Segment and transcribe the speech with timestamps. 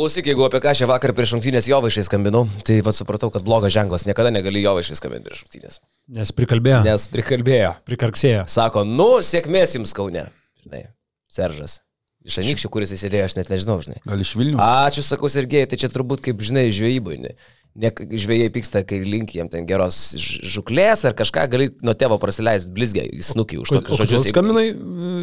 [0.00, 3.74] Klausyk, jeigu apie ką šią vakarą prieš rungtynės jovaišai skambinau, tai vad supratau, kad blogas
[3.74, 5.74] ženklas, niekada negali jovaišai skambinti prieš rungtynės.
[6.16, 6.78] Nes prikalbėjo.
[6.86, 7.74] Nes prikalbėjo.
[7.84, 8.46] Prikarksėjo.
[8.48, 10.22] Sako, nu, sėkmės jums kaune.
[10.64, 10.86] Žinai,
[11.28, 11.80] Seržas.
[12.24, 14.00] Iš anykščių, kuris įsidėjo, aš net nežinau, žinai.
[14.08, 14.56] Gal iš Vilnių?
[14.60, 17.16] Ačiū, sakau, Sergėjai, tai čia turbūt kaip, žinai, žvejybui.
[17.20, 17.34] Ne?
[17.80, 22.72] Ne, žvėjai pyksta, kai link jiem ten geros žuklės ar kažką, gali nuo tėvo prasileisti
[22.76, 24.24] blizgiai, jis nukį už tokius žodžius.
[24.26, 24.66] jeigu- Skambinai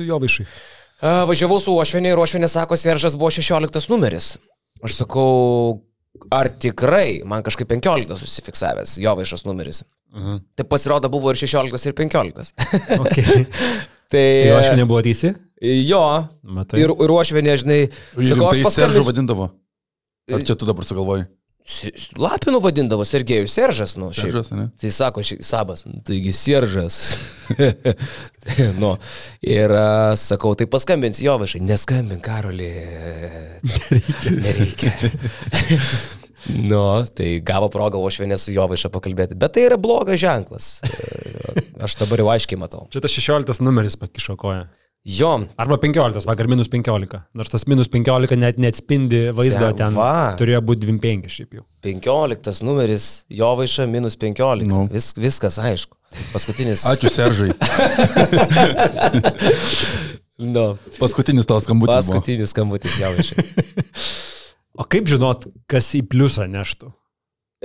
[0.07, 0.45] jo vaišai.
[1.01, 4.37] A, Važiavau su Ošvenė ir Ošvenė sako, Seržas buvo 16 numeris.
[4.85, 5.83] Aš sakau,
[6.33, 9.83] ar tikrai man kažkaip 15 susifiksavęs jo vaišas numeris.
[10.15, 10.41] Mhm.
[10.55, 12.53] Tai pasirodo buvo ir 16 ir 15.
[12.99, 13.45] Okay.
[14.11, 15.33] tai Tai aš nebuvo teisi?
[15.61, 16.03] Jo.
[16.43, 16.83] Matai.
[16.83, 17.79] Ir, ir Ošvenė, žinai,
[18.13, 19.49] sakau, aš Rimtai Seržu vadindavo.
[20.27, 21.25] Ar čia tu dabar sugalvoji?
[22.15, 24.31] Lapinų vadindavo Sergejų Seržas, nu, šiaip.
[24.31, 24.69] Seržas, ne?
[24.79, 27.17] Tai sako, ši, Sabas, nu, taigi Seržas.
[28.81, 28.93] nu,
[29.43, 32.71] ir a, sakau, tai paskambins jo viešai, neskambink, Karolį.
[33.67, 34.33] Nereikia.
[34.47, 34.93] Nereikia.
[36.71, 36.81] nu,
[37.19, 39.35] tai gavo progą Ošvenė su jo viešą pakalbėti.
[39.39, 40.71] Bet tai yra blogas ženklas.
[41.83, 42.87] Aš dabar jau aiškiai matau.
[42.95, 44.65] Čia tas 16 numeris pakišo koją.
[45.07, 47.21] Jo, Arba 15, vakar minus 15.
[47.39, 49.93] Nors tas minus 15 net neatspindi vaizdo Sen, ten.
[49.95, 50.33] va.
[50.39, 51.63] Turėjo būti 25 šiaip jau.
[51.87, 54.67] 15 numeris, jo vaiša minus 15.
[54.67, 54.81] Nu.
[54.91, 55.95] Vis, viskas aišku.
[56.33, 56.83] Paskutinis.
[56.91, 57.53] Ačiū Seržai.
[60.37, 62.05] Nu, Paskutinis tavo skambutis.
[62.05, 62.19] buvo.
[62.19, 63.31] paskutinis skambutis jau iš.
[64.77, 66.91] O kaip žinot, kas į pliusą neštų?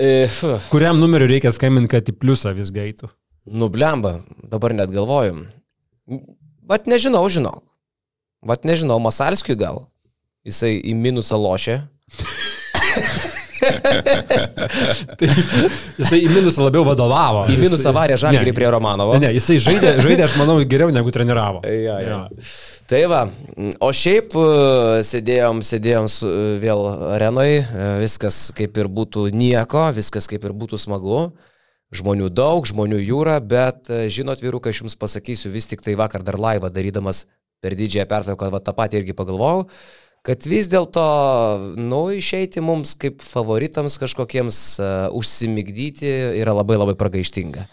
[0.00, 0.24] E.
[0.72, 3.10] Kuriam numeriu reikia skambinti, kad į pliusą vis gaitų?
[3.52, 5.42] Nublemba, dabar net galvojom.
[6.72, 7.60] Vat nežinau, žinok.
[8.48, 9.84] Vat nežinau, Masalskiui gal.
[10.48, 11.82] Jisai į minusą lošia.
[16.00, 17.44] Jisai į minusą labiau vadovavo.
[17.52, 19.14] Į minusą varė žalgerį Ne, prie Romanovo.
[19.18, 21.60] Ne, ne, jisai žaidė, žaidė, aš manau, geriau negu treniravo.
[21.68, 22.18] Ja, ja.
[22.90, 23.20] Tai va,
[23.84, 24.48] o šiaip e,
[25.06, 26.80] sėdėjom, sėdėjom e, vėl
[27.18, 27.62] arenoj, e,
[28.02, 31.28] viskas kaip ir būtų nieko, viskas kaip ir būtų smagu.
[31.92, 36.24] Žmonių daug, žmonių jūra, bet e, žinot, vyrukai, aš jums pasakysiu, vis tik tai vakar
[36.24, 37.26] dar laivą darydamas
[37.62, 39.66] per didžiąją pertrauką, va tą patį irgi pagalvojau,
[40.26, 41.04] kad vis dėlto,
[41.76, 46.10] nu, išeiti mums kaip favoritams kažkokiems uh, užsimigdyti
[46.40, 47.68] yra labai labai pragaištinga.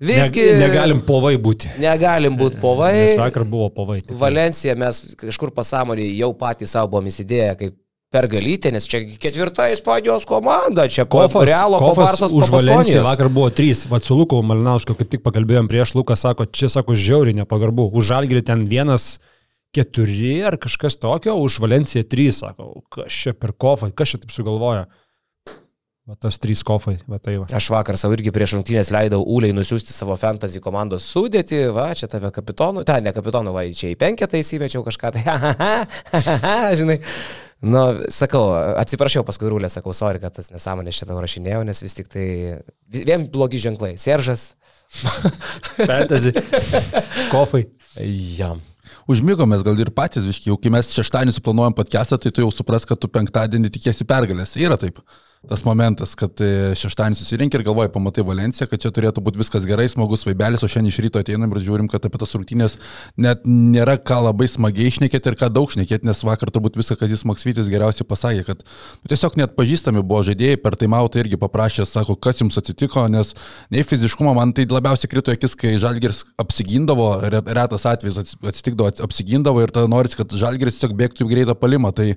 [0.00, 1.74] Visgi Ne, negalim povai būti.
[1.80, 2.94] Negalim būti povai.
[2.96, 3.98] Nes vakar buvo povai.
[4.00, 4.16] tikrai.
[4.22, 7.76] Valencija mes kažkur pasąmonėje jau patys savo buvom įsidėję kaip
[8.14, 13.04] pergalytė, nes čia ketvirta Ispanijos komanda, čia Kofas, Realo, Valenciją Baskonijos.
[13.06, 13.84] vakar buvo trys.
[13.90, 17.90] Vat su Luku Malinausku kaip tik pakalbėjom prieš Luką, sako, čia sako žiauriai nepagarbu.
[17.94, 19.20] Už Žalgirį ten vienas
[19.74, 24.34] keturi ar kažkas tokio, už Valenciją trys, sako, kas čia per kofai, kas čia taip
[24.34, 24.88] sugalvoja.
[26.10, 27.44] Va tas trys kofai, va tai va.
[27.54, 32.08] Aš vakar savo irgi prieš rungtynės leidau Uliai nusiųsti savo fantasy komandos sudėti, va, čia
[32.10, 35.86] tave kapitonu, ten ne kapitonu, va, čia į penketą įsimečiau kažką, tai, ha, ha, ha,
[36.10, 36.98] ha, ha, žinai.
[37.60, 42.08] Nu, sakau, atsiprašiau paskui Rūlė, sakau, sorry, kad tas nesąmonės šitą rašinėjau, nes vis tik
[42.08, 42.26] tai
[42.88, 43.94] vien blogi ženklai.
[44.00, 44.54] Seržas.
[45.90, 46.32] Fantasy.
[47.30, 47.66] Kofai.
[48.00, 48.62] Jam.
[49.10, 52.86] Užmygomės gal ir patys, viški, jau kai mes šeštadienį suplanuojam podcastą, tai tu jau supras,
[52.88, 54.56] kad tu penktadienį tikėsi pergalės.
[54.60, 55.02] Yra taip.
[55.48, 59.64] Tas momentas, kad e, šeštadienį susirinkti ir galvoji, pamatai Valenciją, kad čia turėtų būti viskas
[59.64, 62.74] gerai, smagus vaibelis, o šiandien iš ryto ateinam ir žiūrim, kad apie tas rungtynės
[63.16, 67.14] net nėra ką labai smagiai išnekėti ir ką daug šnekėti, nes vakar turbūt viską, kas
[67.14, 71.88] jis Maksvytis geriausiai pasakė, kad nu, tiesiog net pažįstami buvo žaidėjai, per taimautą irgi paprašė,
[71.88, 73.32] sako, kas jums atsitiko, nes
[73.72, 78.92] nei fiziškumo man tai labiausiai krito akis, kai Žalgiris apsigindavo, re- retas atvejis ats- atsitikdavo,
[78.92, 81.94] ats- apsigindavo ir tada noris, kad Žalgiris tiesiog bėgtų į greitą palimą.
[81.96, 82.10] Tai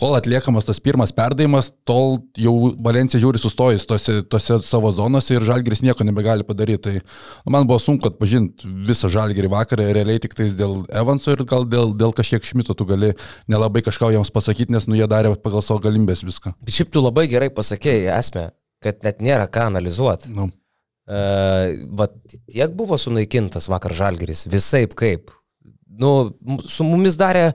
[0.00, 5.44] kol atliekamas tas pirmas perdavimas, tol jau Valencija žiūri sustojus tose, tose savo zonose ir
[5.46, 6.82] Žalgiris nieko nebegali padaryti.
[6.84, 11.44] Tai nu, man buvo sunku atpažinti visą Žalgirį vakarą, realiai tik tais dėl Evanso ir
[11.48, 13.12] gal dėl, dėl kažkiek Šmito tu gali
[13.50, 16.54] nelabai kažką jiems pasakyti, nes nu jie darė pagal savo galimybės viską.
[16.62, 18.48] Bet šiaip tu labai gerai pasakėjai esmę,
[18.84, 20.32] kad net nėra ką analizuoti.
[20.36, 20.50] Nu.
[21.10, 22.14] Uh, bet
[22.52, 25.32] tiek buvo sunaikintas vakar žalgeris, visai kaip.
[26.00, 26.30] Nu,
[26.70, 27.50] su mumis darė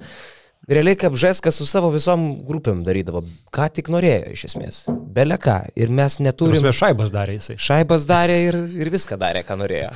[0.69, 3.21] realiai kaip Žeskas su savo visom grupėm darydavo,
[3.53, 4.81] ką tik norėjo iš esmės.
[4.89, 5.59] Bele ką.
[5.77, 6.57] Ir mes neturim...
[6.59, 7.59] Turim šaibas darė jisai.
[7.62, 9.94] Šaibas darė ir, ir viską darė, ką norėjo.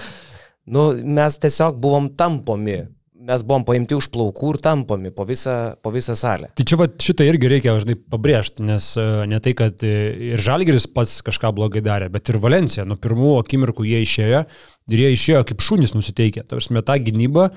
[0.69, 2.83] Nu, mes tiesiog buvom tampomi.
[3.29, 6.53] Mes buvom paimti už plaukų ir tampomi po visą, po visą salę.
[6.55, 9.91] Tai čia va, šitą irgi reikia, žinai, pabrėžti, nes e, ne tai, kad e,
[10.29, 12.87] ir Žalgeris pats kažką blogai darė, bet ir Valencija.
[12.87, 14.45] Nuo pirmų akimirkų jie išėjo
[14.93, 16.45] ir jie išėjo kaip šunys nusiteikę.
[16.47, 17.49] Tarsi ta gynyba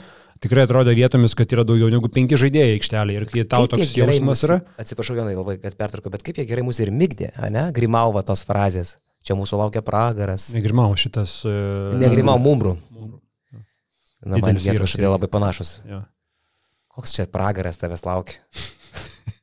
[0.42, 3.94] tikrai atrodo vietomis, kad yra daugiau negu penki žaidėjai aikštelėje ir kai tau Kaip toks
[3.96, 4.58] jausmas mus- yra.
[4.82, 7.68] Atsiprašau, Jonai, labai, kad pertraukiau, bet kaip jie gerai mūsų ir mygdė, ne?
[7.76, 8.96] Grimauva tos frazės.
[9.22, 10.48] Čia mūsų laukia pragaras.
[10.54, 11.44] Negrimau šitas.
[11.46, 11.52] e,
[11.94, 12.76] Negrimau mumbrų.
[14.22, 15.76] Na, man jie kažkodėl labai panašus.
[15.86, 16.02] Jo.
[16.92, 18.38] Koks čia pragaras tavęs laukia?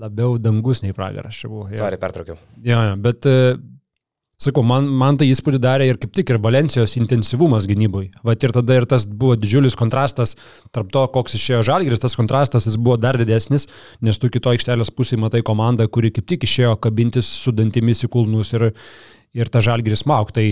[0.00, 1.68] labiau dangus nei pragaras čia buvo.
[1.76, 2.36] Sorry, pertraukiau.
[2.64, 3.56] Jo, jo, bet, e,
[4.40, 8.10] sakau, man, man tai įspūdį darė ir kaip tik ir Valencijos intensyvumas gynybui.
[8.26, 10.34] Vat ir tada ir tas buvo didžiulis kontrastas
[10.74, 13.68] tarp to, koks išėjo žalgris, tas kontrastas jis buvo dar didesnis,
[14.04, 18.12] nes tu kito aikštelės pusėje matai komandą, kuri kaip tik išėjo kabintis su dantimis į
[18.12, 18.70] kulnus ir,
[19.36, 20.34] ir ta žalgris mauk.
[20.34, 20.50] Tai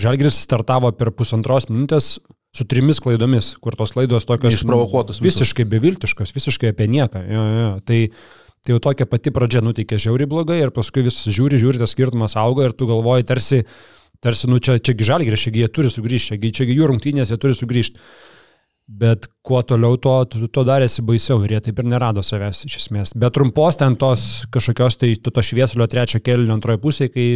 [0.00, 2.16] žalgris startavo per pusantros minutės
[2.52, 4.58] su trimis klaidomis, kur tos klaidos tokios...
[4.58, 5.22] Išprovokuotos.
[5.24, 7.22] Visiškai beviltiškos, visiškai apie nieką.
[7.24, 7.70] Jo, jo.
[7.88, 8.00] Tai,
[8.62, 12.36] tai jau tokia pati pradžia nuteikė žiauri blogai ir paskui vis žiūri, žiūri, tas skirtumas
[12.38, 13.62] auga ir tu galvoji tarsi,
[14.22, 17.58] tarsi, nu čia, čiagi žalgrė, čiagi jie turi sugrįžti, čiagi, čiagi jų rungtynės, jie turi
[17.58, 18.06] sugrįžti.
[18.92, 22.80] Bet kuo toliau, to, to, to darėsi baisiau ir jie taip ir nerado savęs iš
[22.82, 23.14] esmės.
[23.18, 27.26] Bet trumpos ten tos kažkokios tai to šviesulio trečio kelio antroje pusėje, kai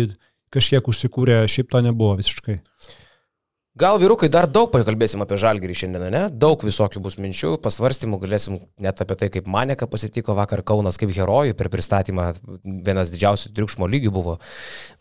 [0.55, 2.59] kažkiek užsikūrė, šiaip to nebuvo visiškai.
[3.77, 6.21] Gal vyrukai dar daug pakalbėsim apie žalgyrį šiandieną, ne?
[6.33, 11.13] Daug visokių bus minčių, pasvarstymų, galėsim net apie tai, kaip Maneka pasitiko vakar Kaunas kaip
[11.13, 12.31] herojų per pristatymą,
[12.65, 14.39] vienas didžiausių triukšmo lygių buvo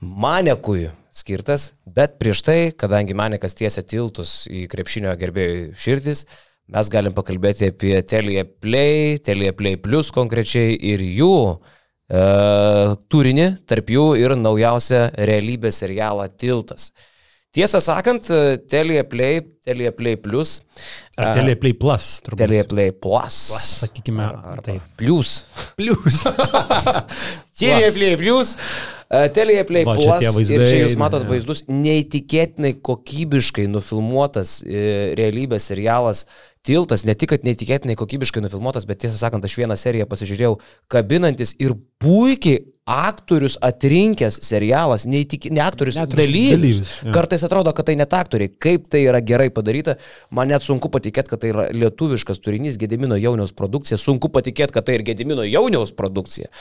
[0.04, 6.25] Manekui skirtas, bet prieš tai, kadangi Manekas tiesia tiltus į krepšinio gerbėjų širdis,
[6.68, 12.28] mes galim pakalbėti apie Telia Play, Telia Play Plus konkrečiai ir jų e,
[13.07, 16.92] turinį, tarp jų ir naujausią realybės serialą Tiltas.
[17.56, 18.28] Tiesą sakant,
[18.68, 20.57] Telia Play, Telia Play Plus.
[21.16, 22.42] Ar Telia Play Plus, turbūt.
[22.42, 23.38] Telia Play Plus.
[23.52, 24.84] Plus sakykime, ar taip.
[25.00, 25.38] Plus.
[25.80, 26.18] Plus.
[27.60, 28.56] Telia Play Plus.
[29.38, 30.04] Telia Play Va, Plus.
[30.04, 31.30] čia tie vaizdai, ir čia jūs matot ne.
[31.31, 36.25] vaizdus, neįtikėtinai kokybiškai nufilmuotas e, realybės serialas
[36.66, 40.56] Tiltas, ne tik, kad neįtikėtinai kokybiškai nufilmuotas, bet tiesą sakant, aš vieną seriją pasižiūrėjau,
[40.90, 45.48] kabinantis ir puikiai aktorius atrinkęs serialas, neįtik...
[45.50, 46.52] ne aktorius, Net dalyvius.
[46.54, 47.14] dalyvius, jo.
[47.16, 48.52] Kartais atrodo, kad tai net aktoriai.
[48.62, 49.96] Kaip tai yra gerai padaryta,
[50.30, 54.86] man net sunku patikėti, kad tai yra lietuviškas turinys Gedimino jauniaus produkcija, sunku patikėti, kad
[54.86, 56.52] tai ir Gedimino jauniaus produkcija.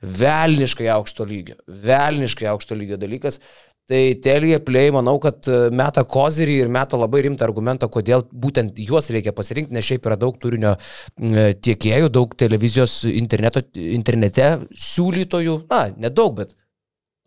[0.00, 3.42] Velniškai aukšto lygio, velniškai aukšto lygio dalykas.
[3.90, 8.78] Tai Telia Play, manau, kad e, meta kozirį ir meta labai rimtą argumentą, kodėl būtent
[8.80, 10.72] juos reikia pasirinkti, nes šiaip yra daug turinio
[11.20, 14.54] m, tiekėjų, daug televizijos interneto, internete
[14.86, 16.56] siūlytojų, na, nedaug, bet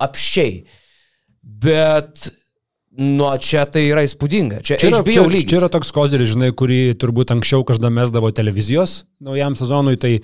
[0.02, 0.64] apščiai.
[1.68, 2.26] Bet
[2.98, 4.64] nuo čia tai yra įspūdinga.
[4.66, 5.52] Čia, Čia yra, čia, lygis.
[5.52, 10.18] čia yra toks kozeris, žinai, kurį turbūt anksčiau kažkada mesdavo televizijos naujam sezonui, tai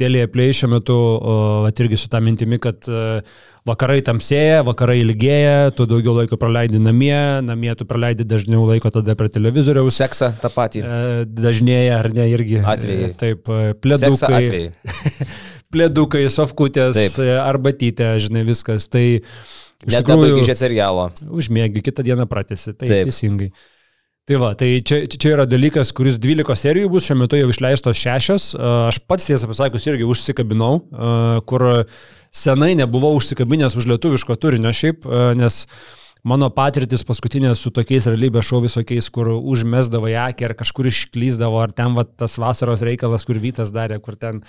[0.00, 3.20] Telia Play šiuo metu, o, vat irgi su tą mintimi, kad e,
[3.68, 7.14] vakarai tamsėja, vakarai ilgėja, tu daugiau laiko praleidi namie,
[7.46, 9.94] namie tu praleidi dažniau laiko tada prie televizoriaus.
[10.02, 10.82] Seksą tą patį.
[10.82, 12.58] E, Dažnėja ar ne irgi.
[12.74, 13.10] Atvejai.
[13.12, 14.72] E, Taip, e, Seksą atvejai.
[15.74, 17.20] pledukai, sofkutės, Taip.
[17.44, 18.86] arbatytė, žinai, viskas.
[18.90, 19.04] Tai
[19.84, 21.08] iš Net nebaigi žiūrėti serialo.
[21.34, 22.72] užmėgi, kitą dieną pratesi.
[22.72, 23.10] Tai Taip.
[23.10, 23.50] teisingai.
[24.24, 27.98] Tai va, tai čia, čia yra dalykas, kuris 12 serijų bus, šiuo metu jau išleistos
[28.00, 28.46] šešios.
[28.56, 30.78] A, Aš pats tiesą pasakius irgi užsikabinau,
[31.50, 31.64] kur
[32.32, 35.04] senai nebuvau užsikabinęs už lietuviško turinio šiaip,
[35.36, 35.58] nes
[36.24, 41.76] mano patirtis paskutinės su tokiais realybės šou visokiais, kur užmesdavo akį ar kažkur išklyzdavo, ar
[41.76, 44.40] ten va, tas vasaros reikalas, kur Vytas darė, kur ten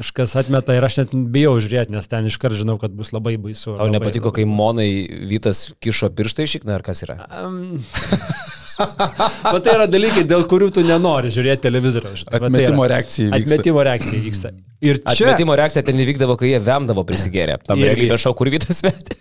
[0.00, 3.74] kažkas atmeta ir aš net bijau žiūrėti, nes ten iškart žinau, kad bus labai baisu.
[3.74, 4.88] Tau labai, nepatiko, kai Monai
[5.28, 7.18] Vytas kišo pirštą į šikną, ar kas yra?
[7.28, 7.82] Um,
[8.80, 11.72] Bet tai yra dalykai, dėl kurių tu nenori žiūrėti.
[11.72, 12.96] Va tai Atmetimo yra.
[12.96, 13.44] reakcija įvyksta.
[13.44, 14.52] Atmetimo reakcija vyksta.
[14.80, 15.12] Ir čia...
[15.12, 17.58] Atmetimo reakcija ten įvykdavo, kai jie vemdavo prisigėrę.
[17.66, 17.90] Tam Irgi.
[17.90, 19.18] realybės šau, kur Vytas metė.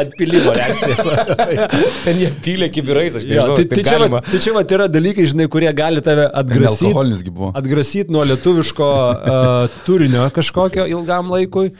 [0.00, 0.96] Atpilimo reakcija.
[2.06, 4.64] Ten jie pylė kibirais, aš Jo, nežinau, tai, tai, tai, čia, va, tai čia va
[4.76, 6.92] yra dalykai, žinai, kurie gali tave atgrasyti.
[7.60, 11.72] Atgrasyti nuo lietuviško uh, turinio kažkokio ilgam laikui.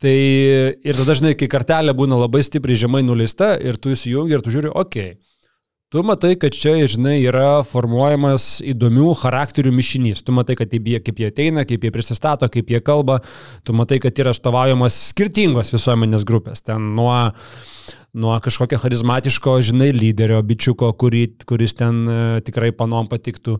[0.00, 4.44] Tai ir tada, žinai, kai kartelė būna labai stipriai žemai nuleista ir tu įsijungi ir
[4.44, 5.10] tu žiūri, okei.
[5.16, 5.18] Okay.
[5.90, 10.20] Tu matai, kad čia, žinai, yra formuojamas įdomių charakterių mišinys.
[10.22, 13.16] Tu matai, kad jie, kaip jie ateina, kaip jie prisistato, kaip jie kalba.
[13.66, 16.62] Tu matai, kad yra atstovaujamas skirtingos visuomenės grupės.
[16.62, 17.16] Ten nuo,
[18.12, 23.58] nuo kažkokio charizmatiško, žinai, lyderio, bičiuko, kurį, kuris ten e, tikrai panom patiktų,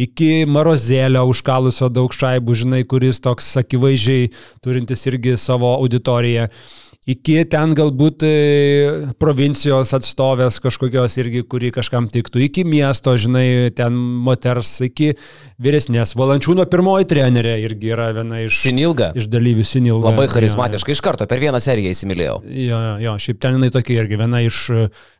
[0.00, 4.30] iki marozėlio užkalusio daug šaibų, žinai, kuris toks akivaizdžiai
[4.64, 6.48] turintis irgi savo auditoriją.
[7.08, 8.32] Iki ten galbūt e,
[9.16, 15.14] provincijos atstovės kažkokios irgi, kuri kažkam tiktų, iki miesto, žinai, ten moters, iki
[15.64, 16.12] vyresnės.
[16.20, 19.14] Valančiūno pirmoji trenerė irgi yra viena iš, Sinilga.
[19.16, 20.12] iš dalyvių Sinilga.
[20.12, 20.92] Labai charizmatiška.
[20.92, 22.36] Iš karto per vieną seriją įsimylėjau.
[22.44, 24.62] Jo, jo, jo, šiaip ten jinai tokia irgi viena iš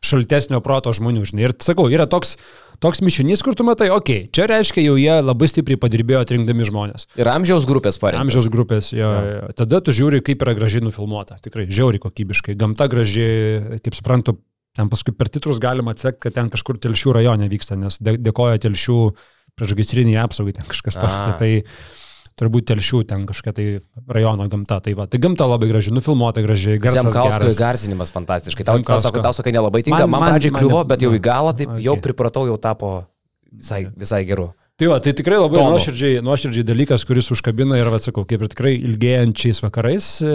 [0.05, 1.49] šaltesnio proto žmonių, žinai.
[1.49, 2.37] Ir sakau, yra toks,
[2.81, 6.67] toks mišinys, kur tu matai, okei, okay, čia reiškia jau jie labai stipriai padirbėjo atrinkdami
[6.67, 7.07] žmonės.
[7.19, 8.25] Ir amžiaus grupės parengė.
[8.25, 9.33] Amžiaus grupės, jo, jo.
[9.37, 9.51] jo.
[9.61, 11.37] Tada tu žiūri, kaip yra gražiai nufilmuota.
[11.43, 12.57] Tikrai, žiauriai kokybiškai.
[12.59, 14.37] Gamta gražiai, kaip suprantu,
[14.77, 18.61] ten paskui per titrus galima atsekti, kad ten kažkur telšių rajone vyksta, nes dė- dėkoja
[18.65, 18.99] telšių
[19.59, 21.35] priešgaisriniai apsaugai, ten kažkas tokio.
[21.41, 21.51] Tai
[22.41, 23.65] turbūt telšių ten kažkokia tai
[24.09, 24.79] rajono gamta.
[24.81, 26.81] Tai, va, tai gamta labai graži, nufilmuota gražiai.
[26.81, 28.65] Zemkausko įgarsinimas fantastiškai.
[28.65, 31.53] Tau, tau, sako, tau sakai nelabai tinka, man, Man- pradžiai kliuvo, bet jau į galą
[31.57, 32.91] taip jau pripratau, jau tapo
[33.53, 34.51] visai, visai geru.
[34.81, 35.75] Tai va, tai tikrai labai Tomu.
[35.75, 40.31] nuoširdžiai, nuoširdžiai dalykas, kuris užkabina ir, atsakau, kaip ir tikrai ilgėjančiais vakarais, e,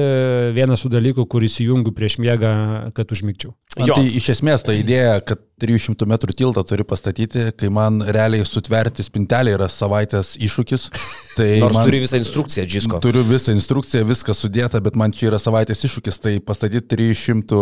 [0.55, 2.53] vienas tų dalykų, kuris įjungiu prieš miegą,
[2.95, 3.57] kad užmygčiau.
[3.75, 9.05] Tai iš esmės ta idėja, kad 300 metrų tiltą turi pastatyti, kai man realiai sutverti
[9.05, 10.91] spintelį yra savaitės iššūkis.
[11.37, 12.99] Tai Nors man, turi visą instrukciją, Džisko.
[13.05, 17.59] Turiu visą instrukciją, viskas sudėta, bet man čia yra savaitės iššūkis, tai pastatyti 300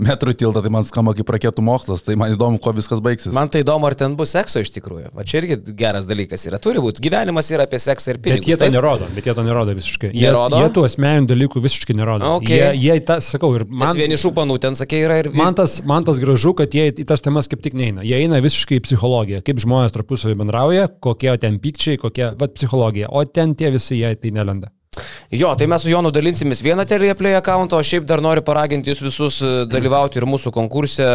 [0.00, 3.34] metrų tiltą, tai man skamba kaip raketų mokslas, tai man įdomu, kuo viskas baigsis.
[3.36, 5.12] Man tai įdomu, ar ten bus sekso iš tikrųjų.
[5.12, 6.58] Va čia irgi geras dalykas yra.
[6.62, 7.02] Turi būti.
[7.04, 8.44] Gyvenimas yra apie seksą ir pinigus.
[8.44, 8.74] Bet jie to taip?
[8.74, 10.10] nerodo, bet jie to nerodo visiškai.
[10.12, 10.60] Jie, Nerodo?
[10.60, 12.32] jie tų asmeninių dalykų visiškai nerodo.
[12.38, 12.58] Okay.
[12.58, 13.86] Jie, jie tą, sakau, ir Man...
[13.86, 15.30] man, Vienišų panų ten sakė yra ir...
[15.36, 18.06] man, tas, man tas gražu, kad jie į tas temas kaip tik neina.
[18.06, 23.10] Jie eina visiškai į psichologiją, kaip žmonės tarpusavį bendrauja, kokie ten pykčiai, kokie, va, psichologija.
[23.10, 24.72] O ten tie visi jie tai nelenda.
[25.34, 29.02] Jo, tai mes su Jonu dalinsimės vieną Teleplay account, o šiaip dar noriu paraginti jūs
[29.04, 31.08] visus e, dalyvauti ir mūsų konkurse.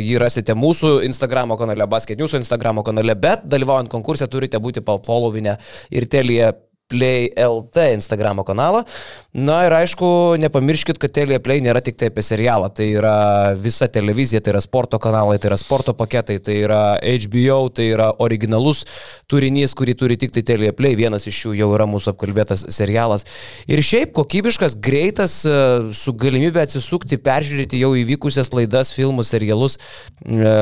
[0.00, 5.58] Jį rasite mūsų Instagram kanale, Basket News Instagram kanale, bet dalyvaujant konkurse turite būti followinę
[5.90, 6.52] ir Telia
[6.90, 8.82] Play LT Instagram kanalą.
[9.30, 13.86] Na ir aišku, nepamirškit, kad Telia Play nėra tik tai apie serialą, tai yra visa
[13.86, 18.82] televizija, tai yra sporto kanalai, tai yra sporto paketai, tai yra HBO, tai yra originalus
[19.30, 23.26] turinys, kurį turi tik tai Telia Play, vienas iš jų jau yra mūsų apkalbėtas serialas.
[23.70, 25.54] Ir šiaip kokybiškas, greitas, e,
[25.94, 29.78] su galimybė atsisukti, peržiūrėti jau įvykusias laidas, filmus, serialus
[30.26, 30.56] e,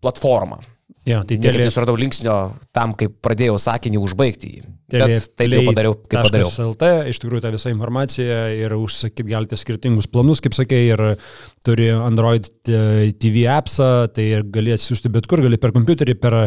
[0.00, 0.62] platformą.
[1.06, 2.34] Jo, tai Niekaip telė, nesuradau linksnio
[2.74, 4.62] tam, kaip pradėjau sakinį užbaigti jį.
[4.90, 6.50] telė, Bet taip jau padariau, kaip padariau.
[6.72, 11.04] LT, iš tikrųjų tą visą informaciją ir užsakyti galite skirtingus planus, kaip sakė, ir
[11.66, 16.38] turi Android TV appsą, tai gali atsiųsti bet kur, gali per kompiuterį, per,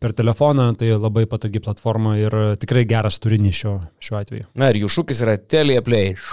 [0.00, 4.48] per telefoną, tai labai patogi platforma ir tikrai geras turinys šiuo, šiuo atveju.
[4.56, 6.16] Na ir jų šūkis yra Teleplay.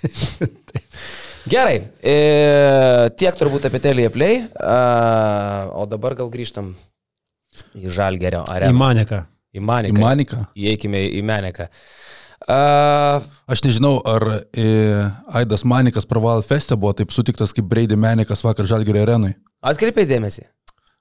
[1.50, 2.14] Gerai, e,
[3.18, 6.72] tiek turbūt apie Teleplay, a, o dabar gal grįžtam
[7.74, 8.76] į Žalgerio Į areną.
[8.78, 9.24] Maneką.
[9.50, 9.96] Į Maniką.
[9.96, 10.44] Į Maniką.
[10.54, 11.66] Įeikime į Maniką.
[12.46, 12.60] A,
[13.50, 14.22] Aš nežinau, ar
[14.54, 14.68] e,
[15.40, 19.34] Aidas Manikas Praval Feste buvo taip sutiktas kaip Brady Manikas vakar Žalgirio arenui.
[19.66, 20.46] atkreipiai dėmesį.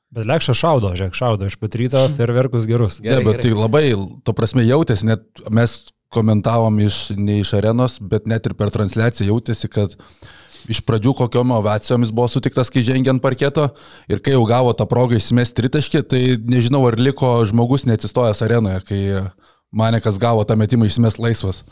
[0.09, 2.97] Bet lekšą šaudo, žiūrėk, šaudo iš pat ryto, ferverkus gerus.
[2.97, 3.45] Gerai, ne, bet gerai.
[3.45, 3.83] tai labai,
[4.25, 5.21] to prasme, jautėsi, net
[5.53, 5.75] mes
[6.09, 9.93] komentavom iš, ne iš arenos, bet net ir per transliaciją jautėsi, kad
[10.67, 13.69] iš pradžių kokiom ovacijomis buvo sutiktas, kai žengė ant parketo
[14.11, 18.81] ir kai jau gavo tą progą įsimesti tritaškį, tai nežinau, ar liko žmogus neatsistojęs arenoje,
[18.89, 19.01] kai
[19.71, 21.63] mane kas gavo tą metimą įsimest laisvas.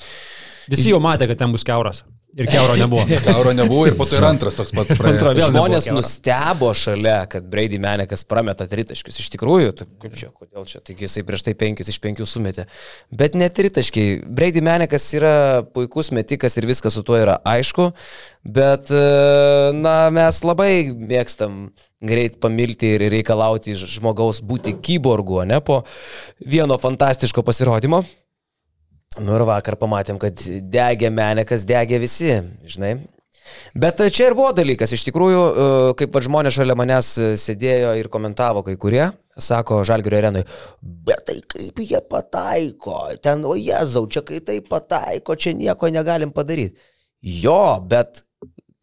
[0.71, 2.03] Visi jau matė, kad ten bus keuras.
[2.37, 3.05] Ir keuro nebuvo.
[3.25, 5.47] Kauro nebuvo ir po to ir antras toks pat Antra praėjo.
[5.49, 9.17] Žmonės nustebo šalia, kad Brady Menekas prameta tritaškius.
[9.23, 12.67] Iš tikrųjų, tai kaip čia, kodėl čia, taigi jisai prieš tai penkis iš penkių sumetė.
[13.09, 14.19] Bet ne tritaškiai.
[14.37, 15.33] Brady Menekas yra
[15.73, 17.89] puikus metikas ir viskas su tuo yra aišku,
[18.45, 21.71] bet, e, na, mes labai mėgstam
[22.05, 25.81] greit pamilti ir reikalauti žmogaus būti kyborgu, ne po
[26.45, 28.05] vieno fantastiško pasirodymo.
[29.17, 32.35] Nu ir vakar pamatėm, kad degė Menekas, degė visi,
[32.69, 32.97] žinai.
[33.73, 35.67] Bet čia ir buvo dalykas, iš tikrųjų, e,
[36.01, 39.05] kaip va žmonės šalia manęs sėdėjo ir komentavo kai kurie,
[39.39, 40.43] sako Žalgirio arenui,
[40.81, 46.33] bet tai kaip jie pataiko, ten, o jezau, čia kai tai pataiko, čia nieko negalim
[46.35, 46.75] padaryti.
[47.23, 48.21] Jo, bet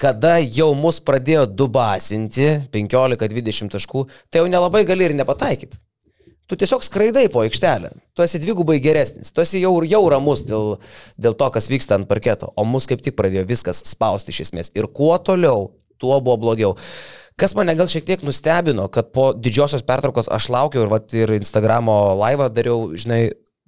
[0.00, 5.83] kada jau mus pradėjo dubasinti 15-20 taškų, tai jau nelabai gali ir nepataikyti.
[6.50, 7.90] Tu tiesiog skraidai po aikštelę.
[8.12, 9.32] Tu esi dvigubai geresnis.
[9.32, 10.74] Tu esi jau, jau ramus dėl,
[11.16, 12.50] dėl to, kas vyksta ant parketo.
[12.60, 14.72] O mus kaip tik pradėjo viskas spausti iš esmės.
[14.76, 16.74] Ir kuo toliau, tuo buvo blogiau.
[17.40, 21.32] Kas mane gal šiek tiek nustebino, kad po didžiosios pertraukos aš laukiau ir, vat, ir
[21.34, 23.22] Instagramo laivą dariau, žinai,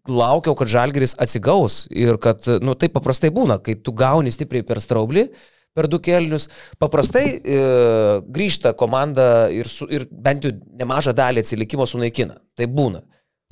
[0.07, 4.79] laukiau, kad Žalgeris atsigaus ir kad, nu, taip paprastai būna, kai tu gauni stipriai per
[4.85, 5.27] straublį,
[5.77, 6.49] per du kelnius.
[6.83, 7.59] Paprastai e,
[8.37, 12.41] grįžta komanda ir, su, ir bent jau nemažą dalį atsilikimo sunaikina.
[12.57, 13.05] Tai būna.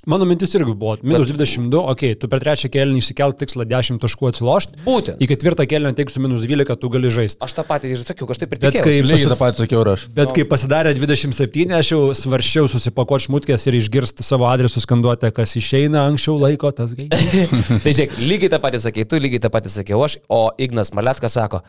[0.05, 4.03] Mano mintis irgi buvo, minus 22, okei, okay, tu per trečią kelnį išsikelt tikslą 10
[4.03, 5.23] taškų atsilošti, Būtent.
[5.25, 7.41] į ketvirtą kelnį teiksiu minus 12, tu gali žaisti.
[7.41, 9.01] Aš tą patį ir sakiau, aš taip ir Bet tikėjausi.
[9.01, 10.05] kai- Lygiai tą patį sakiau ir aš.
[10.19, 15.57] Bet kai pasidarė 27, aš jau svarščiau susipakuoti šmutkės ir išgirsti savo adresų skanduotę, kas
[15.57, 17.09] išeina anksčiau laiko, tas gai.
[17.87, 21.33] tai žiūrėk, lygiai tą patį sakei, tu lygiai tą patį sakiau aš, o Ignas Maleckas
[21.33, 21.63] sako,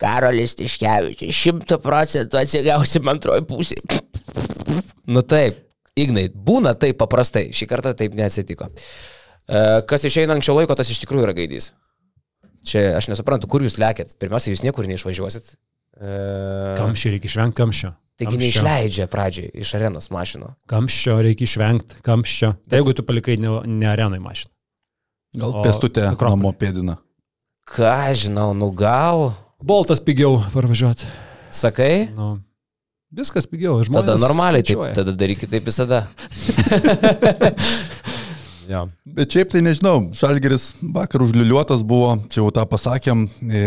[0.00, 3.78] Karolis Tiškevičius, šimtų procentų atsigausim antroji pusė.
[5.06, 5.60] nu taip,
[5.94, 8.66] Ignai, būna taip paprastai, šį kartą taip neatsitiko.
[9.46, 11.68] E, Kas išeina anksčiau laiko, tas iš tikrųjų yra gaidys.
[12.66, 14.16] Čia aš nesuprantu, kur jūs lėkėt.
[14.18, 15.52] Pirmiausia, jūs niekur neišvažiuosit.
[16.00, 16.16] E,
[16.80, 17.92] Kamščio reikia išvengti kamščio.
[18.18, 18.42] Taigi Kamščio.
[18.42, 20.52] neišleidžia pradžiai iš arenos mašino.
[20.70, 22.50] Kamščio reikia išvengti, kamščio.
[22.66, 24.50] Tai jeigu tu palikai ne, ne arenai mašiną.
[25.38, 26.98] Gal pėstutė namo pėdina.
[27.70, 29.32] Ką žinau, nu gal,
[29.64, 31.06] Boltas pigiau parvažiuoti.
[31.48, 32.08] sakai?
[32.12, 32.34] Nu,
[33.08, 33.78] viskas pigiau.
[33.80, 36.02] Žmonės Tada normaliai, taip, tada darykit taip visada.
[38.68, 38.84] ja.
[39.04, 43.62] Bet šiaip tai nežinau, Žalgeris vakar užliuliuotas buvo, čia jau tą pasakėm, e,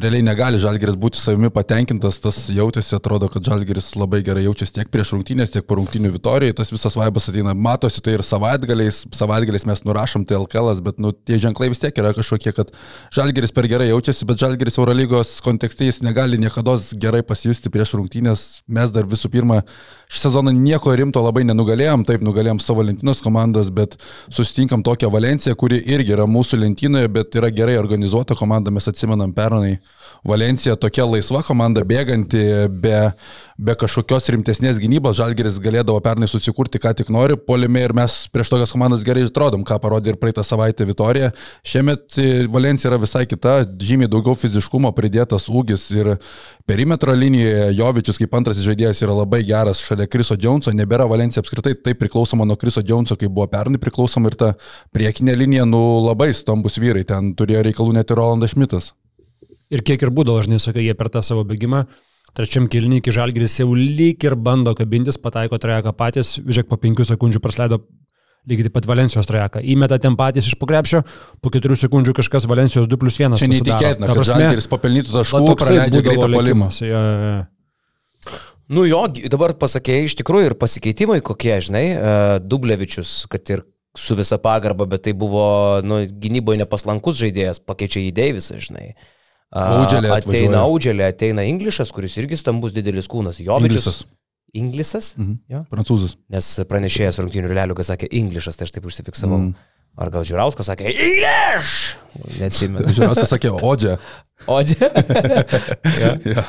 [0.00, 4.90] realiai negali Žalgeris būti savimi patenkintas, tas jautėsi, atrodo, kad Žalgeris labai gerai jaučiasi tiek
[4.92, 9.68] prieš rungtynės, tiek po rungtynių Vitorijai, tas visas vaibas ateina, matosi tai ir savaitgaliais, savaitgaliais
[9.70, 12.74] mes nurašom tai LKL, bet nu, tie ženklai vis tiek yra kažkokie, kad
[13.14, 18.48] Žalgeris per gerai jaučiasi, bet Žalgeris Eurolygos kontekste jis negali niekada gerai pasijusti prieš rungtynės,
[18.66, 19.62] mes dar visų pirma
[20.08, 23.98] šį sezoną nieko rimto labai nenugalėjom, taip nugalėjom savo lentynos komandas, bet
[24.32, 29.34] susitinkam tokią Valenciją, kuri irgi yra mūsų lentynoje, bet yra gerai organizuota komanda, mes atsimenam
[29.36, 29.76] pernai.
[30.26, 32.40] Valencija tokia laisva komanda, bėganti
[32.82, 32.96] be,
[33.60, 38.50] be kažkokios rimtesnės gynybos, Žalgeris galėdavo pernai susikurti, ką tik nori, polime ir mes prieš
[38.54, 41.30] tokias komandas gerai atrodom, ką parodė ir praeitą savaitę Vitorija.
[41.66, 46.14] Šiemet e, Valencija yra visai kita, žymiai daugiau fiziškumo pridėtas ūgis ir
[46.68, 51.74] perimetro linijoje Jovičius kaip antras žaidėjas yra labai geras šalia Kriso Džonso, nebėra Valencija apskritai
[51.74, 54.52] taip priklausoma nuo Kriso Džonso, kaip buvo pernai priklausoma ir ta
[54.94, 58.92] priekinė linija, nu labai stambus vyrai, ten turėjo reikalų net ir Rolandas Šmitas.
[59.68, 61.84] Ir kiek ir būdavo, žinai, sakai, jie per tą savo bėgimą.
[62.36, 67.08] Trečiam kilniui iki žalgris jau lyg ir bando kabintis, pataiko trajeką patys, žiūrėk, po penkių
[67.08, 67.80] sekundžių prasleido
[68.48, 69.62] lygiai taip pat Valencijos trajeką.
[69.74, 71.02] Įmeta ten patys iš pokrepšio,
[71.42, 73.36] po keturių sekundžių kažkas Valencijos 2 plus 1.
[73.40, 76.70] Čia neįtikėtina, kad Žalgeris papelnytų taškų, praleidžia greitą palimą.
[76.80, 77.38] Ja, ja, ja.
[78.68, 79.00] Nu jo,
[79.32, 83.64] dabar pasakėjai iš tikrųjų ir pasikeitimai kokie, žinai, e, Dublevičius, kad ir
[83.96, 85.46] su visa pagarba, bet tai buvo
[85.86, 88.92] nu, gynyboje nepaslankus žaidėjas, pakeičia į Deivisą, žinai.
[89.56, 90.60] Audželė ateina.
[90.66, 93.40] Audželė, ateina Inglišas, kuris irgi stambus didelis kūnas.
[93.40, 93.88] Jovičius.
[93.88, 94.04] Inglisas.
[94.58, 95.10] Inglisas?
[95.16, 95.40] Mhm.
[95.48, 95.64] Jo.
[95.72, 96.18] Prancūzas.
[96.32, 99.40] Nes pranešėjas rungtynių Liuliukas sakė Inglišas, tai aš taip užsifiksavau.
[99.48, 99.56] Mm.
[99.98, 101.96] Ar gal Žiūrauskas sakė English?
[102.38, 102.92] Neatsimenu.
[102.92, 103.96] Žiūrėsiu, sakė, Odžia.
[104.46, 104.92] O, čia.
[106.36, 106.44] ja.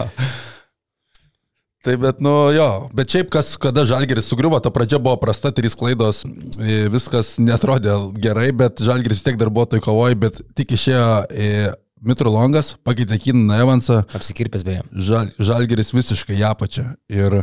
[1.83, 5.77] Tai bet, nu jo, bet šiaip kas, kada Žalgeris sugriuvo, ta pradžia buvo prasta, trys
[5.79, 6.25] klaidos,
[6.91, 11.05] viskas netrodė gerai, bet Žalgeris tiek dar buvo toj kovoj, bet tik išėjo
[12.03, 14.83] Mitro Longas, pakeitė Kiną Evansą, Apsikirpęs beje.
[14.91, 16.85] žal, Žalgeris visiškai ją pačią.
[17.11, 17.41] Ir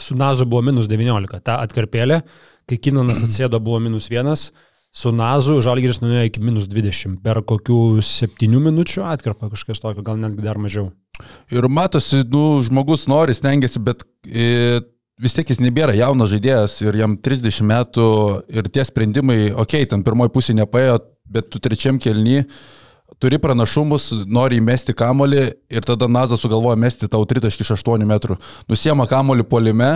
[0.00, 2.22] Su Nazu buvo minus 19, ta atkarpėlė,
[2.68, 4.48] kai Kinanas atsėdo buvo minus 1,
[4.94, 10.20] su Nazu Žalgiris nuėjo iki minus 20, per kokių 7 minučių atkarpą kažkas tokio, gal
[10.20, 10.92] netgi dar mažiau.
[11.54, 14.80] Ir matosi, nu, žmogus nori, stengiasi, bet e,
[15.22, 18.06] vis tiek jis nebėra jaunas žaidėjas ir jam 30 metų
[18.54, 21.00] ir tie sprendimai, okei, okay, ten pirmoji pusė nepaėjo,
[21.34, 22.44] bet tu trečiam kelny
[23.22, 25.42] turi pranašumus, nori įmesti kamolį
[25.74, 28.36] ir tada Nazas sugalvoja mesti tau 3.8 metrų.
[28.70, 29.90] Nusiema kamolį polime,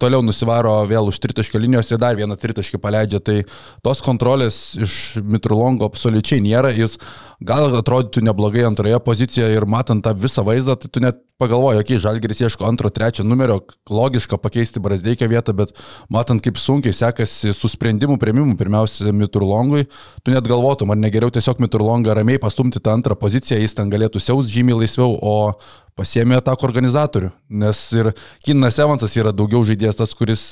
[0.00, 3.22] toliau nusivaro vėl už 3 linijos ir dar vieną 3 paleidžia.
[3.24, 3.38] Tai
[3.84, 6.74] tos kontrolės iš Mitrulongo absoliučiai nėra.
[6.76, 6.98] Jis
[7.40, 11.96] gal atrodytų neblogai antroje pozicijoje ir matant tą visą vaizdą, tai tu net pagalvoji, okei,
[11.96, 15.72] okay, Žalgeris ieško antro, trečio numerio, logiška pakeisti Brasdeikio vietą, bet
[16.12, 19.86] matant, kaip sunkiai sekasi su sprendimų prieimimu, pirmiausia, Miturlongui,
[20.24, 24.22] tu net galvotum, ar negeriau tiesiog Miturlongą ramiai pastumti tą antrą poziciją, jis ten galėtų
[24.22, 25.36] siaus žymiai laisviau, o
[25.98, 27.32] pasiemė atako organizatorių.
[27.62, 28.12] Nes ir
[28.46, 30.50] Kinas Evansas yra daugiau žaidėjas tas, kuris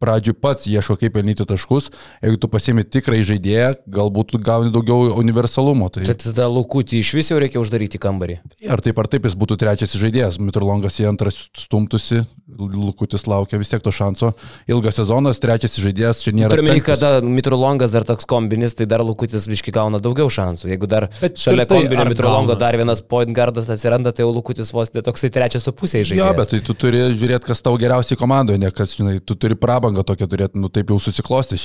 [0.00, 1.90] pradžiui pats ieško kaip pelnyti taškus,
[2.24, 5.90] jeigu tu pasiemi tikrai žaidėją, galbūt tu gauni daugiau universalumo.
[5.92, 6.06] Tai...
[6.08, 8.40] Tada Lukutį iš vis jau reikia uždaryti kambarį.
[8.70, 12.24] Ar taip ar taip jis būtų trečias žaidėjas, Mitrolongas į antrą stumtusi,
[12.58, 14.32] Lukutis laukia vis tiek to šanso.
[14.70, 16.52] Ilgas sezonas, trečias žaidėjas, čia nėra.
[16.54, 20.70] Turime, kada Mitrolongas dar toks kombinis, tai dar Lukutis biški gauna daugiau šansų.
[20.72, 24.72] Jeigu dar Bet šalia tai kombinio Mitrolongo dar vienas point guardas atsiranda, tai jau Lukutis
[24.76, 26.24] vos ne toksai trečias su pusė žaidėjas.
[26.24, 29.58] Jo, bet tai tu turi žiūrėti, kas tau geriausiai komandoje, ne kas, žinai, tu turi
[29.58, 31.60] prabangą tokią turėti, nu taip jau susiklosti.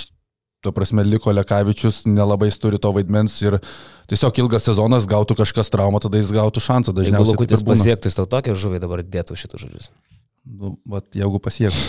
[0.65, 3.59] Tuo prasme, liko Lekavičius, nelabai turi to vaidmens ir
[4.09, 6.89] tiesiog ilgas sezonas gautų kažkas traumą, tada jis gautų šansą.
[6.89, 9.91] Jeigu Dažniausiai taip Lukutis pasiektų, jis tau tokią žuvį dabar dėtų šitų žodžius.
[10.45, 11.81] Nu, vat, jeigu pasiektų.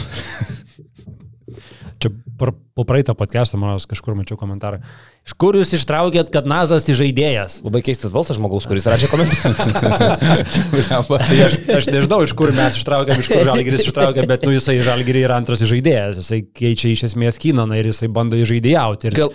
[2.01, 4.83] Čia po praeito podcast'o, man kažkur mačiau komentarą.
[5.27, 7.61] Iš kur jūs ištraukėt, kad Nazas įžaidėjas?
[7.65, 9.55] Labai keistas balsas žmogaus, kuris rašė komentarą.
[11.09, 14.77] Tai aš, aš nežinau, iš kur mes ištraukėm, iš kur Žalgiris ištraukė, bet nu, jisai
[14.87, 16.21] Žalgirį yra antras žaidėjas.
[16.21, 19.11] Jisai keičia iš esmės Kinaną ir jisai bando įžaidėjauti.
[19.11, 19.35] Ir, Gal-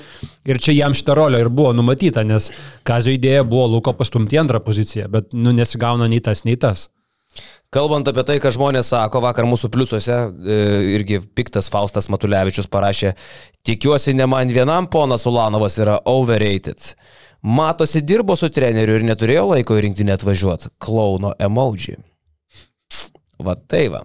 [0.54, 2.52] ir čia jam šitą rolę ir buvo numatyta, nes
[2.88, 6.88] Kazio idėja buvo Luko pastumti antrą poziciją, bet nu, nesigauna nei tas, nei tas.
[7.72, 10.56] Kalbant apie tai, ką žmonės sako, vakar mūsų pliusuose e,
[10.98, 13.14] irgi piktas Faustas Matulevičius parašė,
[13.64, 16.90] tikiuosi ne man vienam ponas Ulanovas yra overrated.
[17.48, 20.74] Matosi dirbo su treneriu ir neturėjo laiko į rinktinę atvažiuoti.
[20.84, 21.96] Klauno emoji.
[23.42, 24.04] Va tai va.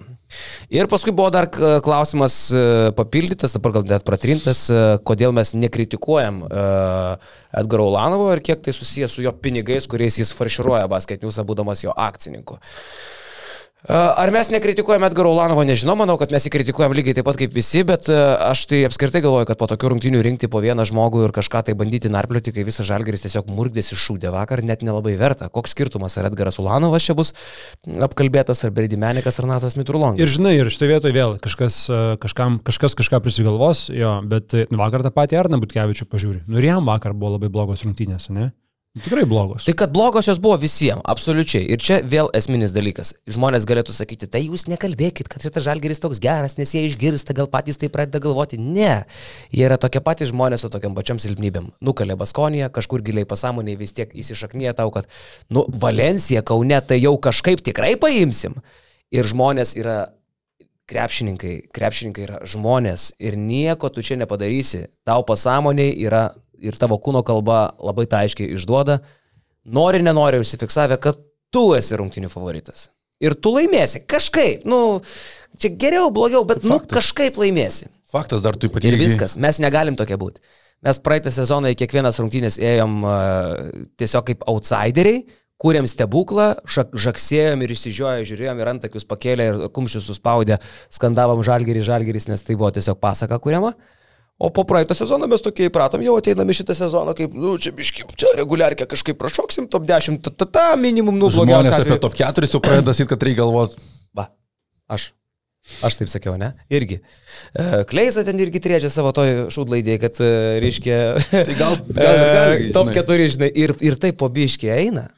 [0.70, 2.62] Ir paskui buvo dar k- klausimas e,
[2.94, 6.44] papildytas, dabar gal net pratrintas, e, kodėl mes nekritikuojam
[7.50, 11.98] Edgaro Ulanovo ir kiek tai susijęs su jo pinigais, kuriais jis farširuoja basketinius, būdamas jo
[11.98, 12.62] akcininku.
[13.86, 17.52] Ar mes nekritikuojame Edgaro Ulanovo, nežinau, manau, kad mes jį kritikuojam lygiai taip pat kaip
[17.54, 21.34] visi, bet aš tai apskritai galvoju, kad po tokių rungtynių rinkti po vieną žmogų ir
[21.36, 25.46] kažką tai bandyti narplioti, kai visas žalgeris tiesiog murgdėsi šūdė vakar, net nelabai verta.
[25.54, 27.30] Koks skirtumas, ar Edgaras Ulanovas čia bus
[27.86, 30.18] apkalbėtas, ar Berdimenikas, ar Natas Mitrulongas?
[30.18, 31.80] Ir žinai, ir šitoje vietoje vėl kažkas,
[32.26, 36.44] kažkam, kažkas kažką prisigalvos, jo, bet vakar tą patį Arną Butkevičių pažiūri.
[36.50, 38.50] Nu ir jam vakar buvo labai blogos rungtynės, ne?
[39.04, 39.66] Tikrai blogos.
[39.66, 41.66] Tai kad blogos jos buvo visiems, absoliučiai.
[41.68, 43.12] Ir čia vėl esminis dalykas.
[43.28, 47.50] Žmonės galėtų sakyti, tai jūs nekalbėkit, kad šitas žalgeris toks geras, nes jie išgirsta, gal
[47.52, 48.56] patys tai pradeda galvoti.
[48.56, 49.04] Ne.
[49.52, 51.68] Jie yra tokie patys žmonės su tokiam pačiam silpnybėm.
[51.84, 55.10] Nukalė Baskoniją, kažkur giliai pasąmonėje vis tiek įsišaknyja tau, kad,
[55.52, 58.56] nu, Valencija, Kaune, tai jau kažkaip tikrai paimsim.
[59.12, 60.06] Ir žmonės yra
[60.90, 64.86] krepšininkai, krepšininkai yra žmonės ir nieko tu čia nepadarysi.
[65.06, 66.30] Tau pasąmoniai yra
[66.64, 69.00] ir tavo kūno kalba labai tai aiškiai išduoda,
[69.66, 71.18] nori, nenori užsifiksavę, kad
[71.54, 72.90] tu esi rungtinių favoritas.
[73.22, 74.02] Ir tu laimėsi.
[74.04, 74.66] Kažkaip.
[74.68, 75.00] Nu,
[75.56, 76.98] čia geriau, blogiau, bet nu, Faktas.
[77.00, 77.88] kažkaip laimėsi.
[78.12, 79.00] Faktas dar tu Ir ypatingai.
[79.00, 79.36] viskas.
[79.40, 80.42] Mes negalim tokie būti.
[80.84, 85.22] Mes praeitą sezoną į kiekvienas rungtynės ėjom uh, tiesiog kaip outsideriai,
[85.56, 90.58] kūrėm stebuklą, šak, žaksėjom ir išsižioję, žiūrėjom ir antakius pakėlė ir kumščius suspaudę,
[90.92, 93.72] skandavom žalgerį, žalgeris, nes tai buvo tiesiog pasaka kuriama.
[94.36, 98.04] O po praeito sezono mes tokie įpratom, jau ateiname šitą sezoną, kaip, nu, čia biški,
[98.20, 101.78] čia reguliarkė kažkaip prašoksim, top 10, ta, ta, ta minimum, nu, blogiausia.
[101.80, 103.80] apie top 4 jau pradeda sakyti, kad reikia galvoti.
[104.12, 104.26] Va,
[104.92, 105.06] aš.
[105.82, 106.52] Aš taip sakiau, ne?
[106.70, 107.00] Irgi.
[107.56, 110.28] E, Kleisa ten irgi triežia savo toj šūdlaidėje, kad, e,
[110.62, 110.98] reiškia...
[111.32, 113.02] Tai gal- gal ir gali, e, Top žinai.
[113.08, 115.08] 4, žinai, ir, ir taip po biškį eina.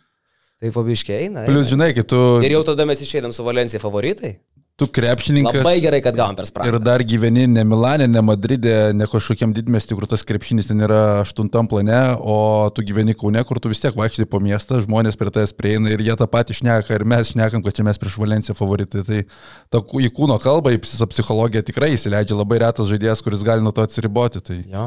[0.62, 1.42] Tai po biškį eina.
[1.44, 1.66] Eina.
[1.68, 4.38] žinai, kai tu, Ir jau tada mes išeinam su Valencija favoritai.
[4.78, 5.58] Tu krepšininkas.
[5.58, 6.78] Labai gerai, kad gavom per Ir spragą.
[6.86, 11.66] dar gyveni ne Milane, ne Madride, ne kažkokiam didmestį, kur tas krepšinis ten yra aštuntam
[11.66, 15.52] plane, o tu gyveni Kaune, kur tu vis tiek vaikštai po miestą, žmonės prie tavęs
[15.58, 19.02] prieina ir jie tą patį šneka ir mes šnekam, kad čia mes prieš Valenciją favoritai.
[19.02, 19.24] Tai
[19.68, 23.74] ta, į kūno kalbą, į psi- psichologiją tikrai įsileidžia labai retas žaidėjas, kuris gali nuo
[23.74, 24.40] to atsiriboti.
[24.46, 24.86] Tai Jo.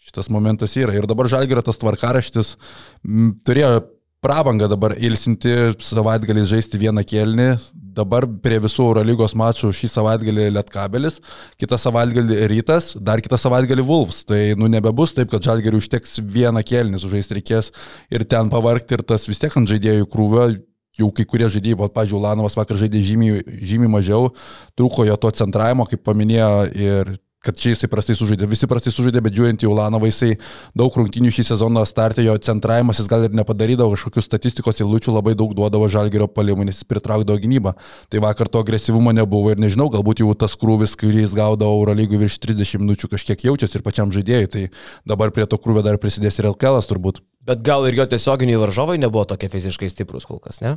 [0.00, 0.92] šitas momentas yra.
[0.96, 2.56] Ir dabar Žalgirio tas tvarkaraštis
[3.04, 3.80] m, turėjo
[4.24, 5.52] prabangą dabar ilsinti,
[5.84, 7.50] savaitgalį žaisti vieną kėlinį.
[7.96, 11.18] Dabar prie visų Eurolygos mačų šį savaitgalį Lietkabelis,
[11.60, 14.22] kitą savaitgalį Rytas, dar kitą savaitgalį Vulfs.
[14.28, 17.72] Tai nu nebebus taip, kad Žalgiriui užteks vieną kėlinį sužaisti reikės
[18.12, 20.50] ir ten pavarkti ir tas vis tiek ant žaidėjų krūvio.
[20.98, 24.32] Jau kai kurie žaidėjai, o, pažiūrėjau, Lanovas vakar žaidė žymiai, žymiai mažiau,
[24.76, 27.12] trūko jo to centravimo, kaip paminėjo ir
[27.44, 28.44] kad čia jisai prastai sužaidė.
[28.50, 30.34] Visi prastai sužaidė, bet žiūrint į Ulanovą, jisai
[30.76, 35.32] daug rungtynių šį sezoną startė, jo centravimas jis gal ir nepadarydavo, kažkokių statistikos įlučių labai
[35.38, 37.72] daug duodavo žalgerio palimų, nes jis pritraukdavo gynybą.
[38.12, 42.20] Tai vakar to agresyvumo nebuvo ir nežinau, galbūt jau tas krūvis, kurį jis gaudavo Eurolygų
[42.26, 44.52] virš 30 minučių kažkiek jaučiasi ir pačiam žaidėjui.
[44.52, 44.66] Tai
[45.08, 47.24] dabar prie to krūvio dar prisidės ir LKL turbūt.
[47.48, 50.76] Bet gal ir jo tiesioginiai varžovai nebuvo tokie fiziškai stiprus kol kas, ne?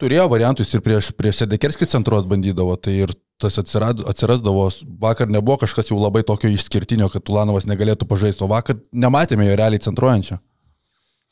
[0.00, 4.68] Turėjo variantus ir prieš, prieš Sedekerskį centruot bandydavo, tai ir tas atsirad, atsirasdavo,
[5.02, 9.58] vakar nebuvo kažkas jau labai tokio išskirtinio, kad Tulanovas negalėtų pažaisti, o vakar nematėme jo
[9.58, 10.40] realiai centruojančio.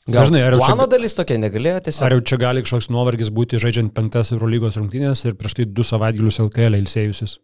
[0.09, 2.05] Gal Dažnai, ar jau čia- plano dalis tokia negalėjo tiesiog.
[2.07, 5.85] Ar jau čia gali kažkoks nuovargis būti žaidžiant penktas Eurolygos rungtynės ir prieš tai du
[5.85, 7.37] savaitgalius LKL ilsėjusis?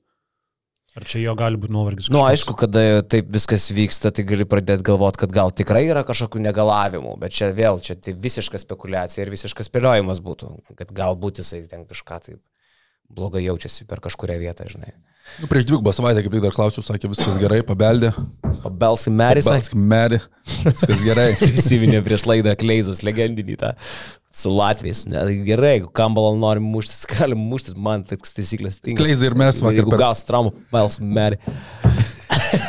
[0.95, 2.08] Ar čia jo gali būti nuovargis?
[2.10, 6.06] Na, nu, aišku, kada taip viskas vyksta, tai gali pradėti galvoti, kad gal tikrai yra
[6.08, 11.43] kažkokių negalavimų, bet čia vėl, čia tai visiška spekulacija ir visiškas spėliojimas būtų, kad galbūt
[11.43, 12.39] jisai ten kažką taip
[13.12, 14.94] blogai jaučiasi per kažkuria vietą, žinai.
[15.41, 18.12] Nu, prieš dvigubą savaitę, kaip tik dar klausiu, sakė, viskas gerai, pabeldė.
[18.62, 20.20] Pabelsk Meris, Belsk merį,
[20.68, 21.32] viskas gerai.
[21.41, 23.72] prisiminė prieš laidą Kleizas legendinį tą
[24.36, 25.06] su Latvijais.
[25.10, 29.00] Ne, tai gerai, jeigu Kambalą nori muštis, galim muštis, man tai taisyklės tinka.
[29.02, 31.41] Kleizai ir mes vakar Jeigu per- gaus traumą, pabelsk Merį.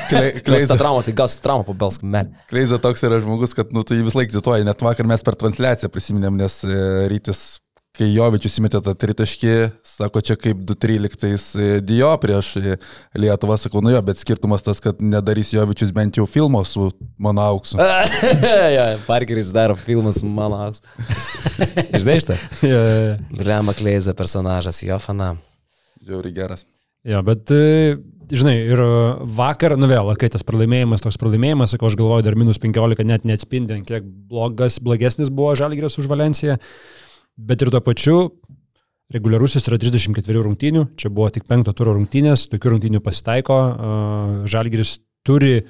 [0.08, 2.32] Klei- Gaus tą Kleiza, traumą, tai gaus traumą, pabelsk Merį.
[2.50, 5.36] Kleiza toks yra žmogus, kad nu, tu jį vis laik cituoji, net vakar mes per
[5.38, 6.80] transliaciją prisiminėm, nes e,
[7.12, 7.40] rytis,
[7.96, 9.54] kai Jovičius įmetė tą tritaškį,
[9.88, 12.76] sako, čia kaip 2.13 Dio prieš e,
[13.16, 17.44] Lietuvą, sakau, nu jo, bet skirtumas tas, kad nedarys Jovičius bent jau filmo su mano
[17.46, 17.80] auksu.
[18.76, 20.84] ja, Parkeris daro filmus su mano auks.
[22.02, 22.38] Žinai šitą?
[22.60, 23.14] Jo, jo, jo.
[23.40, 25.34] Blema Kleiza personažas, jo fana.
[26.04, 26.66] Žiauri geras.
[27.06, 27.96] Jo, bet, e,
[28.34, 28.90] žinai, ir e,
[29.38, 33.26] vakar, nu vėl, kai tas pralaimėjimas, toks pralaimėjimas, sakau, aš galvoju, dar minus 15 net
[33.28, 36.58] neatspindi, ant kiek blogas, blogesnis buvo Žalgiris už Valenciją,
[37.36, 38.18] bet ir tuo pačiu
[39.12, 43.58] reguliarusis yra 34 rungtynių, čia buvo tik penkto turo rungtynės, tokių rungtynių pasitaiko,
[44.50, 44.96] Žalgiris
[45.26, 45.60] turi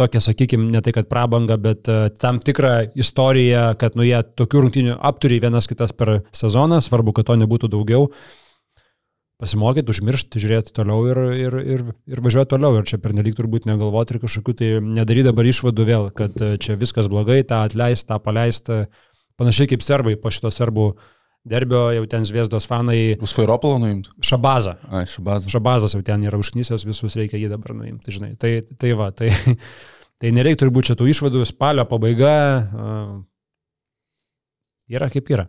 [0.00, 1.88] tokią, sakykime, ne tai kad prabangą, bet
[2.20, 7.28] tam tikrą istoriją, kad nu jie tokių rungtynių apturi vienas kitas per sezoną, svarbu, kad
[7.28, 8.08] to nebūtų daugiau.
[9.40, 12.74] Pasimokyti, užmiršti, žiūrėti toliau ir, ir, ir, ir važiuoti toliau.
[12.76, 17.08] Ir čia pernelyg turbūt negalvoti ir kažkokių tai nedaryti dabar išvadų vėl, kad čia viskas
[17.08, 18.82] blogai, tą atleisti, tą paleisti.
[19.40, 20.90] Panašiai kaip serbai po šito serbų
[21.48, 22.98] derbio, jau ten Zviesdos fanai.
[23.14, 24.10] Jūs Fairopolą nuimt?
[24.24, 24.76] Šabazą.
[24.92, 25.48] Ai, Šabazą.
[25.52, 28.34] Šabazas jau ten yra užknysęs, visus reikia jį dabar nuimti, žinai.
[28.40, 29.30] Tai, tai va, tai,
[30.20, 32.34] tai nereikia turbūt čia tų išvadų, spalio pabaiga
[34.90, 35.48] yra kaip yra.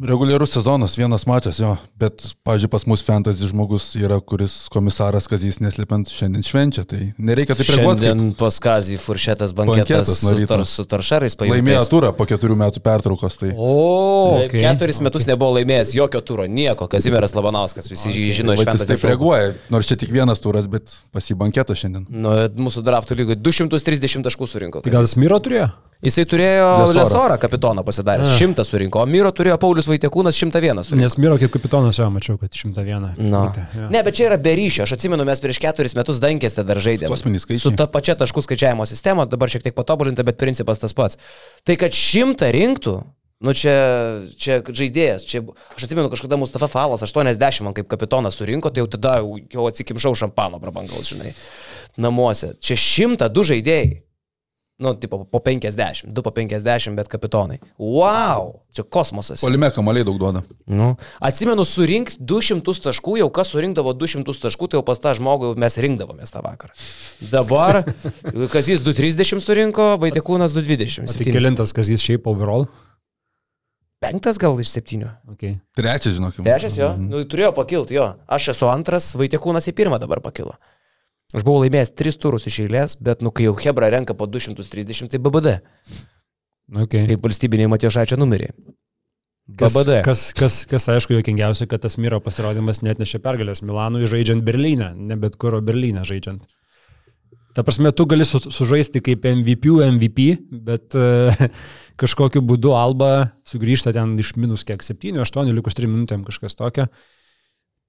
[0.00, 5.58] Reguliarus sezonas, vienas mačas, jo, bet, pažiūrėjau, pas mus fantasy žmogus yra, kuris komisaras Kazys
[5.60, 8.06] neslėpiant šiandien švenčia, tai nereikia taip reaguoti.
[8.08, 11.58] Šiandien pas Kazį furšetas banketas, Banketas su, tor, su toršarais paėmė.
[11.58, 14.62] Laimėjo turą po keturių metų pertraukos, tai O, Okay.
[14.62, 16.88] Keturis metus nebuvo laimėjęs jokio turo, nieko.
[16.90, 18.32] Kazimieras Labanauskas, visi okay.
[18.40, 22.08] žino iš Vat jis Fantasy taip reaguoja, nors čia tik vienas turas, bet pasibankėto šiandien.
[22.08, 24.84] Nu, mūsų draftų lygoje 230 taškų surinko.
[24.84, 25.70] tai gal jis Miro turėjo?
[26.00, 27.02] Jisai turėjo Lesorą.
[27.02, 28.30] Lesorą kapitoną pasidaręs.
[28.38, 31.02] 100 surinko, o Miro turėjo Paulius Vaitekūnas 101 surinko.
[31.02, 33.20] Nes Miro kaip kapitonas jau mačiau, kad 101.
[33.20, 33.42] No.
[33.50, 33.90] Būtė, jo.
[33.92, 34.86] Ne, bet čia yra be ryšio.
[34.86, 37.20] Aš atsimenu, mes prieš keturis metus Dankėste dar žaidėme.
[37.60, 41.20] Su ta pačia taškų skaičiavimo sistema, dabar šiek tiek patobulinta, bet principas tas pats.
[41.68, 42.96] Tai kad šimtą rinktų,
[43.44, 43.76] nu čia,
[44.40, 45.44] čia žaidėjas, čia,
[45.76, 49.68] aš atsimenu, kažkada Mustafa Falas 80 man kaip kapitonas surinko, tai jau tada jau, jau
[49.68, 51.36] atsikimšau šampano prabangal, žinai,
[52.00, 52.54] namuose.
[52.56, 53.98] Čia šimtą du žaidėjai.
[54.80, 57.58] Nu, tipo, po 50, du po 50, bet kapitonai.
[57.76, 59.42] Wow, čia kosmosas.
[59.44, 60.40] Polime kamaliai daug duoda.
[60.64, 65.52] Nu, atsimenu, surinkti 200 taškų, jau kas surinkdavo 200 taškų, tai jau pas tą žmogų
[65.60, 66.72] mes rinkdavomės tą vakarą.
[67.28, 67.82] Dabar,
[68.54, 71.12] kas jis 230 surinko, Vaitekūnas 220.
[71.12, 72.70] O tai kelintas, kas jis šiaip overall?
[74.00, 75.10] Penktas gal iš septynių.
[75.34, 75.58] Okay.
[75.76, 76.46] Trečias, žinokime.
[76.46, 78.06] Trečias jo, nu, turėjo pakilti jo.
[78.32, 80.56] Aš esu antras, Vaitekūnas į pirmą dabar pakilo.
[81.30, 85.12] Aš buvau laimėjęs tris turus iš eilės, bet, nu, kai jau Hebra renka po 230,
[85.12, 85.60] tai BBD.
[86.84, 87.06] Okay.
[87.06, 88.54] Kaip valstybiniai Matiošaičio numeriai.
[89.58, 90.00] Kas, BBD.
[90.06, 94.92] kas, kas, kas aišku, jokingiausia, kad tas Miro pasirodymas net nešė pergalės Milanui žaidžiant Berlyne,
[94.94, 96.44] ne bet kur, o Berlyne žaidžiant.
[97.54, 100.28] Ta prasme, tu gali su, sužaisti kaip MVP, MVP,
[100.66, 101.34] bet uh,
[102.00, 106.86] kažkokiu būdu Alba sugrįžta ten iš minus kiek 7, 8, likus 3 minutėm kažkas tokio.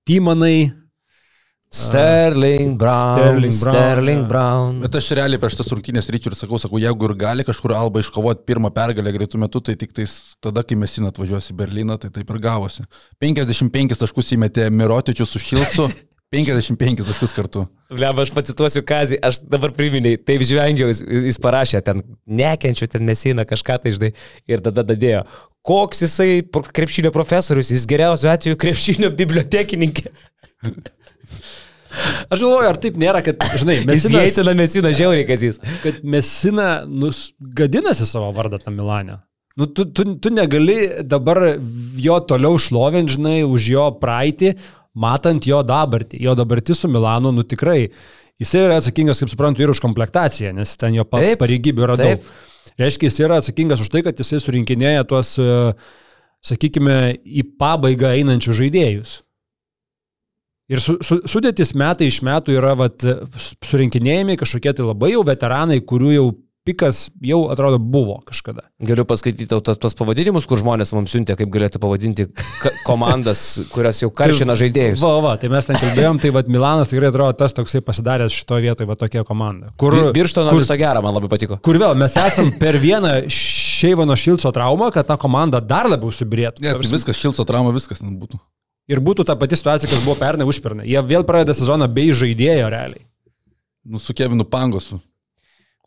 [0.10, 0.72] Tymanai,
[1.74, 3.18] Sterling Brown.
[3.18, 4.28] Sterling Brown, Sterling.
[4.28, 4.80] Brown.
[4.84, 8.04] Bet aš realiai prieš tas rungtynės ryčių ir sakau, sakau, jeigu ir gali kažkur Alba
[8.04, 12.12] iškovoti pirmą pergalę greitų metų, tai tik tais tada, kai mes atvažiuos į Berliną, tai
[12.12, 12.84] taip ir gavosi.
[13.24, 15.88] 55 taškus įmetė Mirotičius su Šilcu,
[16.36, 17.64] 55 taškus kartu.
[17.88, 23.08] Leba, aš pacituosiu Kazį, aš dabar priminiai, taip žvengiau, jis, jis parašė ten, nekenčiu ten
[23.08, 24.12] mesina kažką tai žinai,
[24.44, 25.24] ir tada dadėjo,
[25.64, 30.12] koks jisai krepšinio profesorius, jis geriausiu atveju krepšinio bibliotekininkė.
[32.32, 35.60] aš galvoju, ar taip nėra, kad, žinai, Mes Mesinas, įeitina mesina žiauriai, Kazys.
[35.84, 39.20] kad Mesina nus, gadinasi savo vardą tam Milane.
[39.60, 41.42] Nu, tu, tu, tu negali dabar
[42.00, 44.54] jo toliau šlovinti, žinai, už jo praeitį,
[44.96, 46.22] matant jo dabartį.
[46.24, 47.90] Jo dabartį su Milanu, nu tikrai.
[48.42, 52.24] Jis yra atsakingas, kaip suprantu, ir už komplektaciją, nes ten jo pareigybių yra taip.
[52.24, 52.48] daug.
[52.80, 55.36] Reiškia, jis yra atsakingas už tai, kad jisai surinkinėja tuos,
[56.48, 59.20] sakykime, į pabaigą einančius žaidėjus.
[60.72, 63.04] Ir su, su, sudėtis metai iš metų yra vat,
[63.68, 66.30] surinkinėjami kažkokie tai labai jau veteranai, kurių jau
[66.64, 68.68] pikas jau atrodo buvo kažkada.
[68.86, 72.28] Galiu paskaityti tos, tos pavadinimus, kur žmonės mums siuntė, kaip galėtų pavadinti
[72.86, 73.42] komandas,
[73.74, 75.02] kurios jau karšina žaidėjus.
[75.02, 78.68] Va, va, tai mes ten kalbėjom, tai vat, Milanas tikrai atrodo tas toksai pasidaręs šitoje
[78.68, 79.74] vietoje, va tokia komanda.
[79.82, 81.58] Kur, Birštono kur, viso gero, man labai patiko.
[81.66, 86.62] kur vėl mes esam per vieną Šeivano Šilco traumą, kad ta komanda dar labiau subirėtų.
[86.62, 88.38] Ne, tai viskas, Šilco trauma, viskas ten būtų.
[88.90, 90.88] Ir būtų ta pati situacija, kas buvo pernai užpernai.
[90.90, 93.06] Jie vėl pradeda sezoną bei žaidėjo realiai.
[93.86, 95.00] Nu, su Kevinu Pangosu,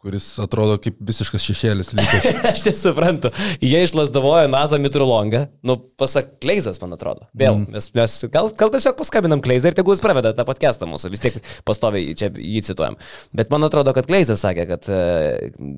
[0.04, 1.92] kuris atrodo kaip visiškas šešėlis.
[2.50, 3.30] Aš nesuprantu.
[3.64, 5.44] Jie išlasdavojo Nazą Mitrulongą.
[5.64, 7.28] Nu, pasak Kleizas, man atrodo.
[7.33, 7.61] Vėl.
[7.61, 7.70] Mm.
[7.76, 11.12] Mes, mes gal, gal tiesiog paskabinam Kleizą ir tegul jis praveda tą podcastą mūsų.
[11.14, 12.98] Vis tiek pastoviai čia jį cituojam.
[13.37, 15.00] Bet man atrodo, kad Kleizas sakė, kad e,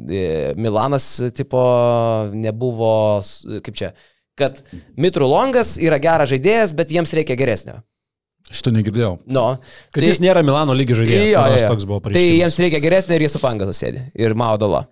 [0.08, 0.26] e,
[0.58, 1.62] Milanas tipo
[2.32, 2.96] nebuvo,
[3.66, 3.92] kaip čia,
[4.38, 4.62] kad
[5.00, 7.80] Mitrulongas yra geras žaidėjas, bet jiems reikia geresnio.
[8.46, 9.16] Šito negirdėjau.
[9.26, 9.46] No.
[9.94, 11.32] Kad jis nėra Milano lygi žaidėjas.
[11.32, 11.70] Jo, jo, jo.
[11.72, 12.36] Toks buvo Tai pareiškimas.
[12.38, 14.04] jiems reikia geresnio ir jie su panga susėdė.
[14.14, 14.84] Ir Dala.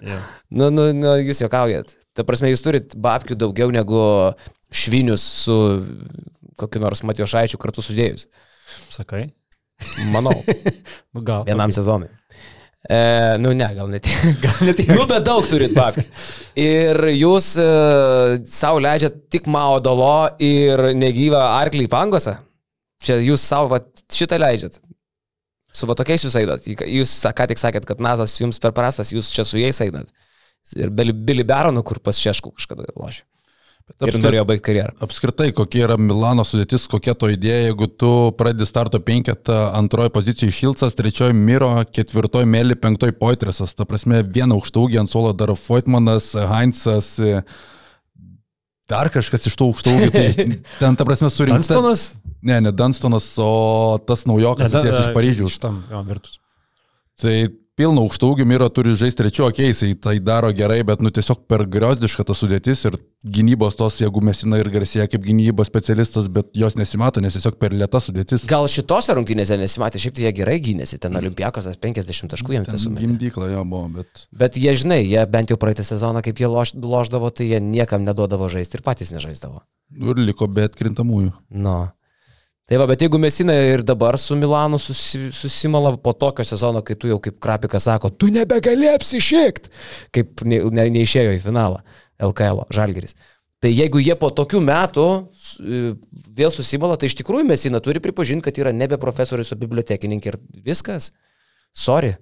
[0.00, 0.20] Jo.
[0.50, 1.96] Nu, nu, nu, jūs juokaujat.
[2.14, 3.98] Ta prasme, jūs turit babkių daugiau negu
[4.70, 5.56] švinius su
[6.60, 8.28] kokiu nors Matijošaičiu kartu sudėjus.
[8.94, 9.26] Sakai?
[10.12, 10.36] Manau,
[11.14, 11.44] Nu, gal.
[11.48, 11.78] vienam okay.
[11.80, 12.10] sezonui.
[12.88, 14.06] E, nu, ne, gal net.
[14.44, 16.04] gal net nu, bet daug turit babkių.
[16.60, 17.66] Ir jūs e,
[18.48, 22.38] savo leidžiat tik Mao Dalo ir negyvą arklį pangose.
[23.04, 24.80] Čia jūs savo vat, šitą leidžiat.
[25.70, 26.66] Su va tokiais jūs einat.
[26.66, 30.08] Jūs ką tik sakėt, kad Nazas jums per prastas, jūs čia su jais einat.
[30.76, 33.22] Ir Billy Baronu, kur pas Šešku kažkada lošė.
[33.90, 34.92] Ir apskritai- norėjo baigti karjerą.
[35.02, 40.52] Apskritai, kokia yra Milano sudėtis, kokia to idėja, jeigu tu pradedi starto penketą, antroji pozicija
[40.54, 43.74] Šilcas, trečioji Miro, ketvirtoji Mėly, penktoji Poitresas.
[43.74, 47.18] Ta prasme, vieną aukštaugį ant suolo dar Foitmanas, Heinzas,
[48.90, 50.10] dar kažkas iš tų aukštaugį.
[50.14, 50.28] Tai
[50.80, 51.60] ten, ta prasme, surinkta.
[51.60, 52.06] Dunstonas?
[52.46, 55.58] Ne, ne Dunstonas, o tas naujokas atėjęs iš Paryžiaus.
[55.58, 56.38] Iš tam, jo, virtus.
[57.20, 57.36] Tai
[57.76, 62.24] pilno aukštaugį Miro turi žaisti trečio keisai, tai daro gerai, bet nu tiesiog per griozdiška
[62.28, 67.20] ta sudėtis ir gynybos tos, jeigu mesina ir garsėja kaip gynybos specialistas, bet jos nesimato,
[67.20, 68.46] nes tiesiog per lėta sudėtis.
[68.48, 72.96] Gal šitose rungtynėse nesimatė, šiaip tai jie gerai gynėsi, ten Olimpiakosas 50 taškų jiems tiesiog.
[72.96, 74.24] Gimdykla jo buvo, bet...
[74.32, 78.08] Bet jie, žinai, jie bent jau praeitą sezoną, kaip jie loš, loždavo, tai jie niekam
[78.08, 79.64] neduodavo žaisti ir patys nežaisdavo.
[80.00, 81.34] Nu ir liko be atkrintamųjų.
[81.60, 81.78] Nu.
[82.70, 86.94] Tai va, bet jeigu Mesina ir dabar su Milanu susi, susimala po tokio sezono, kai
[86.94, 89.72] tu jau kaip Krapikas sako, tu nebegali apsišėkti,
[90.14, 91.82] kaip ne, ne, neišėjo į finalą
[92.20, 93.16] LKL Žalgeris.
[93.60, 95.80] Tai jeigu jie po tokių metų e,
[96.36, 100.38] vėl susimala, tai iš tikrųjų Mesina turi pripažinti, kad yra nebe profesorius, o bibliotekininkė ir
[100.64, 101.10] viskas.
[101.76, 102.14] Sorry.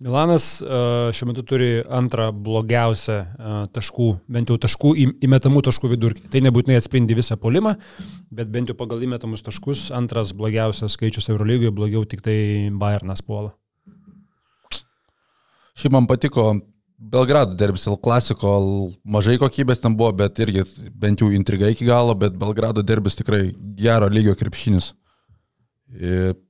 [0.00, 0.66] Milanas e,
[1.12, 4.94] šiuo metu turi antrą blogiausią e, taškų, bent jau taškų,
[5.26, 6.24] įmetamų taškų vidurkį.
[6.32, 7.74] Tai nebūtinai atspindi visą polimą,
[8.32, 12.38] bet bent jau pagal įmetamus taškus antras blogiausias skaičius Eurolygoje, blogiau tik tai
[12.78, 13.52] Bayernas puola.
[15.78, 16.52] Šiaip man patiko
[16.98, 18.50] Belgrado derbis, Klasiko,
[19.06, 23.52] mažai kokybės ten buvo, bet irgi bent jau intriga iki galo, bet Belgrado derbis tikrai
[23.78, 24.90] gero lygio krepšinis.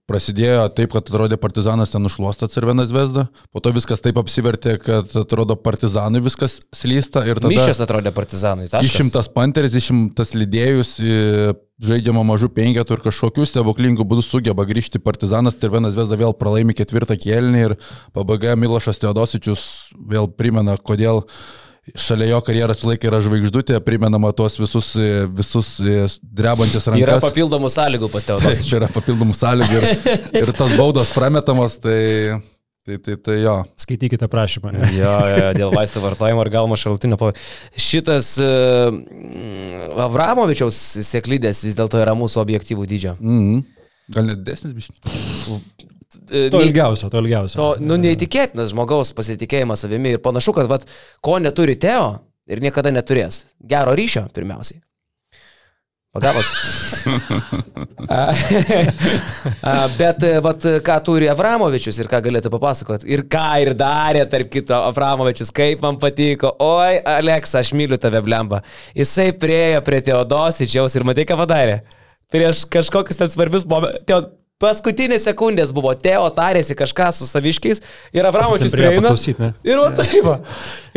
[0.08, 4.78] Ir Prasidėjo taip, kad atrodė partizanas ten užluosta Cervenas Vesda, po to viskas taip apsivertė,
[4.80, 7.52] kad atrodo partizanui viskas slysta ir tada...
[7.52, 8.70] Mišęs atrodė partizanui.
[8.72, 8.88] taškas.
[8.88, 11.52] Išimtas panteris, išimtas lydėjus, i-
[11.84, 17.14] žaidžiama mažų penketų ir kažkokių stebuklingų būdų sugeba grįžti partizanas, Tervenas Vesda vėl pralaimi ketvirtą
[17.20, 17.76] kėlinį ir
[18.16, 21.26] pabaiga Milošas Teodosičius vėl primena, kodėl
[21.96, 27.04] šalia jo karjeros laikai yra žvaigždutė, primenama tuos visus, i, visus i, drebančias rankas.
[27.04, 28.68] Yra papildomų sąlygų pas Taip, Teodosis.
[28.68, 29.88] čia yra papildomų sąlygų ir,
[30.42, 31.98] ir tas baudos prametamos, tai,
[32.86, 33.56] tai, tai, tai jo.
[33.84, 34.74] Skaitykite prašymą.
[34.96, 37.38] Jo, jo, jo, dėl vaistų vartojimo ir galima šaltinio pavojų.
[37.88, 43.18] Šitas uh, Avramovičiaus sėklydės vis dėlto yra mūsų objektyvų dydžio.
[43.20, 43.62] Mhm.
[44.14, 45.96] Gal net desnis biškiai.
[46.30, 47.60] E, To ilgiausio, to ilgiausio.
[47.60, 50.88] To, nu, neįtikėtinas žmogaus pasitikėjimas savimi ir panašu, kad, vat,
[51.24, 53.44] ko neturi Teo ir niekada neturės.
[53.64, 54.80] Gero ryšio, pirmiausiai.
[56.18, 56.44] Pagavot?
[59.98, 63.08] Bet, e, vat, ką turi Avramovičius ir ką galėtų papasakoti.
[63.12, 66.48] Ir ką ir darė, tarp kito, Avramovičius, kaip man patiko.
[66.64, 68.58] Oi, Aleksa, aš myliu tave, blemba.
[68.96, 71.76] Jisai priejo prie Teodosičiaus ir matai, ką padarė.
[72.32, 74.37] Prieš kažkokius ten svarbius momentus.
[74.58, 77.78] Paskutinės sekundės buvo, Teo tarėsi kažką su saviškiais
[78.16, 79.12] ir Avramovičius prieina.
[79.62, 80.16] Ir va taip.
[80.26, 80.40] va.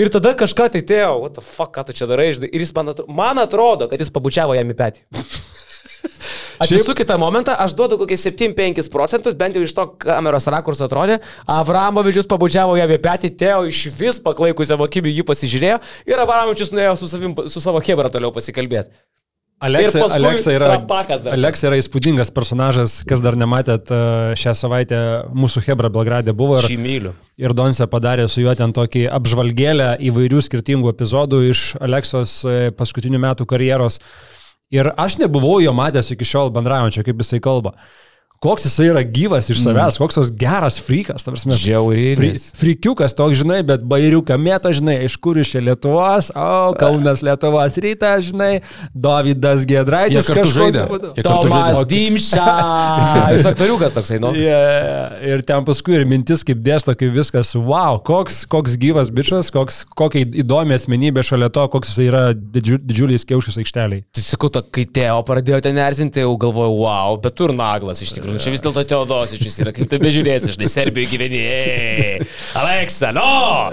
[0.01, 2.49] Ir tada kažką tai Teo, what the fuck, ką tu čia darai, žinai.
[2.49, 5.05] Ir jis man atrodo, man atrodo kad jis pabučiavo jam į petį.
[6.61, 10.89] Atsisuk į tą momentą, aš duodu kokiais 7-5 procentus, bent jau iš to kameros rakurso
[10.89, 11.19] atrodė.
[11.49, 16.97] Avramovičius pabučiavo ją apie petį, Teo iš vis paklaikusią vakybį jį pasižiūrėjo ir Avramovičius nuėjo
[16.97, 18.93] su, savim, su savo hebra toliau pasikalbėti.
[19.61, 20.71] Aleksa, Aleksa, yra.
[21.29, 23.99] Aleksa yra įspūdingas personažas, kas dar nematėt, e,
[24.41, 25.01] šią savaitę
[25.37, 27.11] mūsų Hebra Belgrade buvo ir, Šį myliu.
[27.37, 33.21] ir Donse padarė su juo ten tokį apžvalgėlę įvairių skirtingų epizodų iš Aleksos e, paskutinių
[33.21, 33.99] metų karjeros.
[34.73, 37.75] Ir aš nebuvau jo matęs iki šiol bendraujančio, kaip jisai kalba.
[38.41, 40.01] Koks jisai yra gyvas iš savęs, mm.
[40.01, 41.53] koks toks geras frikas, tam prasme.
[41.61, 42.47] Žiaurinis.
[42.57, 48.15] Frikiukas toks, žinai, bet bairiuką mėto, žinai, iš kur iš Lietuvos, o Kaunas Lietuvos rytą,
[48.25, 48.63] žinai,
[48.97, 50.17] Davidas Gedraitis.
[50.17, 50.85] Jie kartu žaidė.
[51.21, 51.83] Tomas.
[51.91, 52.47] Dimša.
[53.35, 54.33] Jis aktoriukas toksai, nu.
[54.33, 55.13] Yeah.
[55.21, 59.83] Ir ten paskui ir mintis, kaip dėsto, kaip viskas, wow, koks, koks gyvas bičias, koks,
[59.93, 64.01] kokia įdomi asmenybė šalia to, koks jis yra didžiu, didžiuliais kiaušis aikšteliai.
[64.09, 68.17] Tai sakau, kai Teo pradėjo ten erzinti, jau galvojau, wow, bet tu ir naglas iš
[68.17, 68.30] tikrųjų.
[68.39, 71.41] Čia vis dėlto Teodosičius yra, kaip tu bežiūrėsi, žinai, Serbijoje gyveni.
[71.41, 72.27] Ei,
[72.59, 73.71] Aleksa, no!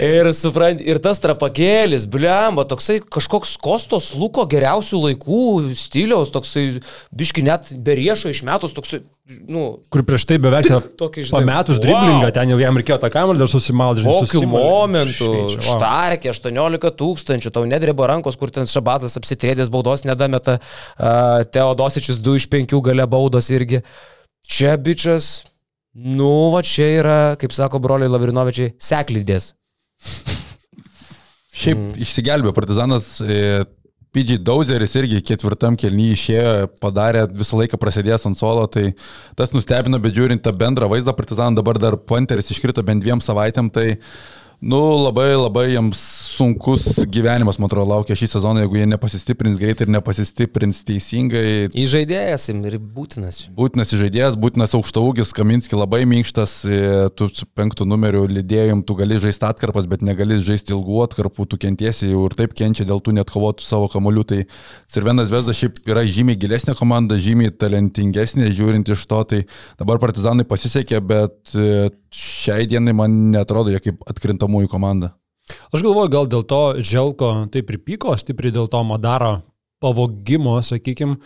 [0.00, 5.44] Ir suprant, ir tas trapakėlis, bliamba, toksai kažkoks Kostos Luko geriausių laikų
[5.78, 6.66] stiliaus, toksai,
[7.12, 9.02] biški net be riešo išmetus, toksai,
[9.48, 9.62] nu,
[9.92, 10.68] Kur prieš tai beveik
[10.98, 11.84] tokį, žinai, pametus wow.
[11.84, 14.06] driblingą, ten jau jam reikėjo tą kamuolį dar susimaldyti.
[14.08, 15.28] Kokiu momentu,
[15.66, 22.40] štarkė 18 tūkstančių, tau nedreba rankos, kur ten Šabazas apsitrėdęs baudos nedameta, uh, Teodosičius 2
[22.40, 23.82] iš 5 gale baudos irgi.
[24.48, 25.44] Čia bičias,
[25.92, 29.52] nu, va čia yra, kaip sako broliai Lavrinovičiai, seklydės.
[31.58, 31.94] Šiaip mm.
[32.04, 33.64] išsigelbė partizanas, e,
[34.18, 38.88] Pidžiai Dauzeris irgi ketvirtam kelnyje išėjo, padarė visą laiką prasidėjęs ant solo, tai
[39.38, 43.68] tas nustebino, bet žiūrint tą bendrą vaizdą, Partizan dabar dar Punteris iškrito bent dviem savaitėm,
[43.70, 44.00] tai
[44.58, 45.98] Nu, labai labai jiems
[46.34, 51.68] sunkus gyvenimas, man atrodo, laukia šį sezoną, jeigu jie nepasistiprins greitai ir nepasistiprins teisingai.
[51.78, 53.44] Įžaidėjas ir būtinas.
[53.54, 56.80] Būtinas įžaidėjas, būtinas aukšto ūgis, Kaminski labai minkštas, e,
[57.14, 61.60] tu su penktų numeriu lydėjim, tu gali žaisti atkarpas, bet negali žaisti ilgų atkarpų, tu
[61.62, 64.26] kentiesi jau ir taip kenčia dėl tų net kovotų savo kamolių.
[64.26, 64.40] Tai
[64.90, 69.40] Cirvenas Vesda šiaip yra žymiai gilesnė komanda, žymiai talentingesnė, žiūrint iš to, tai
[69.78, 75.12] dabar partizanai pasisekė, bet e, šiai dienai man netrodo jie kaip atkrintamųjų komanda.
[75.72, 79.38] Aš galvoju, gal dėl to Želko taip ir pyko, stipriai dėl to Madaro
[79.80, 81.16] pavogimo, sakykime,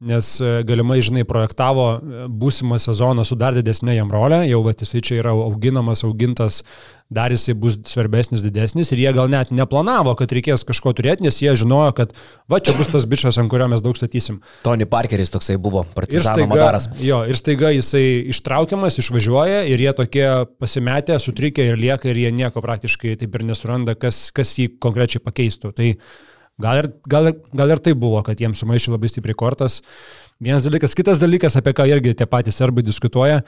[0.00, 4.72] nes e, galimai, žinai, projektavo e, būsimą sezoną su dar didesnė jam rolė, jau va,
[4.72, 6.62] jisai čia yra auginamas, augintas,
[7.12, 11.42] dar jisai bus svarbesnis, didesnis ir jie gal net neplanavo, kad reikės kažko turėti, nes
[11.42, 12.14] jie žinojo, kad
[12.48, 14.40] va, čia bus tas bičias, ant kurio mes daug statysim.
[14.64, 16.88] Tony Parkeris toksai buvo, partizano madaras.
[17.04, 20.26] Jo, ir staiga jisai ištraukiamas, išvažiuoja ir jie tokie
[20.62, 25.20] pasimetę, sutrikę ir lieka ir jie nieko praktiškai taip ir nesuranda, kas, kas jį konkrečiai
[25.28, 25.76] pakeistų.
[25.76, 25.92] Tai
[26.60, 29.80] Gal ir, gal, gal ir tai buvo, kad jiems sumaišė labai stipriai kortas.
[30.40, 33.42] Vienas dalykas, kitas dalykas, apie ką irgi tie patys serbai diskutuoja,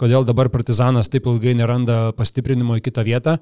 [0.00, 3.38] kodėl dabar partizanas taip ilgai neranda pastiprinimo į kitą vietą.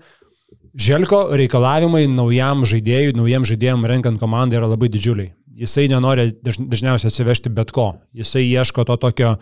[0.79, 5.33] Želko reikalavimai naujam žaidėjui, naujam žaidėjim renkant komandą yra labai didžiuliai.
[5.53, 7.91] Jisai nenori dažniausiai atsivežti bet ko.
[8.17, 9.35] Jisai ieško to tokio,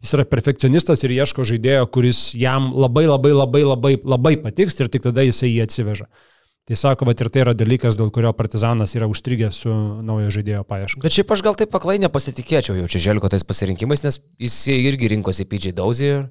[0.00, 4.88] jis yra perfekcionistas ir ieško žaidėjo, kuris jam labai labai labai labai labai patiks ir
[4.88, 6.08] tik tada jisai jį atsiveža.
[6.68, 9.72] Tai sako, va ir tai yra dalykas, dėl kurio partizanas yra užstrigęs su
[10.04, 11.00] naujo žaidėjo paieška.
[11.00, 15.08] Bet šiaip aš gal taip paklai nepasitikėčiau jau čia Želko tais pasirinkimais, nes jis irgi
[15.14, 16.26] rinkosi PJ Dauzį ir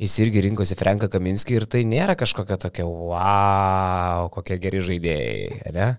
[0.00, 5.90] jis irgi rinkosi Franką Kaminskį ir tai nėra kažkokia tokia, wow, kokie geri žaidėjai, ne?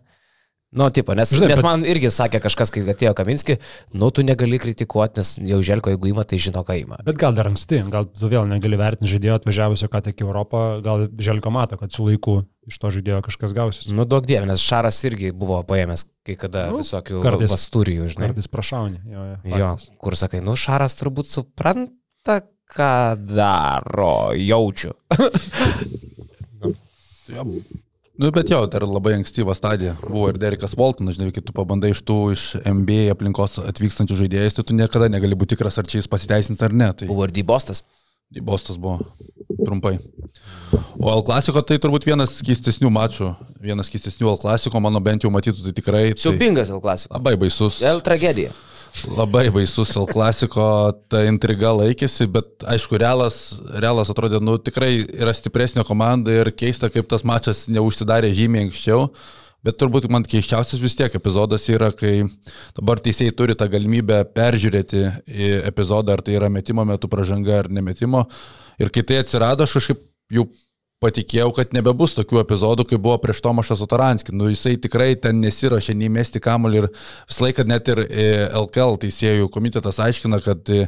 [0.71, 3.57] Nu, tipo, nes, Žinai, nes man irgi sakė kažkas, kai atėjo Kaminski,
[3.91, 7.01] nu, tu negali kritikuoti, nes jau Želko, jeigu įma, tai žino, ką įma.
[7.03, 10.61] Bet gal dar anksti, gal tu vėl negali vertinti žaidėjo atvažiavusio ką tik į Europą,
[10.85, 12.37] gal Želko mato, kad su laiku
[12.71, 13.89] iš to žaidėjo kažkas gausis.
[13.91, 18.31] Nu, daug dievė, nes Šaras irgi buvo paėmęs kai kada nu, visokių kartais, pasturijų, žinai.
[18.31, 19.03] Kartais prašauni.
[19.11, 22.39] Jo, jo, jo, kur sakai, nu, Šaras turbūt supranta,
[22.71, 22.95] ką
[23.27, 24.95] daro, jaučiu.
[27.35, 27.43] ja,
[28.19, 29.93] Nu, bet jo, dar labai ankstyva stadija.
[30.03, 34.57] Buvo ir Derikas Voltonas, žinai, kai tu pabandai iš tų iš MBA aplinkos atvykstančių žaidėjus,
[34.57, 36.91] tai tu niekada negali būti tikras, ar čia jis pasiteisins ar ne.
[36.97, 37.07] Tai...
[37.09, 37.85] Buvo ir Dybostas.
[38.31, 38.99] Dybostas buvo,
[39.63, 39.97] trumpai.
[40.99, 43.31] O L klasiko tai turbūt vienas keistesnių mačų,
[43.63, 46.03] vienas keistesnių L klasiko, mano bent jau matytų, tai tikrai.
[46.13, 46.25] Tai...
[46.27, 47.15] Siubingas L klasiko.
[47.15, 47.81] Labai baisus.
[47.83, 48.53] L tragedija.
[49.07, 50.63] Labai baisus L klasiko,
[51.09, 53.37] ta intriga laikėsi, bet aišku, realas,
[53.81, 59.07] realas atrodė, nu tikrai yra stipresnė komanda ir keista, kaip tas mačas neužsidarė žymiai anksčiau.
[59.61, 62.23] Bet turbūt man keiščiausias vis tiek epizodas yra, kai
[62.77, 65.03] dabar teisėjai turi tą galimybę peržiūrėti
[65.69, 68.25] epizodą, ar tai yra metimo metu pražanga ar nemetimo.
[68.81, 70.01] Ir kai tai atsirado, aš kažkaip
[70.33, 70.47] jau
[71.01, 74.35] patikėjau, kad nebebus tokių epizodų, kaip buvo prieš Tomašą Sotaranskį.
[74.37, 79.01] Nu, jisai tikrai ten nesiuošė nei mesti kamuolį ir visą laiką net ir LKL e,
[79.07, 80.85] teisėjų komitetas aiškina, kad e,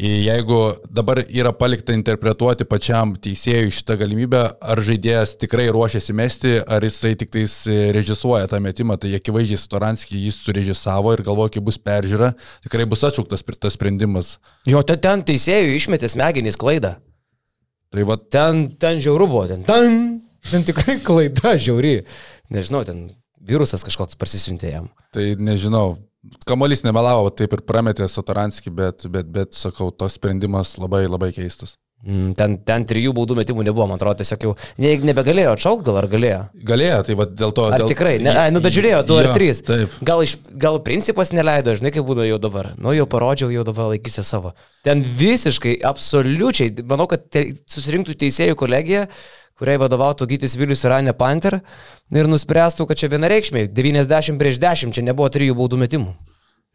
[0.00, 6.84] jeigu dabar yra palikta interpretuoti pačiam teisėjui šitą galimybę, ar žaidėjas tikrai ruošiasi mesti, ar
[6.88, 11.64] jisai tik tais e, režisuoja tą metimą, tai akivaizdžiai Sotaranskį jis surežisavo ir galvoja, kai
[11.68, 12.32] bus peržiūra,
[12.64, 14.38] tikrai bus atšauktas tas sprendimas.
[14.64, 16.96] Jo, ten teisėjų išmetė smegenys klaidą.
[17.94, 20.18] Tai va ten, ten žiauru buvo, ten, ten,
[20.50, 22.00] ten tikrai klaida žiauri.
[22.52, 23.06] Nežinau, ten
[23.46, 24.90] virusas kažkoks pasisiuntė jam.
[25.14, 25.96] Tai nežinau,
[26.46, 31.76] Kamalys nemelavo, taip ir prametė Satoranskį, bet, bet, bet, sakau, tos sprendimas labai labai keistas.
[32.04, 35.96] Mm, ten, ten trijų baudų metimų nebuvo, man atrodo, tiesiog jau ne, nebegalėjo atšaukti, gal
[35.98, 36.40] ar galėjo?
[36.68, 37.64] Galėjo, tai va dėl to.
[37.66, 37.88] Ar dėl...
[37.90, 38.12] tikrai?
[38.22, 39.62] Ne, ai, nu bet žiūrėjo, du ar trys.
[39.66, 39.96] Taip.
[40.06, 42.68] Gal, iš, gal principas neleido, žinai, kaip būna jau dabar.
[42.78, 44.52] Nu, jau parodžiau, jau dabar laikysiu savo.
[44.86, 49.08] Ten visiškai, absoliučiai, manau, kad te, susirinktų teisėjų kolegija,
[49.58, 51.58] kuriai vadovautų Gytis Vilius ir Anė Panter
[52.14, 56.14] ir nuspręstų, kad čia vienareikšmiai, 90 prieš 10, čia nebuvo trijų baudų metimų.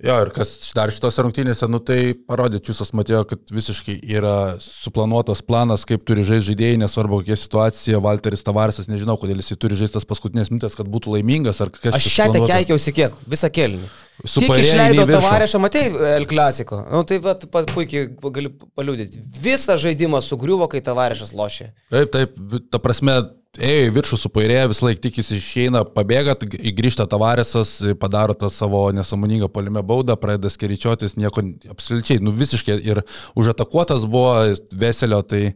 [0.02, 5.44] Jo, ir kas dar šitose rungtynėse, nu tai parodė, Čiūsas matėjo, kad visiškai yra suplanuotas
[5.46, 10.00] planas, kaip turi žaisti žaidėjai, nesvarbu kokia situacija, Walteris Tavarsas, nežinau, kodėl jisai turi žaisti
[10.00, 12.00] tas paskutinės minutės, kad būtų laimingas, ar kažkas.
[12.00, 13.92] Aš šią te keikiausi kiek, visą kelnį.
[14.22, 15.84] Tik išleido Tavarešą, matai,
[16.16, 16.82] El Klasiko.
[16.90, 17.36] Nu, tai va,
[17.74, 19.22] puikiai gali paliūdyti.
[19.42, 21.72] Visą žaidimą sugriuvo, kai Tavarešas lošė.
[21.94, 22.42] Taip, taip,
[22.74, 23.18] ta prasme,
[23.60, 26.38] ėjo į viršų su pairėje, vis laik tik jis išeina, pabėga,
[26.78, 31.44] grįžta tavarėsas, padaro tą savo nesąmoningą polime baudą, pradeda skeričiotis, nieko
[31.74, 33.04] absoliučiai, nu visiškai ir
[33.36, 34.36] užatakuotas buvo
[34.72, 35.54] Veselio, Tai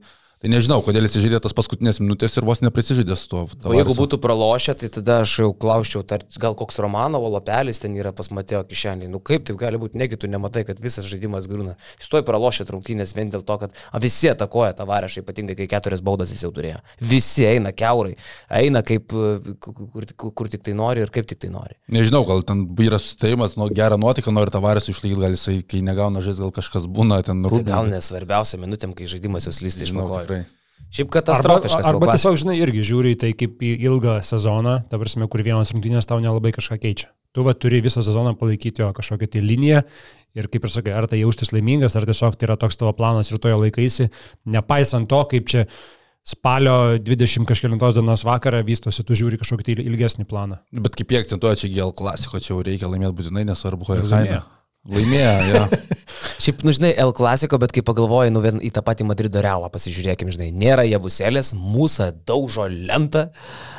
[0.52, 3.43] nežinau, kodėl jis žiūrėjo tas paskutinės minutės ir vos neprisižydė su tuo.
[3.66, 7.96] O jeigu būtų pralošę, tai tada aš jau klausčiau, tar, gal koks Romanovo lopelis ten
[7.98, 9.10] yra pas Mateo kišenį.
[9.12, 11.76] Nu kaip taip gali būti, negi tu nematai, kad visas žaidimas grūna.
[12.02, 15.70] Jis toj pralošė rungtynės vien dėl to, kad a, visi atakoja tą varešą, ypatingai kai
[15.72, 16.82] keturias baudas jis jau turėjo.
[17.00, 18.16] Visi eina keurai,
[18.62, 19.14] eina kaip,
[19.62, 21.78] kur, kur, kur tik tai nori ir kaip tik tai nori.
[21.91, 25.82] Nežinau, gal ten yra susitarimas, nu, gerą nuotaiką nori tą varešą išlaikyti, gal jisai, kai
[25.86, 27.66] negauna žais, gal kažkas būna ten rūpinasi.
[27.66, 30.26] Tai gal nesvarbiausia minutėm, kai žaidimas jau slysti iš mano.
[30.36, 30.56] Tikrai.
[30.96, 31.90] Šiaip katastrofiškas.
[31.90, 35.44] Arba, arba tiesiog, žinai, irgi žiūri į tai kaip į ilgą sezoną, ta prasme, kur
[35.44, 37.10] vienas rungtynės tau nelabai kažką keičia.
[37.36, 39.82] Tu va turi visą sezoną palaikyti jo kažkokią tai liniją
[40.40, 43.32] ir kaip ir sakai, ar tai jaustis laimingas, ar tiesiog tai yra toks tavo planas
[43.32, 44.08] ir toje laikaisi,
[44.56, 45.66] nepaisant to, kaip čia
[46.26, 50.62] spalio 20 kažkėlintos dienos vakarą vystosi, tu žiūri kažkokį tai ilgesnį planą.
[50.72, 54.40] Bet kaip jie akcentuoja, čia GL klasiko, čia jau reikia laimėti būtinai, nesvarbu, kokia Laimėjo.
[54.40, 54.44] kaina.
[54.96, 55.64] Laimėjo, jo.
[56.42, 59.70] Šiaip, nu žinai, El Clasico, bet kai pagalvoji, nu vien į tą patį Madrido realą
[59.74, 63.76] pasižiūrėkim, žinai, nėra jėbuselės, mūsų daužo lentą, uh,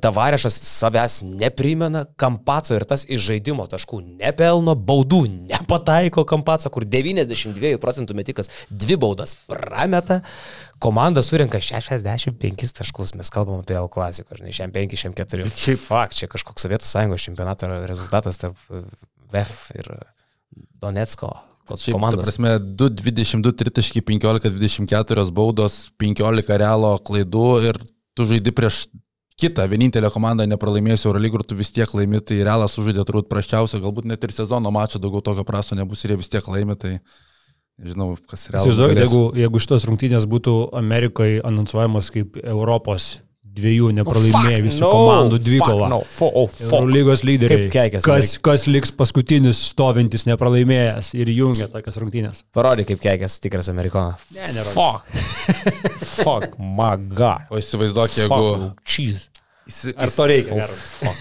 [0.00, 7.76] Tavarešas savęs neprimena, Kampaco ir tas iš žaidimo taškų nepelno, baudų nepataiko Kampaco, kur 92
[7.82, 10.22] procentų metikas dvi baudas prameta,
[10.80, 15.50] komanda surinka 65 taškus, mes kalbam apie El Clasico, žinai, šiam 5, šiam 4.
[15.52, 18.56] Šiaip fakt, čia kažkoks Sovietų sąjungos čempionato rezultatas tarp
[19.28, 19.92] VF ir
[20.80, 21.34] Donetsko
[21.76, 22.24] Šiaip, ta komandos.
[22.24, 23.52] prasme, 2-22,
[24.02, 27.80] 3-15-24 baudos, 15 realo klaidų ir
[28.16, 28.86] tu žaidi prieš
[29.38, 33.82] kitą, vienintelę komandą nepralaimėjusią Eurolygų ir tu vis tiek laimi, tai realas sužaidė turbūt prasčiausią,
[33.84, 36.96] galbūt net ir sezono mačą daugiau tokio prasto nebus ir jie vis tiek laimi, tai
[37.78, 38.66] nežinau, kas realas.
[38.66, 43.18] Įsivaizduokit, jeigu, jeigu šitos rungtynės būtų Amerikoje anonsuojamos kaip Europos
[43.58, 45.88] dviejų nepralaimėjusių no, komandų dvikova.
[45.92, 46.66] no, fo- oh, fuck.
[46.68, 47.68] Eurolygos lyderiai.
[47.74, 52.44] Keikės kas, kas liks paskutinis stovintis nepralaimėjęs ir jungia tokias rungtynės.
[52.56, 54.24] Parodyk, kaip keikės tikras amerikonas.
[54.36, 54.78] Ne, nerodysiu.
[54.78, 55.02] Fuck.
[56.18, 57.48] Fuck, my god.
[57.52, 58.38] O įsivaizduok, jeigu...
[58.38, 59.28] Fuck, cheese.
[59.68, 60.64] Įsi, Ar to reikia?
[60.64, 61.18] Oh,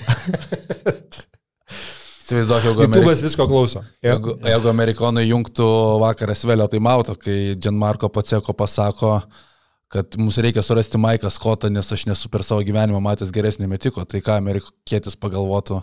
[2.28, 2.82] Įsivaizduok, jeigu...
[2.84, 2.96] Amerik...
[2.96, 3.82] YouTube'as visko klauso.
[4.04, 5.68] Jeigu, jeigu amerikonai jungtų
[6.04, 9.14] vakarą Svelio taimauto, kai Gianmarko Paceko pasako,
[9.92, 14.04] kad mums reikia surasti Maiką Skotą, nes aš nesu per savo gyvenimą matęs geresnio metiko,
[14.06, 15.82] tai ką amerikietis pagalvotų,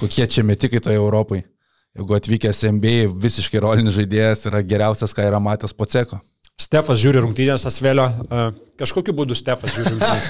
[0.00, 1.44] kokie čia metikai toje Europai.
[1.98, 6.20] Jeigu atvykęs MBA visiškai rolinis žaidėjas yra geriausias, ką yra matęs Paceko.
[6.60, 8.06] Stefas žiūri rungtynės Asvelio.
[8.78, 10.26] Kažkokiu būdu Stefas žiūri rungtynės.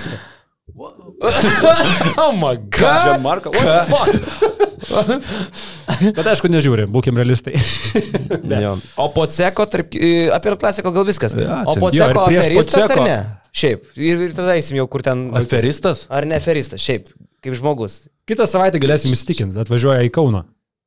[2.23, 3.05] oh my god.
[3.11, 3.51] Gianmarco.
[3.51, 4.70] What the fuck?
[6.17, 7.57] Bet aišku, nežiūri, būkim realistai.
[9.01, 9.95] O po ceko, tarp,
[10.37, 11.35] apie klasiko gal viskas.
[11.39, 13.19] Ja, o po ceko aferistas ar Poceko- ne?
[13.57, 13.91] Šiaip.
[13.99, 15.29] Ir, ir tada eisim jau kur ten.
[15.37, 16.05] Aferistas?
[16.13, 17.11] Ar ne aferistas, šiaip.
[17.45, 18.05] Kaip žmogus.
[18.29, 20.45] Kitą savaitę galėsim įsitikinti, atvažiuoja į Kauną.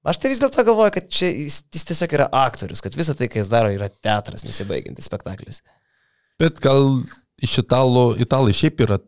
[0.07, 3.29] Aš tai vis dėlto galvoju, kad čia jis, jis tiesiog yra aktorius, kad visa tai,
[3.31, 5.61] ką jis daro, yra teatras, nesibaigiantis spektaklis.
[6.41, 6.99] Bet gal
[7.43, 8.99] iš italų, italai šiaip yra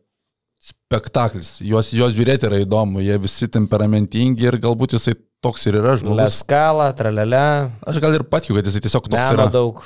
[0.65, 1.59] spektaklis.
[1.65, 5.13] Juos, juos žiūrėti yra įdomu, jie visi temperamentingi ir galbūt jisai
[5.45, 6.17] toks ir yra žmogus.
[6.23, 7.41] Leskala, tralele,
[7.85, 9.47] Aš gal ir patikiu, kad jisai tiesiog toks meno yra.
[9.53, 9.83] daug.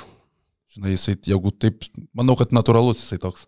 [0.70, 1.84] Žinai, jisai, jeigu taip,
[2.16, 3.44] manau, kad natūralus jisai toks.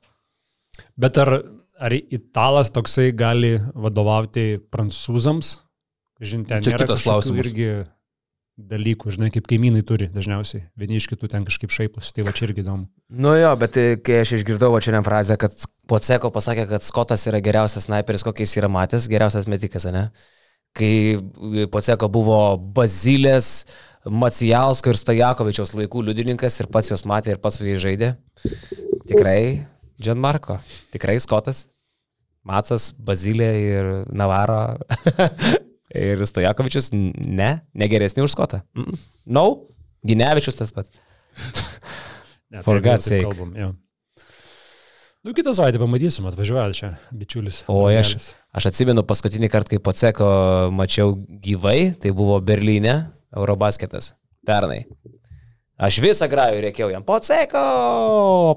[0.99, 1.37] Bet ar,
[1.81, 5.57] ar italas toksai gali vadovauti prancūzams?
[6.23, 7.41] Žinai, ten Čia kitas klausimas.
[7.47, 7.69] irgi
[8.63, 10.67] dalykų, žinai, kaip kaimynai turi dažniausiai.
[10.79, 12.85] Vieni iš kitų ten kažkaip šaipus, tai va čia irgi įdomu.
[13.11, 15.57] Nu jo, bet kai aš išgirdau va čia ne frazę, kad
[15.91, 20.09] Poceko pasakė, kad Skotas yra geriausias sniperis, kokį jis yra matęs, geriausias metikas, ne?
[20.79, 21.19] Kai
[21.73, 22.39] Poceko buvo
[22.77, 23.67] Bazilės,
[24.03, 28.15] Macijausko ir Stojakovičiaus laikų liudininkas ir pats juos matė ir pats su jais žaidė.
[29.11, 29.67] Tikrai,
[30.03, 30.57] John Marko,
[30.95, 31.67] tikrai Skotas,
[32.47, 34.63] Macas, Bazilė ir Navaro.
[35.95, 38.63] ir Stojakovičius, ne, negeresni už Skotą.
[38.75, 38.99] Mm -mm.
[39.27, 39.45] No,
[40.07, 40.91] Ginevičius tas pats.
[42.53, 43.25] Ne, For tai jeigu God's taip sake.
[43.25, 43.75] Kalbam, jo.
[45.25, 47.63] Nu, kitą savaitę pamatysim, atvažiuoja čia bičiulis.
[47.71, 48.17] O aš,
[48.55, 50.29] aš atsimenu paskutinį kartą, kai Poceko
[50.75, 51.15] mačiau
[51.45, 52.97] gyvai, tai buvo Berlyne,
[53.37, 54.13] Eurobasketas,
[54.47, 54.83] pernai.
[55.83, 57.63] Aš visą grajų reikėjau jam, Poceko,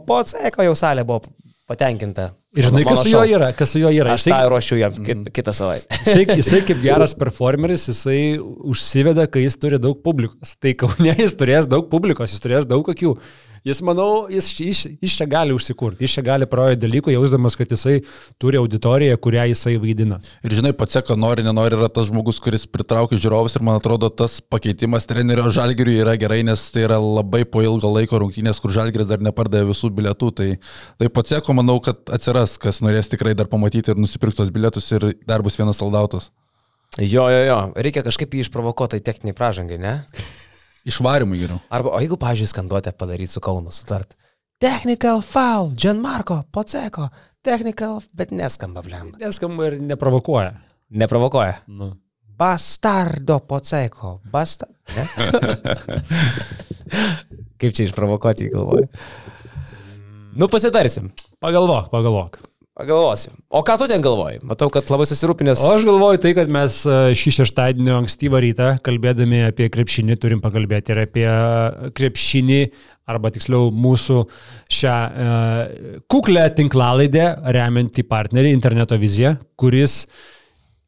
[0.07, 1.23] Poceko jau salė buvo
[1.69, 2.31] patenkinta.
[2.55, 4.13] Ir žinai, kas su juo yra, kas su juo yra.
[4.15, 5.89] Aš tą ruošiu jam kit, kitą savaitę.
[6.05, 10.55] Jisai, jisai kaip geras performeris, jisai užsiveda, kai jis turi daug publikos.
[10.61, 13.17] Tai kaune jis turės daug publikos, jis turės daug kokių.
[13.65, 17.71] Jis, manau, jis, jis, jis čia gali užsikurti, jis čia gali prarodyti dalykų, jausdamas, kad
[17.73, 17.95] jisai
[18.37, 20.19] turi auditoriją, kurią jisai vaidina.
[20.45, 24.37] Ir žinai, Paceko nori, nenori yra tas žmogus, kuris pritraukia žiūrovus ir man atrodo, tas
[24.53, 29.09] pakeitimas trenerio žalgiriui yra gerai, nes tai yra labai po ilgo laiko rungtynės, kur žalgiris
[29.09, 30.29] dar nepardavė visų bilietų.
[30.37, 30.49] Tai,
[31.01, 35.09] tai Paceko manau, kad atsiras, kas norės tikrai dar pamatyti ir nusipirkti tos bilietus ir
[35.25, 36.29] dar bus vienas saldautas.
[37.01, 39.97] Jo, jo, jo, reikia kažkaip jį išprovokuoti techniniai pražangai, ne?
[40.85, 41.59] Išvarimui geriau.
[41.73, 44.13] Arba, o jeigu, pažiūrėjau, skanduotę padaryti su Kaunu, sutart.
[44.61, 47.09] Technical foul, Gianmarco, Poceko,
[47.43, 49.11] technical, bet neskamba, blem.
[49.19, 50.53] Neskamba ir neprovokuoja.
[50.95, 51.55] Neprovokuoja.
[51.67, 51.95] Nu.
[52.37, 54.69] Bastardo Poceko, basta.
[57.59, 58.87] Kaip čia išprovokuoti, galvoju.
[60.35, 61.09] Nu, pasitarsim.
[61.41, 62.37] Pagalvok, pagalvok.
[62.75, 63.31] Pagalvosiu.
[63.47, 64.41] O ką tu ten galvoji?
[64.43, 65.61] Matau, kad labai susirūpinęs.
[65.63, 70.41] O aš galvoju tai, kad mes e, šį šeštadienio ankstyvą rytą, kalbėdami apie krepšinį, turim
[70.43, 71.23] pakalbėti ir apie
[71.95, 72.59] krepšinį,
[73.07, 74.17] arba tiksliau mūsų
[74.75, 75.29] šią e,
[76.11, 80.01] kuklę tinklalaidę remiantį partnerį Interneto viziją, kuris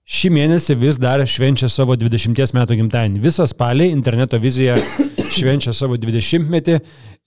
[0.07, 3.23] šį mėnesį vis dar švenčia savo 20 metų gimtadienį.
[3.23, 4.75] Visą spalį Interneto vizija
[5.39, 6.79] švenčia savo 20 metį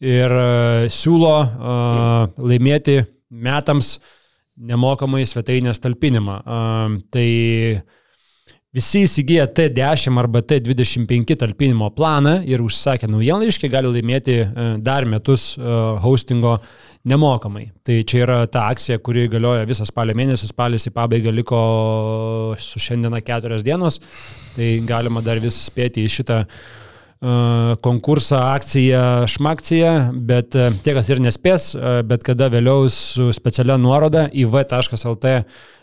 [0.05, 1.77] ir e, siūlo e,
[2.53, 3.01] laimėti
[3.31, 3.97] metams
[4.61, 6.37] nemokamai svetainės talpinimą.
[7.13, 7.29] Tai
[8.77, 15.55] visi įsigiję T10 arba T25 talpinimo planą ir užsakę naujienlaiškį gali laimėti uh, dar metus
[15.59, 16.59] uh, hostingo
[17.09, 17.71] nemokamai.
[17.87, 21.63] Tai čia yra ta akcija, kuri galioja visą spalio mėnesį, spalis į pabaigą liko
[22.61, 23.99] su šiandiena keturios dienos,
[24.55, 26.63] tai galima dar vis spėti į šitą uh,
[27.81, 33.77] konkursą, akciją, šmakciją, bet e, tie, kas ir nespės, e, bet kada vėliau su specialia
[33.77, 35.33] nuoroda į v.lt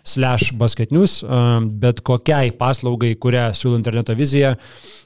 [0.01, 1.41] slash basketnius, e,
[1.83, 4.55] bet kokiai paslaugai, kurią siūlo interneto vizija,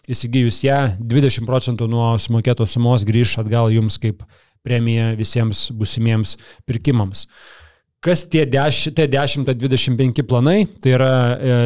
[0.08, 4.24] įsigijus ją, 20 procentų nuo sumokėtos sumos grįž atgal jums kaip
[4.64, 7.26] premija visiems busimiems pirkimams.
[8.02, 11.12] Kas tie 10-25 planai, tai yra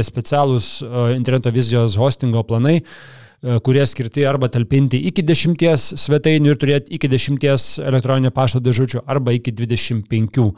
[0.04, 0.82] specialūs
[1.16, 3.24] interneto vizijos hostingo planai, E,
[3.64, 5.60] kurie skirti arba talpinti iki 10
[6.00, 7.44] svetainių ir turėti iki 10
[7.86, 10.50] elektroninio pašto dėžučių arba iki 25 e,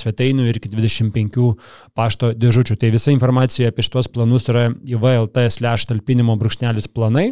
[0.00, 1.52] svetainių ir iki 25
[1.94, 2.78] pašto dėžučių.
[2.80, 7.30] Tai visa informacija apie šitos planus yra įvlt slash talpinimo brūkšnelis planai.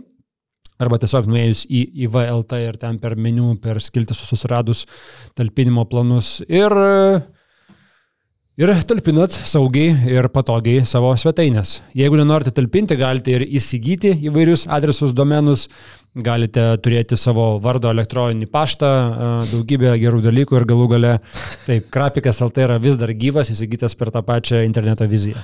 [0.78, 4.84] Arba tiesiog nuėjus į IVLT ir ten per meniu, per skiltį susiradus
[5.34, 6.36] talpinimo planus.
[6.46, 7.18] Ir uh,
[8.58, 11.76] ir talpinat saugiai ir patogiai savo svetainės.
[11.96, 15.68] Jeigu nenorite talpinti, galite ir įsigyti įvairius adresus, domenus,
[16.26, 18.90] galite turėti savo vardo elektroninį paštą,
[19.52, 21.14] daugybę gerų dalykų ir galų gale,
[21.68, 25.38] taip, krapikas LT yra vis dar gyvas, įsigytas per tą pačią interneto viziją.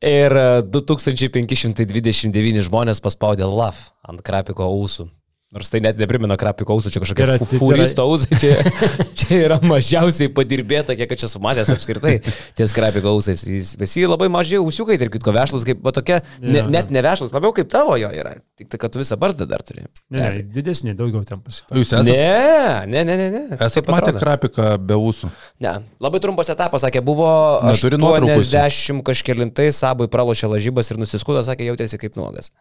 [0.00, 0.32] Ir
[0.70, 5.10] 2529 žmonės paspaudė LAF ant krapiko ausų.
[5.50, 8.52] Nors tai net neprimena krapiko ausų, čia kažkokia tai furisto ausai, čia,
[9.18, 12.12] čia yra mažiausiai padirbėta, kiek aš esu matęs apskritai
[12.54, 13.42] ties krapiko ausais.
[13.42, 17.32] Jis visi labai maži ausiukai, tarp kitko vešlus, kaip va, tokia, ne, net ne vešlus,
[17.34, 18.36] labiau kaip tavo jo yra.
[18.62, 19.88] Tik tai, kad tu visą barzdą dar turi.
[20.14, 21.64] Ne, ne didesnė, daugiau tempas.
[21.66, 22.14] O jūs esate?
[22.14, 23.26] Ne, ne, ne, ne.
[23.34, 23.58] ne.
[23.58, 25.32] Esate matę krapiką be ūsų?
[25.66, 27.26] Ne, labai trumpas etapas, sakė, buvo
[27.72, 32.52] 80 kažkėlintai, sabui pralošė lažybas ir nusiskudo, sakė, jautėsi kaip nuogas.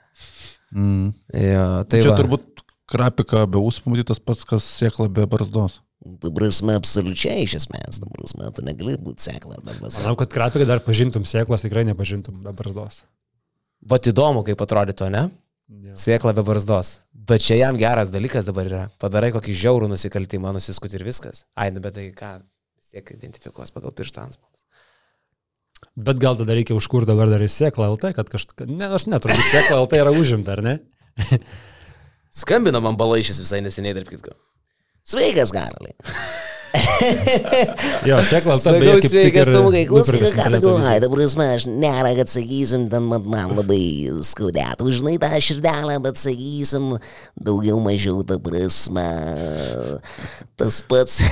[0.74, 1.14] Mm.
[1.34, 2.18] Ja, tai čia va.
[2.18, 5.80] turbūt krapika be ūsų pamatytas pats, kas sėkla be barzdos.
[6.00, 10.00] Tu prasme, absoliučiai iš esmės, tu prasme, tu negali būti sėkla be barzdos.
[10.00, 13.04] Manau, kad krapiką dar pažintum, sėklas tikrai nepažintum be barzdos.
[13.90, 15.26] Vat įdomu, kaip atrodytų, ne?
[15.70, 15.96] Ja.
[16.00, 17.00] Sėkla be barzdos.
[17.14, 18.84] Bet čia jam geras dalykas dabar yra.
[19.02, 21.44] Padarai kokį žiaurų nusikaltimą, nusiskut ir viskas.
[21.54, 22.38] Ai, nu, bet tai ką,
[22.80, 24.48] vis tiek identifikuos pagal pirštą anspaudą.
[26.00, 28.68] Bet gal tada reikia užkur dabar dar į sėklą LT, kad kažką...
[28.72, 30.80] Ne, aš neturiu, sėklą LT yra užimta, ar ne?
[32.30, 34.36] Skambino man balaišys visai neseniai, tarp kitko.
[35.10, 35.96] Sveikas, Karaliai.
[38.06, 42.12] Jo, beje, kaip tik sveikas, ir Tomukai, klausyk, ką tu galvoji, dabar prasme, aš nėra,
[42.20, 43.80] kad sakysim, ten man, man labai
[44.26, 46.92] skaudėtų, žinai, tą širdelę, bet sakysim,
[47.50, 49.08] daugiau mažiau, ta prasme,
[50.60, 51.24] tas pats.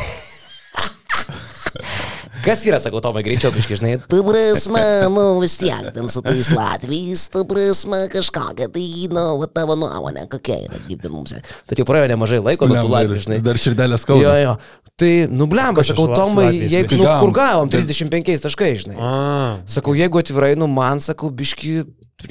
[2.46, 3.94] Kas yra, sakau, Tomai, greičiau, biškai, žinai.
[4.08, 4.84] Ta prasme,
[5.14, 10.28] nu vis tiek, ten su tais Latvijais, ta prasme, kažkokia, tai, nu, va, tavo nuomonė,
[10.32, 11.34] kokia yra, kaip ten mums.
[11.70, 13.40] Bet jau praėjo nemažai laiko, bet tu latvijai, žinai.
[13.46, 14.36] Dar širdelės Jo, skauda.
[14.44, 14.56] jo.
[14.98, 17.68] Tai, nublemba, Kas čia sakau, Tomai, jeigu, nu, kur Gavom.
[17.68, 18.98] gavom 35 taškai, žinai.
[18.98, 19.12] A,
[19.70, 21.84] Sakau, jeigu atvirai, nu, man, sakau, biški,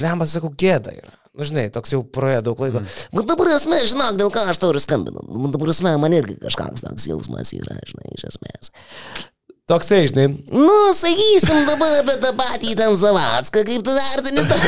[0.03, 1.13] lemba, sakau, gėda yra.
[1.37, 2.81] Na, nu, žinai, toks jau praėjo daug laiko.
[2.81, 2.93] Mm.
[3.13, 5.21] Bet dabar esmė, žinok, dėl ką aš tau ir skambinu.
[5.29, 8.71] Nu, dabar esmė, man irgi kažkoks toks jausmas yra, žinai, iš esmės.
[9.67, 10.29] Toksai, žinai.
[10.47, 14.59] Nu, sakysim dabar apie tą patį ten Zavacką, kaip tu vertini tą.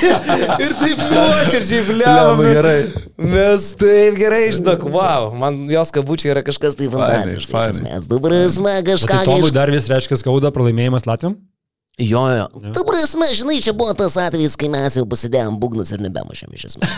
[0.64, 2.46] Ir taip nuoširdžiai, blemba.
[2.56, 2.78] gerai.
[3.20, 6.78] Mes taip gerai, žinok, wow, man jos kabučiai yra kažkas.
[6.80, 7.82] Tai fantastiškas.
[7.84, 9.54] Mes dabar esmė o tai kažką Tomui iš...
[9.58, 11.36] dar vis reiškia skauda pralaimėjimas Latvijam?
[11.98, 12.46] Jo, jo.
[12.70, 16.68] Ta prasme, žinai, čia buvo tas atvejis, kai mes jau pasidėjom būgnus ir nebemušėm iš
[16.68, 16.92] esmės.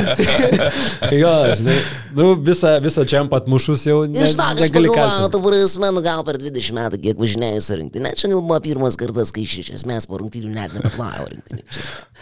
[1.22, 1.74] jo, žinai,
[2.14, 5.30] nu, visą, visą čia pat mušus jau ne, Ir štai, aš kaltinti.
[5.34, 8.98] tu prasme, nu gal per 20 metų, kiek važinėjau su rinktinė, čia gal buvo pirmas
[9.00, 11.66] kartas, kai iš esmės po rungtynių net nebeplavo rinktinė.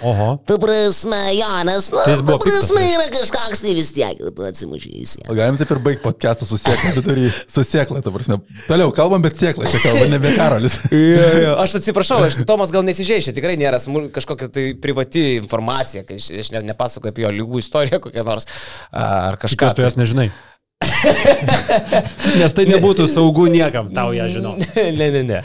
[0.08, 0.30] Oho.
[0.48, 5.28] Ta prasme, jo, nes, nu, Tai ta prasme, yra kažkoks tai vis tiek, tu sieną.
[5.28, 8.38] O galim taip ir baigti podcastą su sėkla, tu turi su sėkla, ta prasme.
[8.68, 10.78] Toliau kalbam, bet sėkla, čia kalba nebe Karolis.
[10.92, 11.57] Jo, jo.
[11.58, 16.30] Aš atsiprašau, aš, Tomas gal nesižeišia, tikrai nėra smul, kažkokia tai privati informacija, kai aš,
[16.44, 18.46] aš ne, nepasakoju apie jo lygų istoriją kokią nors
[18.94, 19.66] ar kažką.
[19.66, 20.30] Kas tu jas nežinai?
[22.40, 24.54] Nes tai nebūtų saugu niekam, tau ją žinau.
[24.98, 25.40] ne, ne, ne.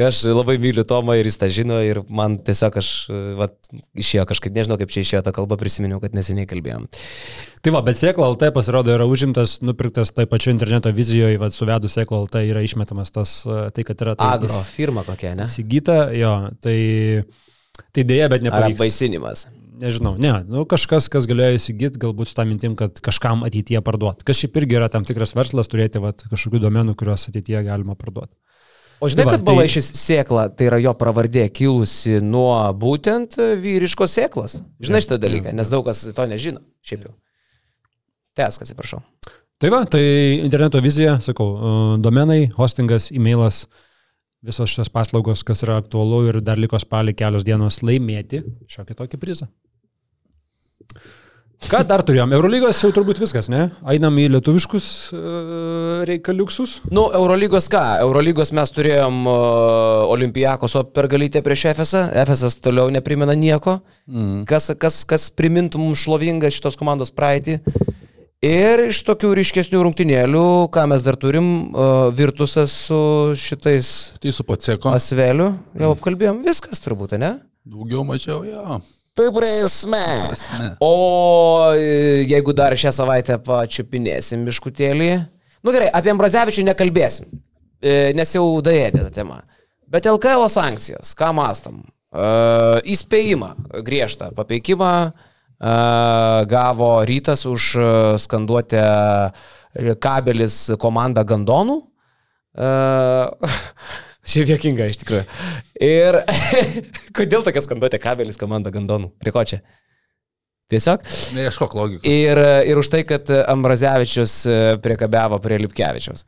[0.00, 2.90] Aš labai myliu Tomą ir jis tą žino ir man tiesiog aš,
[3.38, 3.56] vat,
[3.96, 6.88] išėjo kažkaip, nežinau kaip čia išėjo ta kalba, prisiminiau, kad neseniai kalbėjom.
[7.64, 11.96] Tai va, bet sėkla LT pasirodo yra užimtas, nupirktas taip pačiu interneto vizijoje, va, suvedus
[11.96, 15.48] sėkla LT yra išmetamas tas, e, tai kad yra tai Agro firma kokia, ne?
[15.48, 16.78] įsigyta, jo, tai,
[17.88, 18.82] tai dėja, bet Ar nepavyks.
[19.74, 24.22] Nežinau, ne, nu kažkas, kas galėjo įsigyti, galbūt su tą mintim, kad kažkam ateityje parduoti.
[24.26, 28.32] Kas šiaip irgi yra tam tikras verslas turėti vat, kažkokių domenų, kuriuos ateityje galima parduoti.
[29.02, 33.34] O žinai, Tai va, kad buvai tai- sėkla, tai yra jo pravardė kilusi nuo būtent
[33.60, 34.60] vyriškos sėklos.
[34.80, 36.62] Žinai šitą dalyką, nes daug kas to nežino.
[36.86, 37.14] Šiaip jau.
[38.38, 39.02] Tesk, atsiprašau.
[39.58, 40.04] Tai va, tai
[40.44, 43.66] interneto vizija, sakau, e, domenai, hostingas, e-mailas,
[44.44, 49.20] visos šios paslaugos, kas yra aktualu ir dar liko spalį kelios dienos laimėti šiokį tokį
[49.22, 49.48] prizą.
[51.64, 52.32] Ką dar turėjom?
[52.36, 53.70] Eurolygos jau turbūt viskas, ne?
[53.88, 55.20] Einam į lietuviškus e,
[56.10, 56.76] reikaliuksus.
[56.92, 57.80] Nu, Eurolygos ką?
[58.04, 62.04] Eurolygos mes turėjom uh, Olimpijakoso pergalytę prieš Efesą.
[62.20, 63.78] Efesas toliau neprimena nieko.
[64.10, 64.42] Mm.
[64.50, 67.60] Kas, kas, kas primintų mums šlovingą šitos komandos praeitį.
[68.44, 72.98] Ir iš tokių ryškesnių rungtynėlių, ką mes dar turim, uh, Virtusas su
[73.40, 74.92] šitais Tai su paceko.
[74.92, 77.38] Asveliu, jau apkalbėjom, viskas turbūt, ne?
[77.64, 78.82] Daugiau mažiau, jo.
[79.14, 80.06] Ta prasme.
[80.80, 85.10] O e, jeigu dar šią savaitę pačiupinėsim biškutėlį.
[85.62, 87.28] Nu gerai, apie Ambrazevičių nekalbėsim,
[87.78, 89.38] e, nes jau daėdė ta tema.
[89.86, 91.84] Bet LKL sankcijos, ką mastom?
[92.10, 92.24] E,
[92.90, 93.52] Įspėjimą
[93.86, 94.90] griežtą, papeikimą
[96.50, 97.68] gavo rytas už
[98.20, 98.82] skanduotę
[100.02, 101.78] kabelis komanda Gandonų.
[104.24, 105.24] Šiaip jokinga iš tikrųjų.
[105.84, 106.20] Ir
[107.16, 109.12] kodėl tokia skanduotė kabelis komanda Gandonų?
[109.20, 109.60] Prie ko čia?
[110.72, 111.02] Tiesiog.
[111.36, 112.06] Neieškok logikos.
[112.08, 116.24] Ir, ir už tai, kad Ambrazevičius e, priekabiavo prie Lipkevičiaus.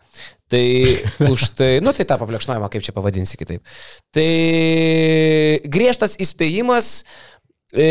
[0.52, 0.64] Tai
[1.34, 3.64] už tai, nu tai tą paplekšnojimą, kaip čia pavadinsi kitaip.
[4.12, 4.26] Tai
[5.72, 6.90] griežtas įspėjimas,
[7.72, 7.88] e,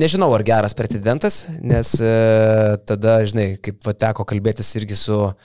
[0.00, 2.14] nežinau ar geras precedentas, nes e,
[2.88, 5.36] tada, žinai, kaip teko kalbėtis irgi su e,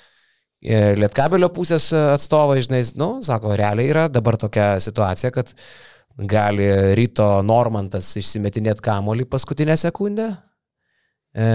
[0.59, 5.53] Lietkabelio pusės atstovai, žinai, nu, sako, realiai yra dabar tokia situacija, kad
[6.19, 6.67] gali
[6.99, 10.33] ryto Normantas išsimetinėti kamolį paskutinę sekundę.
[11.29, 11.45] E,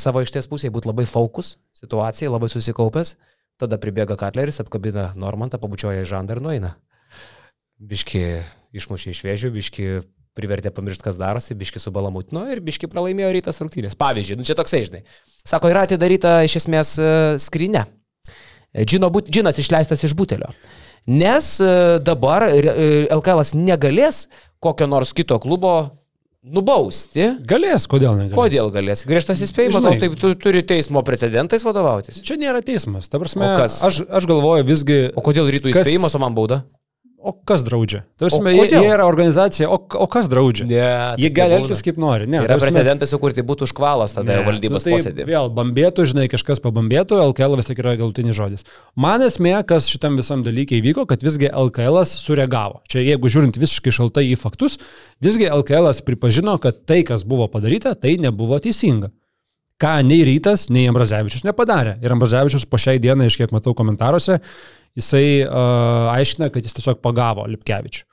[0.00, 3.14] savo išties pusėje būti labai fokus situacijai, labai susikaupęs.
[3.60, 6.72] Tada pribėga Katleris, apkabina Normantą, pabučioja į žandą ir nueina.
[7.78, 8.24] Biški
[8.74, 9.88] išmušė iš vėžių, biški
[10.34, 13.94] privertė pamiršti, kas darosi, biški subalamutino ir biški pralaimėjo rytas rungtynės.
[14.00, 15.04] Pavyzdžiui, nu čia toksai, žinai.
[15.46, 17.12] Sako, yra atidaryta iš esmės e,
[17.42, 17.84] skrinė.
[18.82, 20.50] Džino, but- džinas išleistas iš butelio.
[21.06, 24.24] Nes e, dabar e, LKL negalės
[24.58, 25.90] kokio nors kito klubo
[26.44, 27.26] nubausti.
[27.48, 28.36] Galės, kodėl negalės?
[28.36, 29.04] Kodėl galės?
[29.08, 29.96] Griežtas įspėjimas, Žinai.
[29.96, 32.20] o taip tu turi teismo precedentais vadovautis.
[32.24, 33.08] Čia nėra teismas.
[33.08, 33.78] Ta prasme, O kas?
[33.84, 34.98] Aš, aš galvoju visgi.
[35.16, 36.62] O kodėl rytų Kas- įspėjimas, o man bauda?
[37.24, 38.02] O kas draudžia?
[38.20, 40.66] Ta prasme, O jie, jie yra organizacija, o, o kas draudžia?
[40.68, 40.82] Ne,
[41.22, 42.26] Jie gali elgtis kaip nori.
[42.28, 45.24] Ne, Yra precedentas, kur tai būtų užkvalas tada Ne, ne, valdybos nu tai posėdį.
[45.30, 48.68] Vėl bambėtų, žinai, kažkas pabambėtų, LKL vis tik yra galutinis žodis.
[49.00, 52.82] Man esmė, kas šitam visam dalykai įvyko, kad visgi LKL sureagavo.
[52.92, 54.76] Čia jeigu žiūrint visiškai šaltai į faktus,
[55.24, 59.14] visgi LKL pripažino, kad tai, kas buvo padaryta, tai nebuvo teisinga.
[59.80, 61.96] Ką nei Rytas, nei Ambrazevičius nepadarė.
[62.04, 64.38] Ir Ambrazevičius po šiai dienai, iš kiek matau komentaruose,
[64.98, 68.04] jisai uh, aiškina, kad jis tiesiog pagavo Lipkevičių.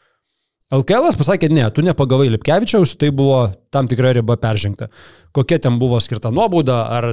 [0.71, 3.41] LKL pasakė, ne, tu nepagavai Lipkevičiaus, tai buvo
[3.75, 4.88] tam tikra riba peržengta.
[5.36, 7.07] Kokia ten buvo skirta nuobauda, ar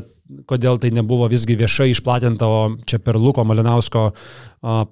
[0.47, 4.05] kodėl tai nebuvo visgi viešai išplatinta, o čia per Luko Malinausko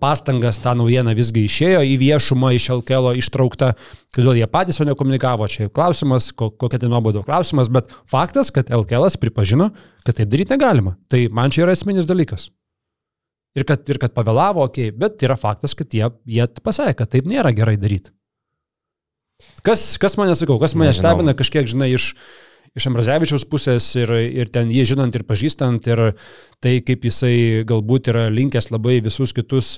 [0.03, 3.77] pastangas ta naujiena visgi išėjo į viešumą iš LKL ištraukta,
[4.17, 8.75] kodėl jie patys jo nekomunikavo, čia klausimas, ko- kokia tai nuobauda klausimas, bet faktas, kad
[8.75, 9.71] LKL pripažino,
[10.03, 10.99] kad taip daryti negalima.
[11.07, 12.51] Tai man čia yra esminis dalykas.
[13.57, 17.13] Ir kad, ir kad pavėlavo, okei, okay, bet yra faktas, kad jie, jie pasakė, kad
[17.15, 18.13] taip nėra gerai daryti.
[19.65, 21.13] Kas, kas mane sakau, kas mane Nežinau.
[21.13, 22.11] stebina kažkiek, žinai, iš,
[22.77, 26.03] iš Ambrazevičiaus pusės ir, ir ten jį žinant ir pažįstant ir
[26.65, 29.77] tai, kaip jisai galbūt yra linkęs labai visus kitus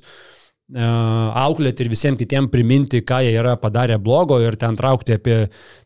[0.69, 5.39] auklėti ir visiems kitiems priminti, ką jie yra padarę blogo ir ten traukti apie,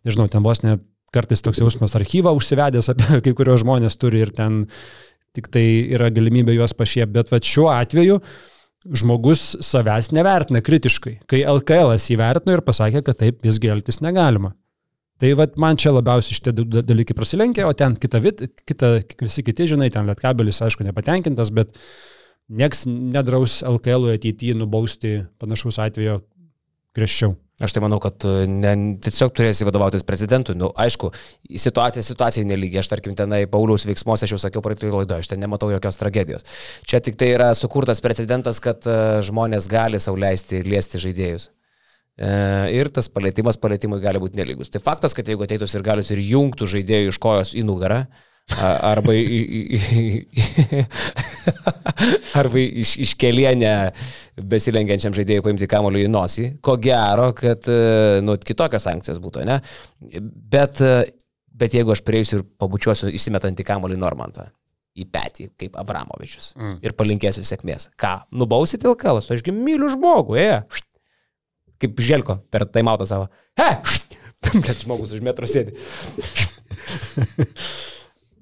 [0.05, 0.81] nežinau, ten vos ne
[1.13, 4.67] kartais toks jausmas archyvą užsivedęs apie kai kurios žmonės turi ir ten
[5.37, 5.65] tik tai
[5.95, 8.19] yra galimybė juos pašiepti, bet va šiuo atveju
[8.99, 14.53] žmogus savęs nevertina kritiškai, kai LKL įvertino ir pasakė, kad taip visgi elgtis negalima.
[15.23, 19.69] Tai vat, man čia labiausiai šitie dalykai prasilenkia, o ten kita, vid, kita, visi kiti,
[19.71, 21.71] žinai, ten Lietkabelis, aišku, nepatenkintas, bet
[22.51, 26.19] nieks nedraus LKL ateityje nubausti panašaus atvejo
[26.99, 27.37] griežčiau.
[27.63, 30.57] Aš tai manau, kad e, ne, tiesiog turėsi vadovautis prezidentui.
[30.59, 31.13] Nu, aišku,
[31.63, 32.81] situacija situacijai nelygi.
[32.81, 36.47] Aš tarkim tenai Pauliaus veiksmuose, aš jau sakiau praeitoje laidoje, aš ten nematau jokios tragedijos.
[36.89, 38.99] Čia tik tai yra sukurtas precedentas, kad e,
[39.29, 41.53] žmonės gali sauliaisti liesti žaidėjus.
[42.19, 42.33] E,
[42.75, 44.73] ir tas palėtimas palėtimui gali būti nelygus.
[44.73, 48.03] Tai faktas, kad jeigu ateitus ir galius ir jungtų žaidėjų iš kojos į nugarą,
[48.51, 49.13] arba,
[52.41, 53.73] arba iš, iš kelienę
[54.37, 57.69] besilenkiančiam žaidėjui paimti kamoliu į nosį, ko gero, kad
[58.25, 59.57] nu, kitokios sankcijos būtų, ne?
[60.53, 60.75] Bet,
[61.49, 64.45] bet jeigu aš prieisiu ir pabučiuosiu įsimetantį kamoliu Normantą
[64.93, 66.75] į petį, kaip Abramovičius, mm.
[66.85, 70.61] ir palinkėsiu sėkmės, ką, nubausit Ilkalas, ašgi myliu žmogų, e,
[71.81, 73.71] kaip Želko per taimautą savo, he,
[74.67, 75.73] bet žmogus už metro sėdi.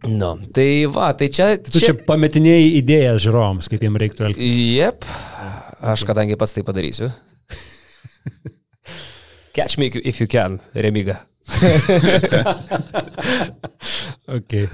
[0.09, 1.59] Nu, tai va, tai čia...
[1.61, 4.55] Tu čia, čia pametinėjai idėjas žiūrovams, kaip jiems reiktų elgtis.
[4.79, 5.05] Jep,
[5.93, 7.11] aš kadangi pats tai padarysiu.
[9.57, 11.21] Catch me if you can, Remiga.
[14.39, 14.69] okay.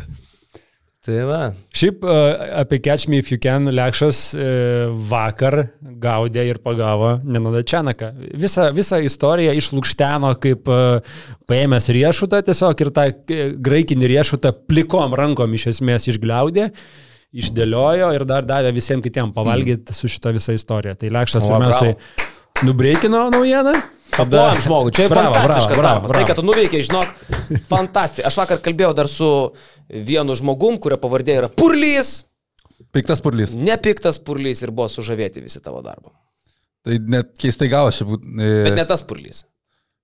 [1.07, 1.41] Tai va.
[1.77, 2.15] Šiaip e,
[2.59, 4.47] apie Catch Me If You Can Lekšas e,
[5.07, 5.69] vakar
[6.03, 8.11] gaudė ir pagavo Nenada Čianaką.
[8.35, 10.79] Visą, visą istoriją išlūkšteno kaip e,
[11.47, 13.07] paėmęs riešutą tiesiog ir tą
[13.69, 16.73] graikinį riešutą plikom rankom iš esmės išgliaudė
[17.37, 20.97] išdėliojo ir dar davė visiems kitiems pavalgyti su šita visa istorija.
[20.99, 21.95] Tai Lekšas pirmiausiai
[22.67, 23.77] nubreikino naujieną,
[24.17, 26.13] Paplojam žmogų, čia bravo, fantastiškas bravo, darbas.
[26.13, 26.23] Bravo.
[26.23, 27.11] Tai, kad tu nuveikiai, žinok,
[27.69, 28.27] fantastiškai.
[28.31, 29.29] Aš vakar kalbėjau dar su
[30.09, 32.15] vienu žmogum, kurio pavardė yra Purlys.
[32.97, 33.53] Piktas Purlys.
[33.57, 36.15] Nepiktas Purlys ir buvo sužavėti visi tavo darbo.
[36.87, 38.07] Tai net keistai gavosi.
[38.07, 38.51] E...
[38.69, 39.45] Bet ne tas Purlys.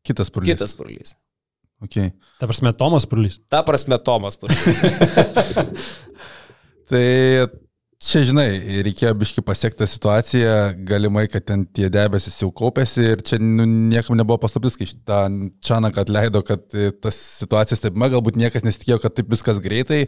[0.07, 0.53] Kitas Purlys.
[0.53, 1.17] Kitas Purlys.
[1.83, 2.13] Okay.
[2.39, 3.41] Ta prasme, Tomas Purlys.
[3.51, 4.63] Ta prasme, Tomas Purlys.
[6.91, 7.07] tai
[8.03, 8.49] Čia, žinai,
[8.83, 10.55] reikėjo biški pasiekti situaciją,
[10.89, 15.21] galimai, kad ten tie debesis jau kaupėsi ir čia nu, niekam nebuvo paslaptis, kai šitą
[15.63, 20.01] Čanaką atleido, kad e, tas situacija stebima, galbūt niekas nesitikėjo, kad taip viskas greitai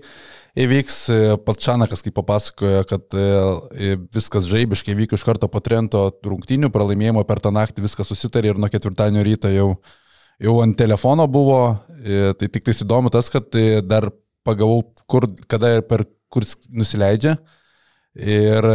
[0.58, 0.98] įvyks.
[1.14, 6.74] E, pats Čanakas, kaip papasakojo, kad e, viskas žaibiškai vyko iš karto po Trento rungtinių,
[6.74, 9.72] pralaimėjimo per tą naktį viskas susitarė ir nuo ketvirtadienio ryto jau,
[10.42, 11.66] jau ant telefono buvo.
[12.02, 13.54] Tai tik tai įdomu tas, kad
[13.86, 14.10] dar
[14.42, 16.42] pagavau, kur, kada ir per kur
[16.74, 17.38] nusileidžia.
[18.14, 18.70] Ir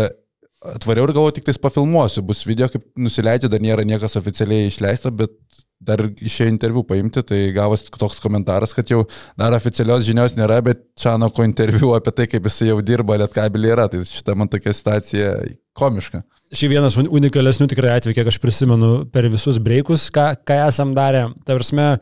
[0.60, 2.24] atvariau ir galvoju, tik tais pafilmuosiu.
[2.28, 5.36] Bus video, kaip nusileidžia, dar nėra niekas oficialiai išleista, bet
[5.80, 9.06] dar išėjo interviu paimti, tai gavos toks komentaras, kad jau
[9.40, 13.88] dar oficialios žinios nėra, bet Čanoko interviu apie tai, kaip jisai jau dirba Lietkabelį yra.
[13.92, 15.32] Tai šitą man tokia situacija
[15.80, 16.26] komiška.
[16.50, 21.28] Šį vienas unikalesnių tikrai atvejų, kiek aš prisimenu per visus breikus, ką, ką esam darę.
[21.48, 21.94] Tavrasme,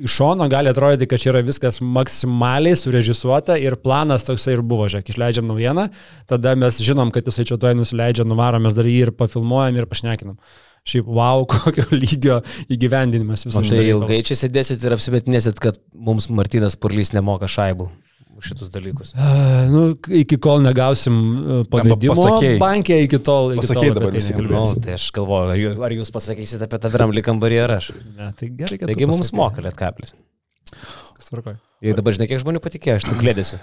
[0.00, 4.88] iš šono gali atrodyti, kad čia yra viskas maksimaliai surežisuota ir planas toksai ir buvo,
[4.90, 5.88] žiūrėk, išleidžiam naujieną,
[6.30, 9.88] tada mes žinom, kad jisai čia tuoj nusileidžia, nuvarom, mes dar jį ir pafilmuojam ir
[9.90, 10.38] pašnekinam.
[10.88, 12.40] Šiaip, wow, kokio lygio
[12.72, 17.90] įgyvendinimas visą tai ilgai čia sėdėsit ir apsimetinėsit, kad mums Martinas Purlys nemoka šaibų
[18.44, 19.12] šitus dalykus?
[19.14, 19.82] Uh, nu,
[20.20, 21.16] iki kol negausim
[21.70, 22.26] pavedimo
[22.60, 23.54] bankė, iki tol.
[23.54, 24.36] Iki Pasakėjai dabar visi.
[24.36, 27.90] Nu, tai aš galvoju, ar, jūs, ar jūs pasakysite apie tą dramblį kambarį ar aš?
[28.18, 28.90] Ne, tai gerai, kad.
[28.92, 30.14] Taigi mums moka lietkaplis.
[30.70, 31.58] Kas tvarkoja?
[31.84, 33.60] Ir dabar žinai, kiek žmonių patikėjo, aš tu glėdėsiu.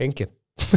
[0.00, 0.28] Penki.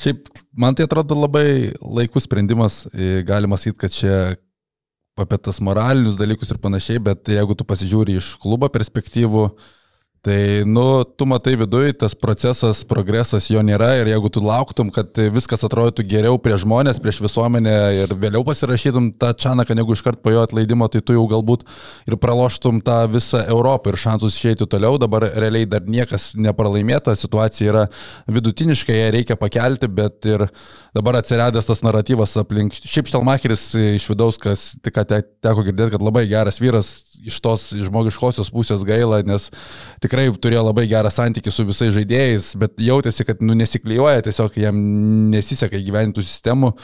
[0.00, 2.82] Šiaip man tai atrodo labai laikus sprendimas,
[3.26, 4.18] galima sakyti, kad čia
[5.16, 9.76] apie tas moralinius dalykus ir panašiai, bet jeigu tu pasižiūri iš klubo perspektyvų, uh,
[10.26, 15.14] Tai, nu, tu matai viduje, tas procesas, progresas jo nėra ir jeigu tu lauktum, kad
[15.30, 20.34] viskas atrodytų geriau prieš žmonės, prieš visuomenę ir vėliau pasirašytum tą čanaką, negu iškart po
[20.34, 21.62] jo atleidimo, tai tu jau galbūt
[22.10, 24.98] ir praloštum tą visą Europą ir šansus išeiti toliau.
[24.98, 27.86] Dabar realiai dar niekas nepralaimėta, situacija yra
[28.26, 30.48] vidutiniškai, ją reikia pakelti, bet ir
[30.96, 32.74] dabar atsiradęs tas naratyvas aplink.
[32.74, 38.50] Šiaip Štelmacheris iš vidaus, kas tik teko girdėti, kad labai geras vyras, iš tos žmogiškosios
[38.54, 39.48] pusės gaila, nes
[40.04, 44.78] tikrai turėjo labai gerą santykį su visais žaidėjais, bet jautėsi, kad nu, nesiklyjuoja, tiesiog jam
[45.32, 46.74] nesiseka įgyvenintų sistemų.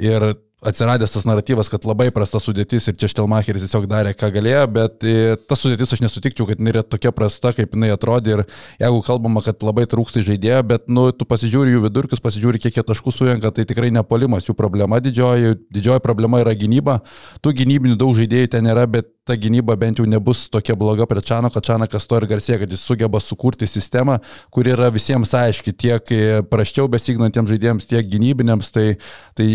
[0.00, 4.64] Ir atsiradęs tas naratyvas, kad labai prasta sudėtis ir čia Štelmacheris tiesiog darė, ką galėjo,
[4.74, 8.42] bet e, ta sudėtis aš nesutikčiau, kad jinai yra tokia prasta, kaip jinai atrodė ir
[8.82, 12.84] jeigu kalbama, kad labai trūksta žaidėjo, bet, nu, tu pasižiūri jų vidurkius, pasižiūri, kiek jie
[12.86, 17.00] taškų surenka, tai tikrai nepolimas jų problema didžioji, didžioji problema yra gynyba,
[17.40, 21.22] tų gynybinių daug žaidėjų ten yra, bet ta gynyba bent jau nebus tokia bloga prie
[21.24, 24.18] Čano, kad Čanakas to ir garsė, kad jis sugeba sukurti sistemą,
[24.50, 26.14] kuri yra visiems aiški, tiek
[26.50, 28.72] praščiau besignantiems žaidėjams, tiek gynybiniams.
[28.74, 28.86] Tai,
[29.38, 29.46] tai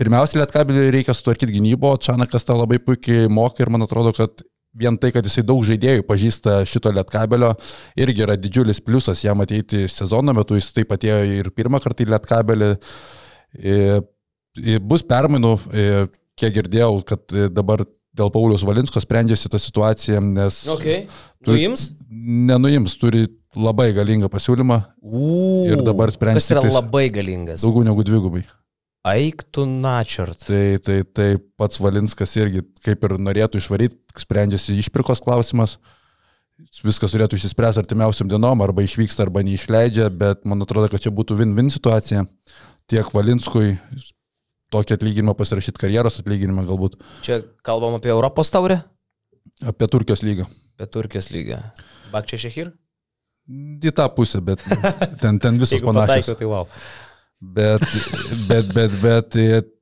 [0.00, 4.42] pirmiausia, Lietkabeliui reikia sutvarkyti gynybą, o Čanakas tą labai puikiai moka ir man atrodo, kad
[4.80, 7.52] vien tai, kad jisai daug žaidėjų pažįsta šito lietkabelio,
[7.98, 12.12] irgi yra didžiulis pliusas jam ateiti sezono metu, jis taip atėjo ir pirmą kartą į
[12.14, 12.68] lietkabelį.
[14.86, 15.56] Bus permainų,
[16.38, 17.82] kiek girdėjau, kad dabar
[18.16, 20.62] dėl Paulius Valinsko sprendžiasi tą situaciją, nes...
[20.70, 21.04] Okay.
[21.46, 21.90] Nuims?
[22.10, 23.26] Nenuims, turi
[23.58, 24.80] labai galingą pasiūlymą.
[25.02, 25.66] Uuu.
[25.70, 26.40] Ir dabar sprendžia.
[26.42, 27.62] Kas yra labai galingas?
[27.66, 28.42] Daugiau negu dvigubai.
[29.08, 30.42] Aiktų načart.
[30.44, 35.78] Tai, tai, tai pats Valinskas irgi kaip ir norėtų išvaryti, sprendžiasi išpirkos klausimas.
[36.84, 41.38] Viskas turėtų išsispręsti artimiausiam dienom, arba išvyksta, arba neišleidžia, bet man atrodo, kad čia būtų
[41.38, 42.26] win-win situacija.
[42.92, 43.78] Tiek Valinskui
[44.74, 47.00] tokį atlyginimą pasirašyti, karjeros atlyginimą galbūt.
[47.24, 48.82] Čia kalbam apie Europos taurę?
[49.64, 50.44] Apie Turkijos lygą.
[50.76, 51.62] Apie Turkijos lygą.
[52.12, 52.74] Bakčia Šehir?
[53.50, 54.60] Į tą pusę, bet
[55.22, 56.28] ten, ten visos panašios.
[56.28, 56.68] Pataiko, tai wow.
[57.40, 57.80] Bet,
[58.48, 59.36] bet, bet, bet,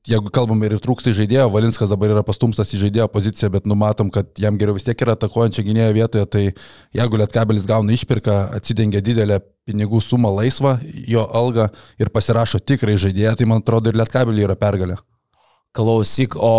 [0.07, 4.31] jeigu kalbam ir trūksta žaidėjo, Valinskas dabar yra pastumstas į žaidėjo poziciją, bet numatom, kad
[4.39, 6.43] jam geriau vis tiek yra atakuojančia gynėjo vietoje, tai
[6.95, 10.77] jeigu Lietkabelis gauna išpirką, atsidengia didelę pinigų sumą laisvą,
[11.11, 11.67] jo algą
[11.99, 15.01] ir pasirašo tikrai žaidėją, tai man atrodo ir Lietkabeliui yra pergalė.
[15.75, 16.53] Klausyk, o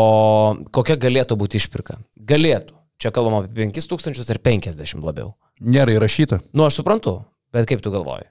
[0.76, 1.95] kokia galėtų būti išpirka?
[2.28, 2.76] Galėtų.
[3.00, 5.32] Čia kalbam apie 5000 ar 50 labiau.
[5.64, 6.41] Nėra įrašyta.
[6.52, 7.22] Nu, aš suprantu,
[7.56, 8.28] bet kaip tu galvoji?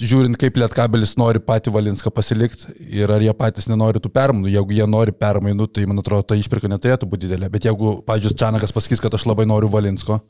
[0.00, 4.52] Žiūrint, kaip Lietkabelis nori patį Valinską pasilikti ir ar jie patys nenori tų permainų.
[4.52, 7.50] Jeigu jie nori permainų, tai man atrodo, ta išpirka neturėtų būti didelė.
[7.52, 10.22] Bet jeigu, pažiūrėjus, Čanakas pasakys, kad aš labai noriu Valinsko,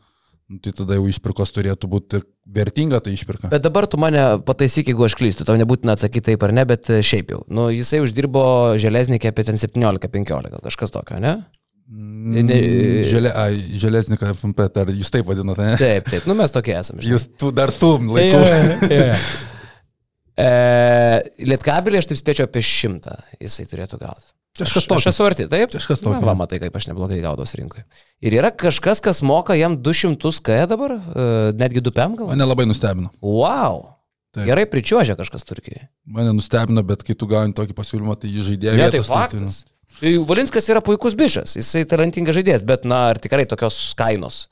[0.63, 3.53] tai tada jau išpirkos turėtų būti vertinga ta išpirka.
[3.53, 6.91] Bet dabar tu mane pataisyk, jeigu aš klystu, tau nebūtina atsakyti taip ar ne, bet
[6.91, 7.43] šiaip jau.
[7.49, 8.45] Nu, jisai uždirbo
[8.83, 11.39] železnikė apie ten 17-15, kažkas tokio, ne?
[11.93, 12.57] Ne,
[13.11, 15.73] Želė, a, železniką FMP, ar jūs taip vadinate, ne?
[15.81, 17.03] Taip, taip, nu mes tokie esame.
[17.03, 17.13] Žinai.
[17.13, 18.39] Jūs tu dar tu laiku.
[18.93, 19.51] Yeah, yeah.
[20.43, 24.29] E, Lietkabelį aš taip spėčiau apie šimtą jisai turėtų gauti.
[24.61, 24.99] Kažkas tokio.
[25.01, 25.71] aš esu arti, taip?
[25.73, 26.03] Kažkas.
[26.05, 27.87] Na, va, matai, kaip aš neblogai gaudos rinkoje.
[28.21, 31.27] Ir yra kažkas, kas moka jam 200 K dabar, e,
[31.57, 32.29] netgi 2 PM gal?
[32.35, 33.09] Mane labai nustebino.
[33.25, 33.95] Wow.
[34.33, 34.45] Taip.
[34.49, 35.87] Gerai pričiuožia kažkas Turkijoje.
[36.09, 38.77] Mane nustebino, bet kai tu gauni tokį pasiūlymą, tai jį žaidėjo.
[38.77, 39.63] Ne, tai tai- faktas.
[40.01, 44.47] Tai Valinskas yra puikus bičias, jisai talentingas žaidėjas, bet, na, ar tikrai tokios kainos?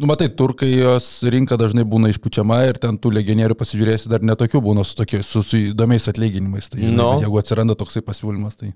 [0.00, 4.62] Nu, matai, turkai jos rinka dažnai būna išpučiama ir ten tų legionierių pasižiūrėsi dar netokių
[4.64, 6.70] būna su, tokie, su, su įdomiais atlyginimais.
[6.72, 7.08] Tai, žinai, No.
[7.12, 7.20] no.
[7.20, 8.70] jeigu atsiranda toksai pasiūlymas, tai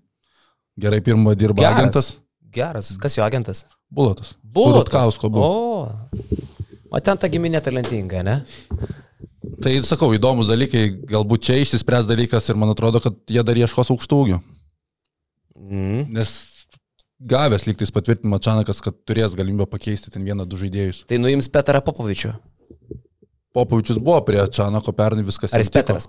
[0.77, 2.19] gerai pirmą dirba agentas.
[2.53, 2.93] Geras.
[3.01, 3.65] Kas jo agentas?
[3.89, 4.35] Bulotas.
[4.45, 4.85] Buvo.
[4.85, 5.49] Kausko buvo.
[5.49, 6.35] O.
[6.93, 8.37] O ten ta giminė talentinga, ne?
[9.65, 13.91] Tai sakau, įdomus dalykai, galbūt čia išsispręs dalykas ir man atrodo, kad jie dar ieškos
[13.97, 14.39] aukštų ūgių.
[15.57, 16.05] Mm.
[16.15, 16.35] Nes
[17.21, 21.05] gavęs lygtais patvirtinimą Čanakas, kad turės galimybę pakeisti ten vieną, du žaidėjus.
[21.11, 22.35] Tai nuims Petrą Popovičių.
[23.55, 25.55] Popovičius buvo prie Čanako pernai viskas.
[25.55, 25.71] Ar jis.
[25.73, 26.09] Petras?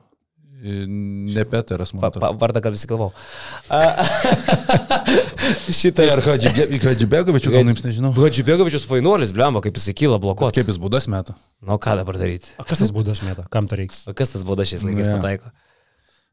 [0.66, 2.32] Ne Peteras, man Pa, atrodo.
[2.42, 3.12] vardą gal visi galvau.
[5.70, 6.00] Šitas.
[6.00, 8.10] Tai ar Hadžibegovičių gal jums nežinau?
[8.18, 10.58] Hadžibegovičius vainuolis, blemba, kaip jisai kyla blokuoti.
[10.58, 11.36] Kaip jis būdas metą?
[11.62, 12.56] Nu, ką dabar daryti?
[12.58, 13.46] O kas tas būdas mėto?
[13.54, 14.08] Kam to reiks?
[14.10, 15.20] O kas tas būdas šiais laikais jo.
[15.20, 15.54] pataiko?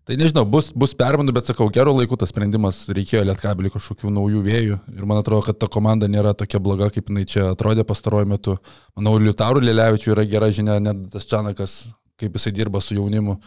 [0.02, 4.40] Tai nežinau, bus, bus permainų, bet sakau, gerų laikų tas sprendimas reikėjo lietkabelį kažkokių naujų
[4.42, 4.78] vėjų.
[4.96, 8.56] Ir man atrodo, kad ta komanda nėra tokia bloga, kaip jinai čia atrodė pastaruoju metu.
[8.98, 11.76] Manau, Liutaurų Lėlevičių yra gera žinia, net tas Čanakas,
[12.18, 13.38] kaip jisai dirba su jaunimu.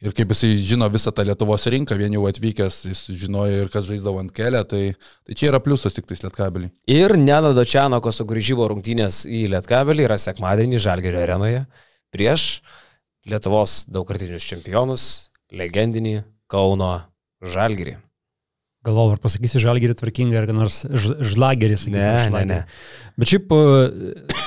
[0.00, 3.84] Ir kaip jisai žino visą tą Lietuvos rinką, vien jau atvykęs, jis žinojo ir kas
[3.84, 4.94] žaisdavo ant kelio, tai,
[5.28, 6.70] tai čia yra pliusas tik tais lietkabelį.
[6.88, 11.66] Ir Nenado Čianoko sugrįžimo rungtynės į Lietkabelį yra sekmadienį Žalgerio arenoje
[12.08, 12.62] prieš
[13.28, 15.04] Lietuvos daugkartinius čempionus,
[15.54, 16.20] legendinį
[16.50, 16.94] Kauno
[17.40, 17.96] Žalgerį.
[18.80, 21.98] Galvoju, ar pasakysi žalgerį tvarkingai, ar nors žlagerį sakysi.
[21.98, 22.46] Ne, ne, žlagerį.
[22.48, 23.18] ne.
[23.20, 24.38] Bet šiaip e,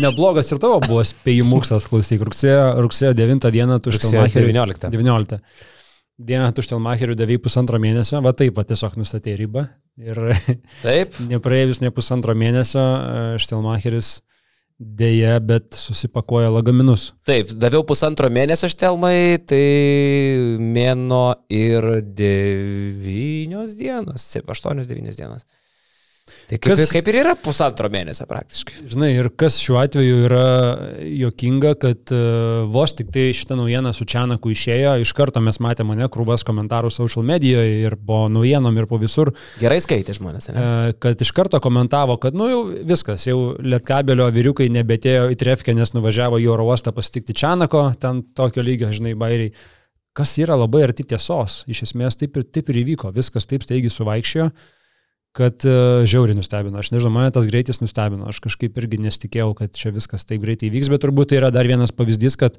[0.00, 4.54] neblogas ir tavo buvo spėjimuksas, klausyk, rugsėjo, rugsėjo 9 dieną tu Rugsėjo Štelmacheriui.
[4.56, 4.88] 19.
[4.96, 5.68] 19.
[6.32, 9.66] Dieną tu Štelmacheriui davai pusantro mėnesio, va taip, va tiesiog nustatė ribą.
[10.00, 10.22] Ir
[10.80, 14.22] Taip, nepraėjus ne pusantro mėnesio, e, Štelmacheris
[14.78, 17.12] dėja, bet susipakuoja lagaminus.
[17.28, 19.62] taip, daviau pusantro mėnesio štelmai, tai
[20.60, 25.46] mėno ir devynios dienos, 8-9 dienos.
[26.50, 28.82] Tai kaip, Kas- kaip ir yra pusantro mėnesio praktiškai.
[28.92, 30.46] Žinai, ir kas šiuo atveju yra
[31.22, 35.92] jokinga, kad uh, vos tik tai šitą naujieną su Čianaku išėjo, iš karto mes matėme
[35.92, 40.64] mane krūvas komentarų social medijoje ir po naujienom ir po visur, Gerai skaitė žmonės, ne?
[40.64, 42.60] e, kad iš karto komentavo, kad nu jau
[42.92, 48.24] viskas, jau Lietkabelio vyriukai nebetėjo į Trefkę, nes nuvažiavo į oro uostą pasitikti Čianako, ten
[48.36, 49.54] tokio lygio, žinai, bairiai.
[50.12, 51.62] Kas yra labai arti tiesos.
[51.72, 54.50] Iš esmės taip ir, taip ir įvyko, viskas taip staigiai suvaikščiojo
[55.36, 56.80] kad uh, žiauriai nustebino.
[56.80, 58.28] Aš nežinau, mane tas greitis nustebino.
[58.28, 61.68] Aš kažkaip irgi nesitikėjau, kad čia viskas taip greitai vyks, bet turbūt tai yra dar
[61.68, 62.58] vienas pavyzdys, kad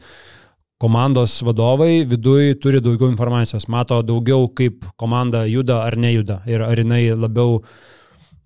[0.82, 6.82] komandos vadovai viduj turi daugiau informacijos, mato daugiau, kaip komanda juda ar nejuda ir ar
[6.82, 7.62] jinai labiau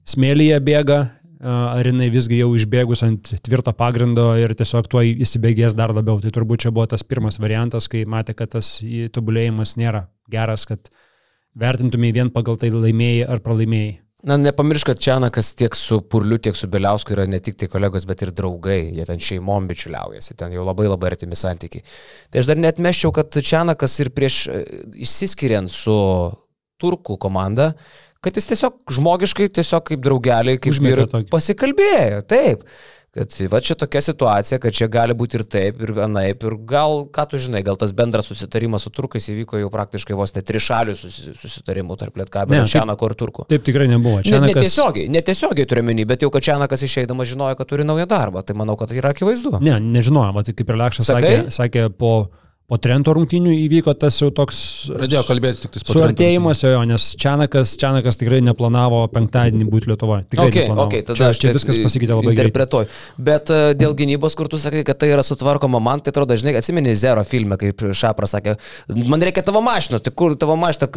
[0.08, 1.00] smėlyje bėga,
[1.40, 6.20] a, ar jinai visgi jau išbėgus ant tvirto pagrindo ir tiesiog tuo įsibėgės dar labiau.
[6.22, 8.76] Tai turbūt čia buvo tas pirmas variantas, kai matė, kad tas
[9.16, 10.92] tobulėjimas nėra geras, kad
[11.58, 13.96] vertintumai vien pagal tai laimėjai ar pralaimėjai.
[14.26, 18.08] Na, nepamiršk, kad Čianakas tiek su Purliu, tiek su Biliausku yra ne tik tai kolegos,
[18.10, 18.80] bet ir draugai.
[18.98, 21.86] Jie ten šeimom bičiuliaujasi, ten jau labai labai artimi santykiai.
[22.34, 24.64] Tai aš dar net meščiau, kad Čianakas ir prieš e,
[25.06, 25.98] išsiskiriant su
[26.82, 27.72] turkų komanda,
[28.26, 30.74] kad jis tiesiog žmogiškai, tiesiog kaip draugeliai, kaip
[31.14, 31.30] tokį.
[31.34, 32.24] pasikalbėjo.
[32.34, 32.66] Taip.
[33.18, 37.08] Kad va čia tokia situacija, kad čia gali būti ir taip, ir vienaip, ir gal,
[37.10, 40.94] ką tu žinai, gal tas bendras susitarimas su turkais įvyko jau praktiškai vos net trišalių
[41.00, 43.48] susi- susitarimų tarp Ne, Lietkabelio, Čianako ir Turkų.
[43.50, 44.22] Taip tikrai nebuvo.
[44.22, 47.84] Čia Čia ne, netiesiogiai, netiesiogiai turiu menį, bet jau kad Čianakas išeidamas žinojo, kad turi
[47.88, 49.58] naują darbą, tai manau, kad tai yra akivaizdu.
[49.66, 52.14] Ne, nežinojau, va, tai kaip ir Lekšas sakė, sakė po,
[52.68, 54.58] po Trento rungtynių įvyko tas jau toks
[54.92, 60.26] Pradėjo kalbėti tik po suartėjimas jo, nes Čianakas, Čianakas tikrai neplanavo penktadienį būti Lietuvoje.
[60.34, 60.88] Tikrai Okay, neplanavo.
[60.90, 62.82] okay, tada čia, aš čia viskas pasikeitė labai greitai.
[63.30, 66.58] Bet uh, dėl gynybos, kur tu sakai, kad tai yra sutvarkoma, man tai atrodo, žinai,
[66.60, 68.58] atsimeni Zero filmą, kaip Šapras sakė,
[69.08, 70.90] man reikia tavo mašinos, tai kur tavo mašina,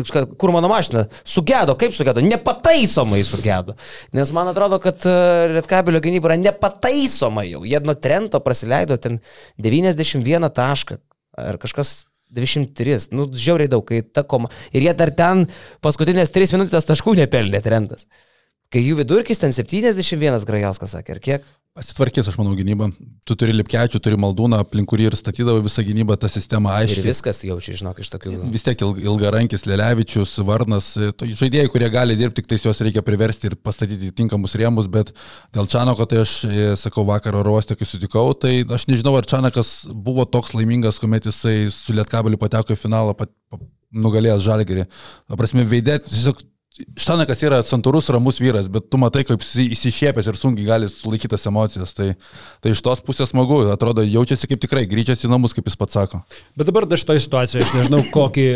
[0.43, 1.05] kur mano mašina?
[1.23, 2.25] Sugedo, kaip sugedo?
[2.25, 3.77] Nepataisomai sugedo.
[4.19, 7.63] Nes man atrodo, kad uh, Lietkabelio gynyba yra nepataisoma jau.
[7.63, 9.23] Jie nuo Trento praleido ten
[9.63, 10.99] 91 tašką
[11.39, 12.05] ar kažkas
[12.35, 14.51] 23, nu, žiauriai daug, kai ta koma.
[14.73, 15.47] Ir jie dar ten
[15.83, 18.07] paskutinės 3 minutės taškų nepelnė Trentas.
[18.71, 21.49] Kai jų vidurkis ten 71 Grajauskas sakė, ir kiek?
[21.75, 22.89] Pasitvarkys, aš manau, gynybą.
[23.27, 27.05] Tu turi Lipkečių, turi Maldūną, aplink kurį ir statydavo visą gynybą, ta sistema Ir aiškiai.
[27.07, 28.33] viskas jaučiu, žinok, iš tokių.
[28.51, 33.05] Vis tiek ilg- ilgarankis, Lelevičius, Varnas, tai žaidėjai, kurie gali dirbti, tik tais juos reikia
[33.07, 35.15] priversti ir pastatyti tinkamus rėmus, bet
[35.55, 39.27] dėl Čanako, tai aš e, sakau vakar oro uoste, kai sutikau, tai aš nežinau, ar
[39.31, 43.63] Čanakas buvo toks laimingas, kuomet jisai su Lietkabeliu pateko į finalą, pat, pa,
[43.95, 44.89] nugalėjęs Žalgerį.
[45.39, 50.37] Prasme, veidė, tiesiog Štanakas yra santūrus, ramus vyras, bet tu matai, kaip jis įsišiepęs ir
[50.39, 51.91] sunkiai gali sulaikyti tas emocijas.
[51.99, 52.13] Tai,
[52.63, 55.99] tai iš tos pusės smagu, atrodo, jaučiasi kaip tikrai grįžęs į namus, kaip jis pats
[55.99, 56.23] sako.
[56.55, 58.47] Bet dabar dar šitoje situacijoje aš nežinau, kokį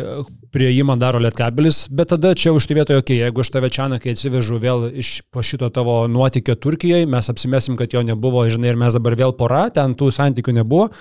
[0.55, 4.15] prieimą daro Lietkabelis, bet tada čia už tai vietoje, okay, jeigu aš tave čia, kai
[4.15, 8.79] atsivežu vėl iš po šito tavo nuotykio Turkijai, mes apsimesim, kad jo nebuvo, žinai, ir
[8.79, 10.93] mes dabar vėl pora, ten tų santykių nebuvo.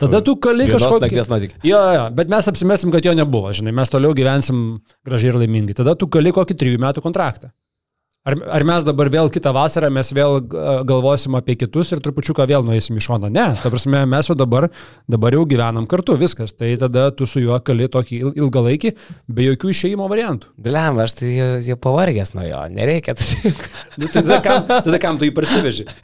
[0.00, 1.02] Tada tu kali kažkokį...
[1.06, 1.58] nakties nuotykį.
[1.68, 5.76] Jo, jo, bet mes apsimesim, kad jo nebuvo, žinai, mes toliau gyvensim gražiai ir laimingai.
[5.76, 7.52] Tada tu kali kokį trijų metų kontraktą.
[8.20, 12.44] Ar, ar mes dabar vėl kitą vasarą, mes vėl a, galvosim apie kitus ir trupučiuką
[12.50, 13.30] vėl nueisim į šoną?
[13.32, 14.66] Ne, ta prasme, mes jau dabar,
[15.08, 16.52] dabar jau gyvenam kartu, viskas.
[16.52, 18.92] Tai tada tu su juo kali tokį il- ilgalaikį,
[19.24, 20.52] be jokių išėjimo variantų.
[20.60, 23.16] Bliam, aš tai jau, jau pavargęs nuo jo, nereikia.
[23.96, 25.88] Nu, tada, kam, tada kam tu jį parsiveži?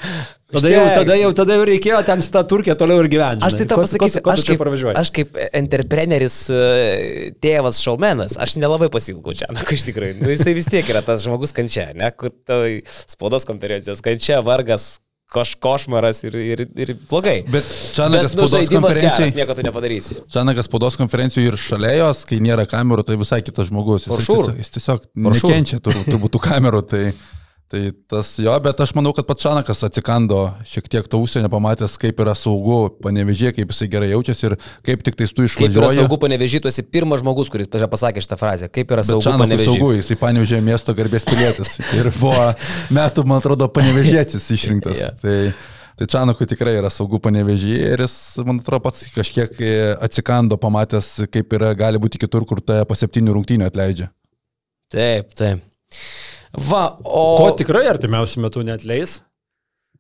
[0.47, 3.43] Tada jau, tada, jau, tada jau reikėjo ten su tą turkiją toliau ir gyventi.
[3.43, 7.33] Aš tai tau Ko- pasakysiu, ko- ko aš tu čia kaip, aš kaip entrepreneris, e,
[7.43, 10.21] tėvas, šaumenas, aš nelabai pasilgau čia, na, iš tikrųjų.
[10.23, 12.69] Nu, jisai vis tiek yra tas žmogus kančia, ne, kur tavo
[13.11, 15.01] spaudos konferencijos kančia, vargas,
[15.35, 17.41] koš, košmaras ir, ir, ir blogai.
[17.51, 17.67] Bet
[17.97, 19.35] Čanakas nu, spaudos žaidimas geras, konferencijai.
[19.41, 20.19] nieko tu nepadarysi.
[20.31, 24.07] Čanakas spaudos konferencijų ir šalia jos, kai nėra kamerų, tai visai kitas žmogus.
[24.07, 25.51] Jis, tiesiog, jis tiesiog sure.
[25.51, 26.85] nekenčia tur- turbūt tų kamerų.
[26.87, 27.03] Tai,
[27.71, 30.39] tai tas jo, bet aš manau, kad pats Čanakas atsikando
[30.69, 34.57] šiek tiek to užsienio, pamatęs, kaip yra saugu panevežė, kaip jisai gerai jaučiasi ir
[34.87, 35.99] kaip tik tais tu Kaip yra išvažiuoji.
[35.99, 38.69] saugu panevežytuosi pirmas žmogus, kuris pasakė šitą frazę.
[38.71, 39.81] Kaip yra saugu panevežytuosi.
[39.81, 41.79] saugu, jisai panevežė miesto garbės pilietis.
[41.99, 42.53] Ir buvo
[42.95, 45.03] metų, man atrodo, panevežėtis išrinktas.
[45.03, 45.11] Jo.
[45.23, 45.37] Tai,
[45.99, 48.15] tai Čanakui tikrai yra saugu panevežė ir jis,
[48.47, 49.59] man atrodo, pats kažkiek
[50.07, 54.13] atsikando, pamatęs, kaip yra, gali būti kitur, kur tave po septynių rungtynių atleidžia.
[54.93, 55.67] Taip, taip.
[56.57, 57.25] Va, o...
[57.41, 59.21] Ko tikrai artimiausiu metu net leis?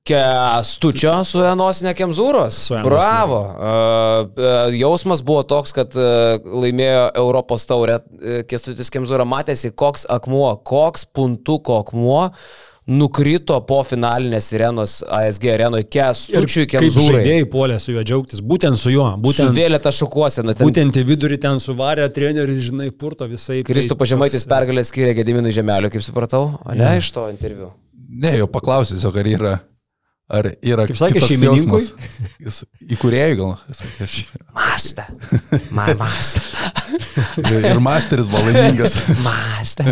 [0.07, 2.55] Kestučio su Enosinė Kemzūros.
[2.69, 2.87] Su Enosinė.
[2.87, 3.41] Bravo.
[3.51, 7.99] Uh, jausmas buvo toks, kad uh, laimėjo Europos taurę.
[8.47, 12.29] Kestutis Kemzūra matėsi, koks akmuo, koks puntuko akmuo
[12.87, 17.17] nukrito po finalinės sirenos ASG arenoje Kestučiui kaip Kemzūrai.
[17.19, 20.55] žaidėjai puolė su juo džiaugtis, būtent su juo, būtent, Suvėlė tą šukuoseną.
[20.55, 20.69] Ten...
[20.69, 23.63] būtent į vidurį ten suvarė trenerių, žinai, purto visai.
[23.67, 27.73] Kristų tai Pažemaitis toks- pergalę skyrė Gediminui Žemeliu, kaip supratau, o ne iš to interviu.
[28.07, 29.55] Ne, jau paklausiu tiesiog, ar yra.
[30.27, 31.85] Ar yra Kaip sakė, šeimininkui?
[32.43, 32.57] Jis
[32.97, 33.53] Įkūrėjai gal.
[33.71, 34.25] Sakė, aš-
[34.57, 35.05] Masta.
[35.77, 36.43] Man masta.
[37.45, 38.97] Ir, ir masteris buvo laimingas.
[39.23, 39.87] Masta.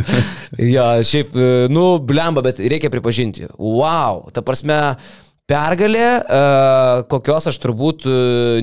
[0.58, 3.46] jo, šiaip, e, nu, blemba, bet reikia pripažinti.
[3.58, 4.80] Wow, ta prasme,
[5.44, 6.36] pergalė, e,
[7.12, 8.12] kokios aš turbūt e,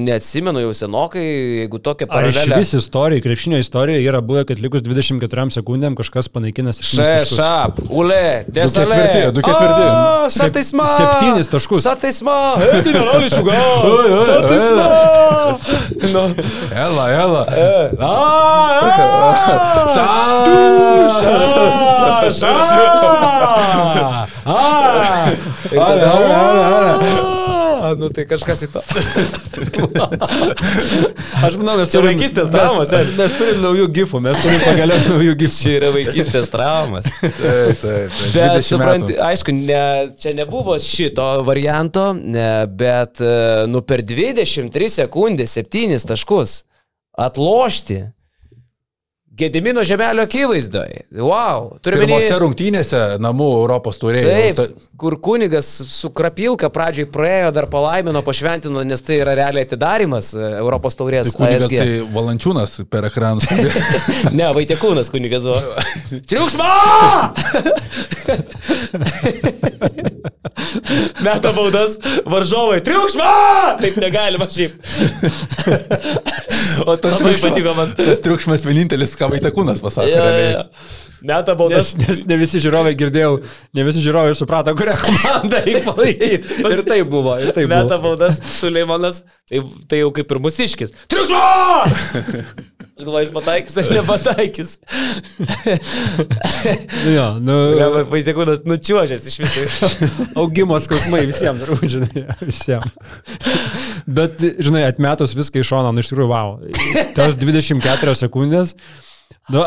[0.01, 1.21] neatsimenu jau senokai,
[1.61, 6.25] jeigu tokia Ar iš vis istorijai, krepšinio istorijoje yra buvę, kad likus 24 sekundėm kažkas
[6.33, 7.35] panaikina 7 Še, taškus?
[7.37, 8.17] šap, ule,
[8.49, 8.97] desalė.
[8.97, 9.85] ketvirti, du ketvirti.
[9.91, 10.87] A, Sataisma.
[10.95, 11.85] septynis taškus.
[11.85, 12.39] Sataisma.
[12.79, 13.53] Eti neroli šuga.
[14.25, 14.85] Sataisma.
[16.09, 16.25] Nu.
[16.73, 17.45] Ela, ela.
[19.93, 20.09] Ša,
[22.41, 22.57] ša.
[24.45, 25.31] A.
[25.69, 27.93] Tada, a.
[27.97, 28.81] Nu tai kažkas į to.
[31.41, 33.05] Aš manau, mes Čia turim- vaikystės mes- traumos, ar?
[33.17, 35.57] Mes turim naujų gifų, mes turim pagaliau naujų gifų.
[35.63, 37.09] Čia yra vaikystės traumas.
[37.21, 38.09] Taip, taip, taip.
[38.35, 39.81] Bet 20 supranti, aišku, ne,
[40.21, 43.33] čia nebuvo šito varianto, ne, bet e,
[43.67, 46.61] nu per 23 sekundės 7 taškus
[47.17, 48.03] atlošti
[49.41, 51.07] Gedimino žemelio akivaizdoje.
[51.17, 54.51] Wow, turime Pirmose rungtynėse namų Europos turėjai.
[54.57, 60.33] Taip, kur kunigas su krapilka pradžiai praėjo, dar palaimino, pašventino, nes tai yra realiai atidarimas
[60.35, 61.33] e, Europos taurės.
[61.33, 61.75] Tai kunigas ASG.
[61.81, 63.49] tai valančiūnas per ekranus.
[64.37, 65.59] Ne, Vaitekūnas kunigas buvo.
[66.29, 66.69] Triukšma!
[71.25, 71.97] Meta baudas
[72.29, 72.81] varžovai.
[72.85, 73.29] Triukšma!
[73.81, 74.75] Taip negalima šiaip.
[76.87, 77.93] o tas Labai triukšmas, patiko man.
[77.97, 80.11] tas triukšmas vienintelis, ką Vaitekūnas pasakė.
[80.15, 80.65] Ja, ja.
[81.21, 81.91] Meta Nes, baudas.
[82.01, 83.35] nes ne visi žiūrovai girdėjau,
[83.77, 86.39] ne visi žiūrovai suprato, kurią komandą reikia palaikyti.
[86.65, 89.21] Ir tai buvo, ir tai Meta baudas Suleimanas.
[89.49, 89.61] Tai,
[89.91, 90.95] tai jau kaip ir musiškis.
[91.11, 91.43] Triukšma!
[92.99, 94.71] Aš galvoju, jis pataikys ar nepataikys.
[97.01, 97.55] Nu, jo, nu,
[98.11, 99.89] Vaitekūnas nučiuožęs iš viso.
[100.41, 102.97] augimo skausmai visiems, turbūt, žinai, visiems.
[104.05, 106.59] Bet, žinai, atmetus viską iš šono, nu iš tikrųjų, wow.
[107.17, 108.75] Tas 24 sekundės.
[109.51, 109.63] Nu,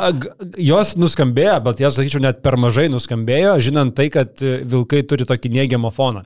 [0.60, 5.54] jos nuskambėjo, bet jas, sakyčiau, net per mažai nuskambėjo, žinant tai, kad vilkai turi tokį
[5.56, 6.24] neigiamą foną.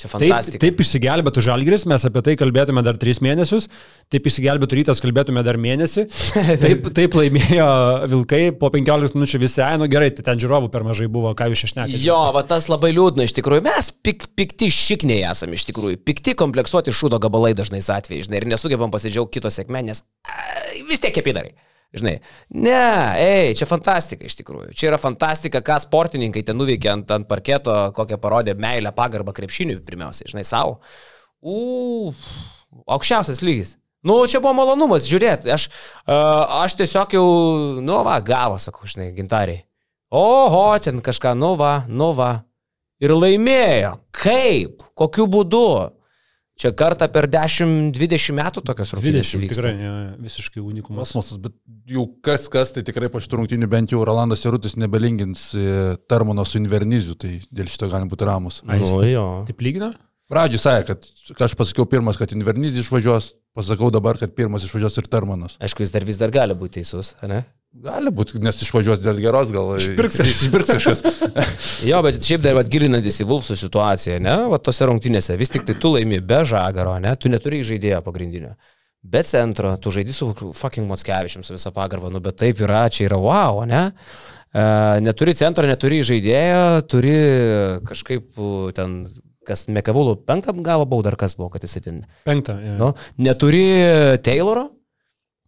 [0.00, 0.60] Čia Taip, fantastika.
[0.62, 3.66] taip išsigelbėtų žalgris, mes apie tai kalbėtume dar tris mėnesius,
[4.08, 6.06] taip išsigelbėtų rytas, kalbėtume dar mėnesį,
[6.62, 7.66] taip, taip laimėjo
[8.08, 11.50] vilkai, po 15 minučių visi, ai, nu gerai, tai ten žiūrovų per mažai buvo, ką
[11.52, 12.00] jūs išnekate.
[12.00, 13.66] Jo, va tas labai liūdna iš tikrųjų.
[13.68, 16.00] Mes pik, pikti šikniai esame iš tikrųjų.
[16.08, 20.40] Pikti kompleksuoti šūdo gabalai dažnais atvejais, žinai, ir nesugebam pasidžiaugti kito sėkmė, nes a,
[20.88, 21.52] vis tiek kepidarai.
[21.90, 22.20] Žinai,
[22.54, 22.82] ne,
[23.18, 24.70] ei, čia fantastika iš tikrųjų.
[24.78, 29.80] Čia yra fantastika, ką sportininkai ten nuveikė ant, ant parketo, kokią parodė meilę, pagarbą krepšiniui
[29.86, 30.78] pirmiausiai, žinai, savo.
[31.42, 32.12] U,
[32.86, 33.74] aukščiausias lygis.
[34.06, 35.50] Nu, čia buvo malonumas žiūrėti.
[35.50, 35.66] Aš,
[36.06, 37.26] uh, aš tiesiog jau,
[37.82, 39.64] nu, va, gavo, sakau, žinai, gintariai.
[40.14, 42.30] Oho, ten kažką, nu va, nu va.
[43.02, 43.96] Ir laimėjo.
[44.14, 44.86] Kaip?
[44.98, 45.66] Kokiu būdu?
[46.60, 49.54] Čia kartą per 10-20 metų tokios rungtynės 20 įvyksta.
[49.54, 51.06] tikrai ja, visiškai unikumas.
[51.06, 51.54] Kosmosas, bet
[51.88, 56.44] jau kas kas, tai tikrai po šitų rungtynių bent jau Rolandas Jarutis nebelingins e, Tarmono
[56.44, 58.60] su Inverniziu, tai dėl šito galim būti ramus.
[58.60, 59.26] Jis Nu, jo.
[59.48, 59.94] Taip lygina?
[60.30, 60.98] Pradžiui sakė,
[61.32, 65.56] kad aš pasakiau pirmas, kad Invernizis išvažiuos, pasakau dabar, kad pirmas išvažiuos ir Tarmonas.
[65.64, 67.40] Aišku, jis dar vis dar gali būti teisus, ne?
[67.70, 70.18] Gali būti, nes išvažiuos dėl geros, gal Išpirks.
[70.74, 71.02] kažkas.
[71.88, 75.62] Jo, bet šiaip dar vat, gilinantis į Vulfsų situaciją, ne, va tose rungtynėse, vis tik
[75.68, 78.56] tai tu laimi be žagaro, ne, tu neturi žaidėjo pagrindinio.
[79.06, 83.06] Be centro, tu žaidži su fucking Motskevičiam su visą pagarbą, nu bet taip yra, čia
[83.06, 83.84] yra wow, ne?
[84.50, 84.66] E,
[85.06, 87.14] neturi centro, neturi žaidėjo, turi
[87.86, 88.42] kažkaip
[88.76, 88.98] ten,
[89.46, 92.02] kas Mekavulų penktą gavo baudą, ar kas buvo, kad jis ten.
[92.26, 92.58] Penktą.
[92.66, 92.74] Ja.
[92.82, 92.92] Nu,
[93.22, 93.64] neturi
[94.26, 94.72] Tayloro,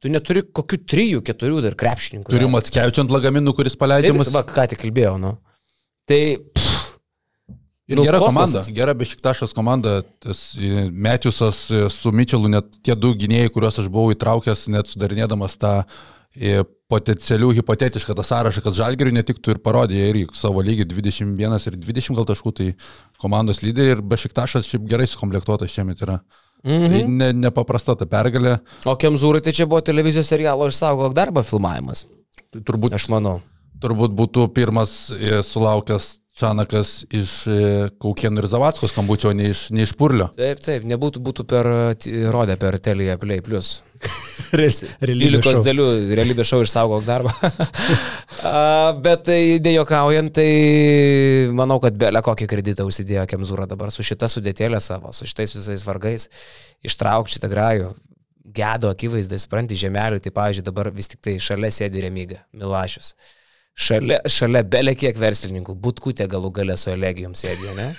[0.02, 2.32] tu neturi kokių trijų, keturių dar krepšininkų.
[2.34, 2.56] Turiu ne?
[2.56, 4.32] Matskevičių ant lagaminų, kuris Taip, paleidžiamas.
[4.34, 5.36] va, ką tik kalbėjau, nu.
[6.10, 6.20] Tai,
[6.50, 6.72] pff,
[7.92, 8.52] Ir nu, gera kosmosas.
[8.52, 10.02] komanda, gera bešiktašas komanda.
[10.24, 15.58] E, Metiusas e, su Mičelu, net tie du gynėjai, kuriuos aš buvau įtraukęs, net sudarinėdamas
[15.60, 16.62] tą e,
[16.92, 22.16] potencialių hipotetišką tą sąrašą, kad Žalgiriui netiktų ir parodė irgi savo lygį 21 ir 20
[22.20, 22.68] gal taškų, tai
[23.20, 26.20] komandos lyderiai ir bešiktašas šiaip gerai sukomplektuotas šiemet yra.
[26.62, 26.88] Mhm.
[26.92, 28.58] Tai ne, nepaprasta ta pergalė.
[28.86, 32.04] O Kemzūrai tai čia buvo televizijos serialo išsaugok darbą filmavimas.
[32.54, 33.40] Tai turbūt, Aš manau.
[33.82, 37.56] turbūt būtų pirmas e, sulaukęs Čanakas iš e,
[38.00, 40.30] Kaukėnų ir Zavatskos skambučio, o ne iš, ne iš Purlio.
[40.32, 41.68] Taip, taip, nebūtų būtų per,
[42.32, 43.82] rodę per Telia Play Plus.
[44.52, 45.64] Realybės 12 šou.
[45.66, 45.86] dalių
[46.16, 47.34] realybės šau išsaugok darbą.
[48.48, 50.48] A, Bet tai dėjokaujant, tai
[51.54, 55.84] manau, kad belė kokį kreditą užsidėjo Kemzūra dabar su šita sudėtėlė savo, su šitais visais
[55.86, 56.26] vargais.
[56.82, 57.92] Ištraukti šitą grajų.
[58.56, 63.12] Gedo akivaizdai, supranti, žemeliui, tai pavyzdžiui, dabar vis tik tai šalia sėdi Remyga, Milašius.
[63.74, 67.90] Šalia, šalia belė kiek verslininkų, būtkutė galų galę su elegijom sėdė, ne?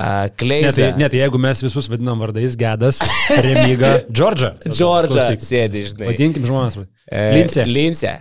[0.00, 0.90] A, Ne Kleizė.
[0.90, 3.02] tai, ne, tai jeigu mes visus vadinam vardais, Gedas,
[3.44, 4.54] Remyga, Džordža.
[4.64, 6.08] Džordža sėdi, žinai.
[6.08, 6.78] Vadinkim žmonės.
[7.04, 7.66] E, Lincė.
[7.68, 8.14] Lincė.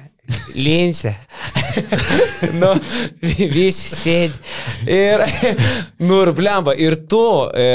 [0.55, 1.13] Lincė.
[2.61, 2.69] nu,
[3.23, 4.37] vi- visi sėdi.
[4.91, 5.23] Ir,
[6.07, 6.75] nu, ir blemba.
[6.79, 7.23] Ir tu
[7.55, 7.67] e,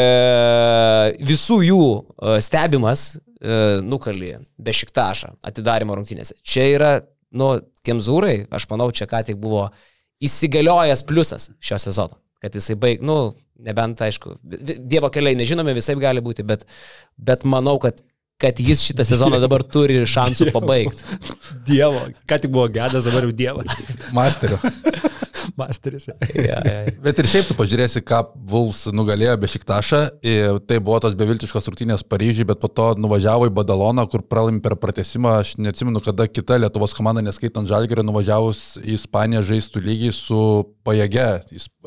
[1.28, 6.38] visų jų e, stebimas e, nukali be šiktašą atidarimo rungtynėse.
[6.44, 6.92] Čia yra,
[7.36, 7.54] nu,
[7.88, 9.68] Kemzūrai, aš manau, čia ką tik buvo
[10.24, 12.18] įsigaliojęs pliusas šio sezono.
[12.42, 13.32] Kad jisai baig, nu,
[13.64, 16.66] nebent, aišku, Dievo keliai nežinome, visai gali būti, bet,
[17.18, 17.98] bet manau, kad
[18.38, 21.18] kad jis šitą sezoną dabar turi šansų pabaigti.
[21.66, 22.04] Dievo.
[22.28, 23.80] Ką tik buvo Gedas, dabar jau Dievas.
[24.14, 24.60] Masterio.
[25.58, 26.08] Masteris.
[26.38, 26.92] Ja, ja.
[27.02, 30.00] Bet ir šiaip tu pažiūrėsi, ką Vuls nugalėjo be šiktašą.
[30.68, 34.76] Tai buvo tos beviltiškos rungtynės Paryžiui, bet po to nuvažiavo į Badaloną, kur pralaimė per
[34.80, 35.38] pratesimą.
[35.42, 40.40] Aš neatsimenu, kada kita Lietuvos komanda, neskaitant Žalgerio, nuvažiavus į Ispaniją žaistų lygiai su
[40.86, 41.26] pajėge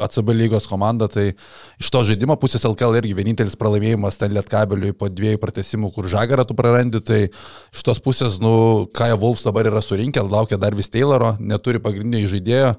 [0.01, 1.07] ACB lygos komanda.
[1.11, 6.09] Tai iš to žaidimo pusės LKL irgi vienintelis pralaimėjimas ten Lietkabeliui po dviejų pratesimų, kur
[6.11, 7.01] Žagarą tu prarandi.
[7.05, 11.81] Tai iš tos pusės, nu, Kaja Wolfs dabar yra surinkę, laukia dar vis Tayloro, neturi
[11.83, 12.75] pagrindinio žaidėjo.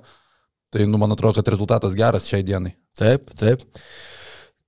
[0.72, 2.72] Tai, nu, man atrodo, kad rezultatas geras šiai dienai.
[2.96, 3.64] Taip, taip.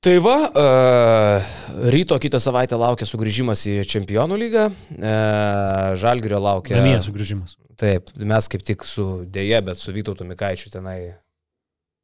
[0.04, 1.52] Tai va, uh,
[1.88, 6.76] ryto kitą savaitę laukia sugrįžimas į Čempionų lygą, uh, Žalgirio laukia.
[6.76, 7.56] Namie sugrįžimas.
[7.80, 10.98] Taip, mes kaip tik su dėje, bet su Vytautu Mikaičiu tenai.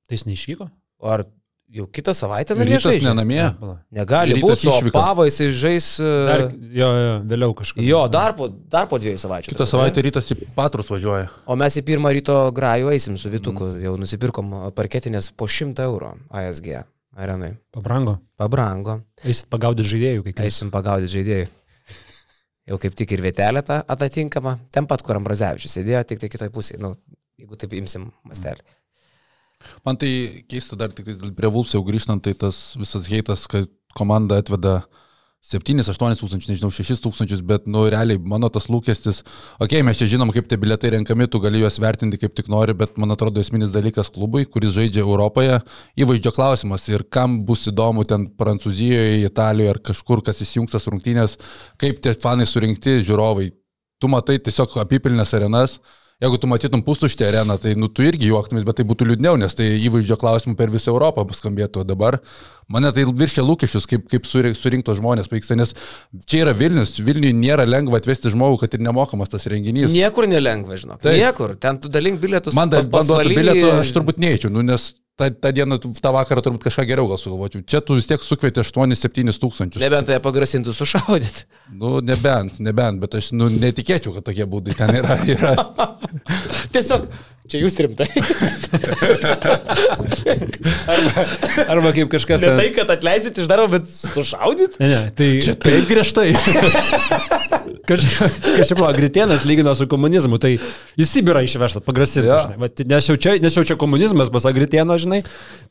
[0.09, 0.71] Tai jis neišvyko?
[1.13, 1.27] Ar
[1.71, 3.09] jau kitą savaitę namie Rytas žaidžia?
[3.11, 3.43] nenamie.
[3.61, 3.77] Pala.
[3.95, 4.99] Negali būti, su išvyka.
[4.99, 5.89] Opava jisai žais.
[6.03, 7.83] Dar, Uh, jo, jo, vėliau kažkaip.
[7.87, 9.53] jo, dar po, dar po dviejų savaičių.
[9.55, 11.29] Kitą savaitę rytas į Patrus važiuoja.
[11.47, 13.85] O mes į pirmą ryto grajų eisim su Vytuku, mm.
[13.87, 16.83] jau nusipirkom parketinės po 100 eurų ASG
[17.17, 17.55] arenai.
[17.75, 18.19] Pabrango.
[18.41, 19.01] Pabrango.
[19.25, 20.51] Eisit pagaudyti žaidėjų, kai kas.
[20.51, 21.49] Eisim pagaudyti žaidėjų.
[22.71, 24.59] Jau kaip tik ir vietelė ta atatinkama.
[24.71, 26.79] Ten pat, kur Ambrazevičius sėdėjo, tik tai kitoj pusėje.
[26.83, 26.95] Nu,
[27.41, 28.63] jeigu taip imsim mastelį.
[29.87, 34.39] Man tai keista dar tik prie Vulfs jau grįžtant, tai tas visas heitas, kad komanda
[34.41, 34.81] atveda
[35.41, 39.23] 7-8 tūkstančius, nežinau, 6 tūkstančius, bet, nu, realiai mano tas lūkestis,
[39.57, 42.51] okei, okay, mes čia žinom, kaip tie biletai renkami, tu gali juos vertinti kaip tik
[42.53, 45.57] nori, bet man atrodo esminis dalykas klubui, kuris žaidžia Europoje,
[45.97, 51.39] įvaizdžio klausimas ir kam bus įdomu ten Prancūzijoje, Italijoje ar kažkur, kas įsijungs tas rungtynės,
[51.81, 53.49] kaip tie fanai surinkti žiūrovai.
[54.01, 55.81] Tu matai tiesiog apipilnės arenas,
[56.21, 59.55] Jeigu tu matytum pustuštę areną, tai nu, tu irgi juoktumės, bet tai būtų liūdniau, nes
[59.57, 61.87] tai įvaizdžio klausimų per visą Europą skambėtų.
[61.89, 62.19] Dabar
[62.69, 65.73] mane tai viršia lūkesčius, kaip, kaip surink- surinkto žmonės pavyksta, nes
[66.29, 69.95] čia yra Vilnius, Vilniui nėra lengva atvesti žmogų, kad ir nemokamas tas renginys.
[69.97, 71.01] Niekur nelengva, žinok.
[71.01, 71.17] Taip.
[71.17, 71.57] Niekur.
[71.57, 72.53] Ten tu dalink bilietus.
[72.59, 76.65] Man dar banduotų bilietų, aš turbūt neįčiau, nu, nes tą, tą dieną, tą vakarą turbūt
[76.67, 77.65] kažką geriau gal sugalvočiau.
[77.69, 79.83] Čia tu vis tiek sukvieti 8-7 tūkstančius.
[79.85, 81.47] Nebent tai pagrasintų sušaudyti.
[81.77, 85.19] Nu, nebent, nebent, bet aš nu, netikėčiau, kad tokie būdai ten yra.
[85.35, 85.53] yra.
[86.75, 87.07] Tiesiog,
[87.51, 88.07] čia jūs rimtai.
[91.71, 92.41] Arba kaip kažkas.
[92.43, 94.79] Ne ten- tai, kad atleisit iš darbo, bet sušaudyt?
[94.81, 96.29] Ne, ne, tai Čia taip griežtai.
[97.91, 100.55] kažkaip, buvo, Gritėnas lygino su komunizmu, tai
[101.01, 102.29] į Sibirą išvežta, pagrasinti.
[102.31, 102.47] Ja.
[102.87, 105.23] Nes, jau čia- nes jau čia komunizmas, pasak Gritėno, žinai,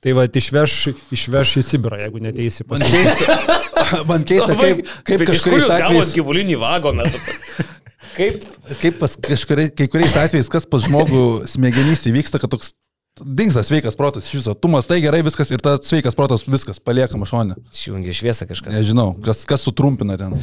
[0.03, 0.77] tai va, išveš,
[1.15, 6.59] išveš į Sibirą, jeigu neteisi pas Man keista, man keista kaip, kaip kažkuriais atvejais, gyvulinį
[6.61, 7.07] vagoną?
[8.17, 8.43] Kaip?
[8.81, 12.73] kaip pas kažkuria, kai kuriais atvejais, kas pas žmogų smegenys įvyksta, kad toks
[13.19, 14.53] dinksa sveikas protas iš viso.
[14.53, 17.57] Tu mastai gerai viskas ir tas sveikas protas viskas paliekama šonė.
[17.73, 18.73] Išjungia šviesą kažkas.
[18.75, 20.35] Nežinau, kas, kas sutrumpina ten.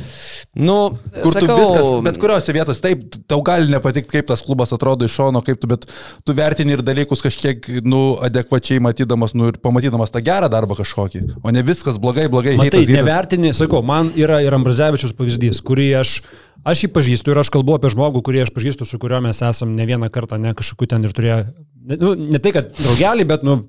[0.55, 0.77] Nu,
[1.15, 5.09] Kur sakau, tu viskas, bet kuriuose vietose, taip, tau gali nepatikti, kaip tas klubas atrodo
[5.09, 5.87] iš šono, kaip tu, bet
[6.27, 11.25] tu vertini ir dalykus kažkiek, nu, adekvačiai matydamas, nu, ir pamatydamas tą gerą darbą kažkokį,
[11.43, 12.59] o ne viskas blogai, blogai.
[12.61, 12.91] Heitas.
[12.93, 16.19] nevertini, sakau, man yra ir Ambrazevičius pavyzdys, kurį aš,
[16.67, 19.75] aš jį pažįstu ir aš kalbu apie žmogų, kurį aš pažįstu, su kuriuo mes esam
[19.79, 21.39] ne vieną kartą, ne kažkokiu ten ir turėjo,
[21.95, 23.61] nu, ne tai, kad draugelį, bet, nu,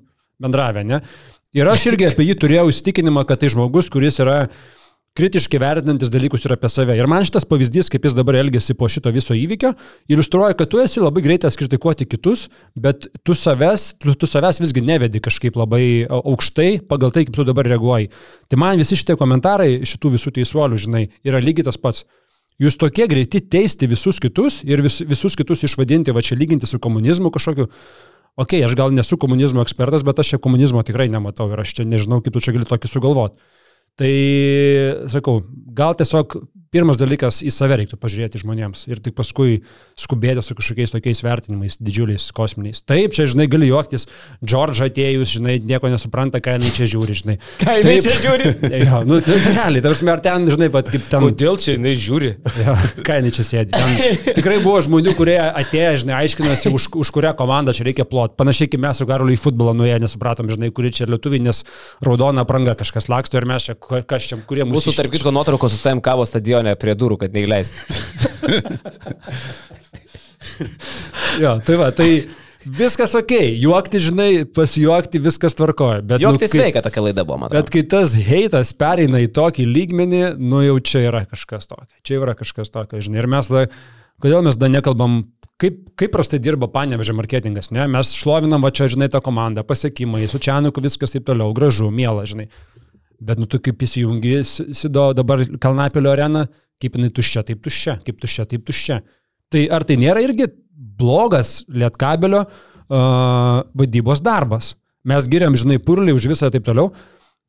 [0.42, 1.02] bendravę, ne.
[1.56, 4.42] Ir aš irgi apie jį turėjau įstikinimą, kad tai žmogus, kuris yra
[5.18, 6.94] kritiškai vertinantis dalykus ir apie save.
[6.98, 9.72] Ir man šitas pavyzdys, kaip jis dabar elgesi po šito viso įvykio,
[10.12, 12.46] iliustruoja, kad tu esi labai greitas kritikuoti kitus,
[12.78, 15.82] bet tu savęs, tu, tu savęs visgi nevedi kažkaip labai
[16.20, 18.12] aukštai pagal tai, kaip tu dabar reaguoji.
[18.46, 22.06] Tai man visi šitie komentarai šitų visų teisuolių, žinai, yra lygiai tas pats.
[22.58, 26.80] Jūs tokie greiti teisti visus kitus ir vis, visus kitus išvadinti, va čia lyginti su
[26.82, 27.68] komunizmu kažkokiu.
[28.38, 31.86] Ok, aš gal nesu komunizmo ekspertas, bet aš čia komunizmo tikrai nematau ir aš čia
[31.86, 33.38] nežinau, kaip tu čia gali tokį sugalvoti.
[33.98, 34.10] Tai,
[35.10, 35.40] sakau,
[35.74, 36.36] gal tiesiog
[36.74, 39.62] pirmas dalykas į save reiktų pažiūrėti žmonėms ir tik paskui
[39.98, 42.82] skubėti su kažkokiais tokiais vertinimais didžiuliais, kosminiais.
[42.88, 44.06] Taip, čia, žinai, gali juoktis,
[44.44, 47.36] Džordžą atėjus, žinai, nieko nesupranta, ką jinai čia žiūri, žinai.
[47.62, 48.08] Ką jinai Taip.
[48.08, 48.52] čia žiūri?
[48.88, 51.24] Jo, nu, nu, realiai, tarsi, ar ten, žinai, pat kaip ten.
[51.24, 52.30] Kodėl čia jinai žiūri?
[52.64, 52.76] Jo,
[53.06, 53.74] ką jinai čia sėdi.
[53.74, 58.36] Ten tikrai buvo žmonių, kurie atėjo, žinai, aiškinosi, už, už kurią komandą čia reikia plot.
[58.38, 61.64] Panašiai kaip mes su Karoliu į futbolą nuėję nesupratom, žinai, kuri čia lietuviai, nes
[62.04, 64.78] raudona pranga kažkas laksto ir mes čia, ka- kas čia, kurie mūsų...
[64.78, 66.26] Mūsų, tarp kitko, nuotraukos su tavim kavo
[66.58, 67.78] stadione prie durų, kad neįleistų.
[71.42, 72.06] Jo, tai va, tai
[72.78, 76.00] viskas ok, juokti, žinai, pasijuokti, viskas tvarkoja.
[76.06, 77.52] Bet, Jok tai kai- sveika tokia laida buvo, man.
[77.52, 81.90] Bet kai tas heitas pereina į tokį lygmenį, nu jau čia yra kažkas tokio.
[82.06, 83.20] Čia yra kažkas tokio, žinai.
[83.22, 83.66] Ir mes, da,
[84.22, 85.20] kodėl mes dar nekalbam,
[85.62, 87.86] kaip, kaip prastai dirba panevežė marketingas, ne?
[87.90, 92.26] Mes šlovinam, va čia, žinai, tą komandą, pasiekimai, su Čianuku viskas taip toliau, gražu, miela,
[92.30, 92.48] žinai.
[93.18, 96.44] Bet, nu, tu kaip įsijungi, Sido dabar Kalnapilio arena,
[96.78, 99.00] kaip jinai tuščia, taip tuščia, kaip tuščia, taip tuščia.
[99.50, 100.46] Tai ar tai nėra irgi
[100.98, 104.76] blogas lietkabelio uh, vadybos darbas?
[105.08, 106.92] Mes giriam, žinai, purlį už visą ir taip toliau.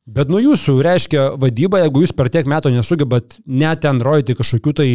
[0.10, 4.74] Bet nuo jūsų reiškia vadyba, jeigu jūs per tiek metų nesugebat net ten rodyti kažkokių
[4.80, 4.88] tai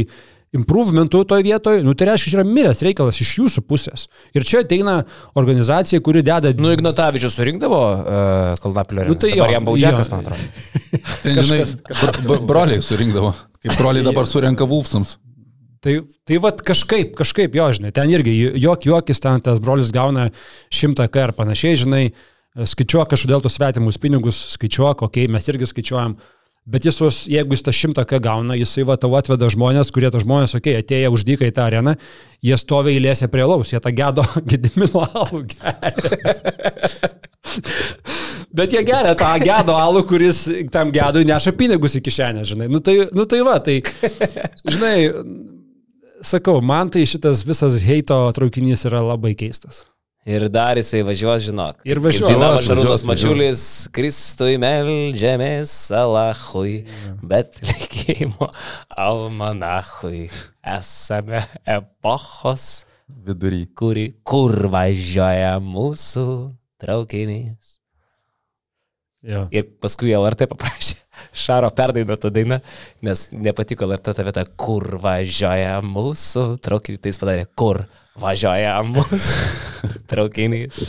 [0.55, 4.07] improvementų toje vietoje, nu tai reiškia, čia yra miręs reikalas iš jūsų pusės.
[4.37, 5.01] Ir čia ateina
[5.39, 6.53] organizacija, kuri deda...
[6.59, 9.09] Nu, Ignatavičius surinkdavo uh, Kalnapilio.
[9.11, 10.47] Nu, tai jo, jam baudžiakas, man atrodo.
[11.25, 13.35] Ten, žinai, br br broliai surinkdavo.
[13.65, 15.19] Kaip broliai dabar surenka Vulfsams.
[15.85, 20.31] Tai, tai vad kažkaip, kažkaip, jo, žinai, ten irgi jok juokis, ten tas brolis gauna
[20.73, 22.05] šimtą K ar panašiai, žinai,
[22.57, 26.15] skaičiuok kažkodėl tos svetimus pinigus, skaičiuok, okei, okay, mes irgi skaičiuojam,
[26.65, 30.23] bet jis, jeigu jis tą šimtą K gauna, jisai va tavo atveda žmonės, kurie tą
[30.23, 31.95] žmonės, okei, okay, atėję uždykai tą areną,
[32.45, 35.93] jie stovi eilėse prie laus, jie tą gedo gedimino alų geria.
[38.55, 42.69] Bet jie geria tą gedo alų, kuris tam gedui neša pinigus į kišenę, žinai.
[42.71, 43.81] Nu tai, nu tai va, tai,
[44.71, 44.97] žinai,
[46.25, 49.85] sakau, man tai šitas visas heito traukinys yra labai keistas.
[50.25, 51.83] Ir dar jisai važiuos, žinok.
[51.85, 52.31] Ir važiuos.
[52.33, 53.03] Žinoma, Šarūnas.
[53.05, 56.79] Mačiulis, Kristui meldžiamės Alachui,
[57.21, 58.49] bet likimo
[58.89, 60.31] almanachui.
[60.65, 63.67] Esame epochos, Vidury.
[63.77, 66.25] kuri, kur važiuoja mūsų
[66.81, 67.75] traukinys.
[69.25, 69.45] Jo.
[69.53, 70.97] Ir paskui LRT paprašė
[71.45, 72.63] Šaro perdainuotą dainą,
[73.05, 77.05] nes nepatiko LRT ta vieta, kur važiuoja mūsų traukinys.
[77.05, 77.85] Tai jis padarė, kur
[78.25, 80.81] važiuoja mūsų traukinys.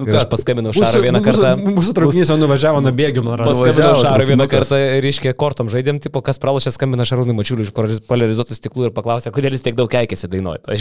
[0.00, 1.50] Nu, Ir aš paskambinau Šarą vieną kartą.
[1.60, 2.80] Mūsų, mūsų traukinys jau nuvažiavo
[3.34, 3.50] atrodo.
[3.50, 7.74] Paskambinau Šarą vieną kartą ir iškė kortom žaidėm, tipo, kas pralašė, skambina Šarūnui Mačiuliui iš
[7.76, 10.78] polariz- polarizuotų stiklų ir paklausė, kodėl jis tiek daug keikėsi dainuoja.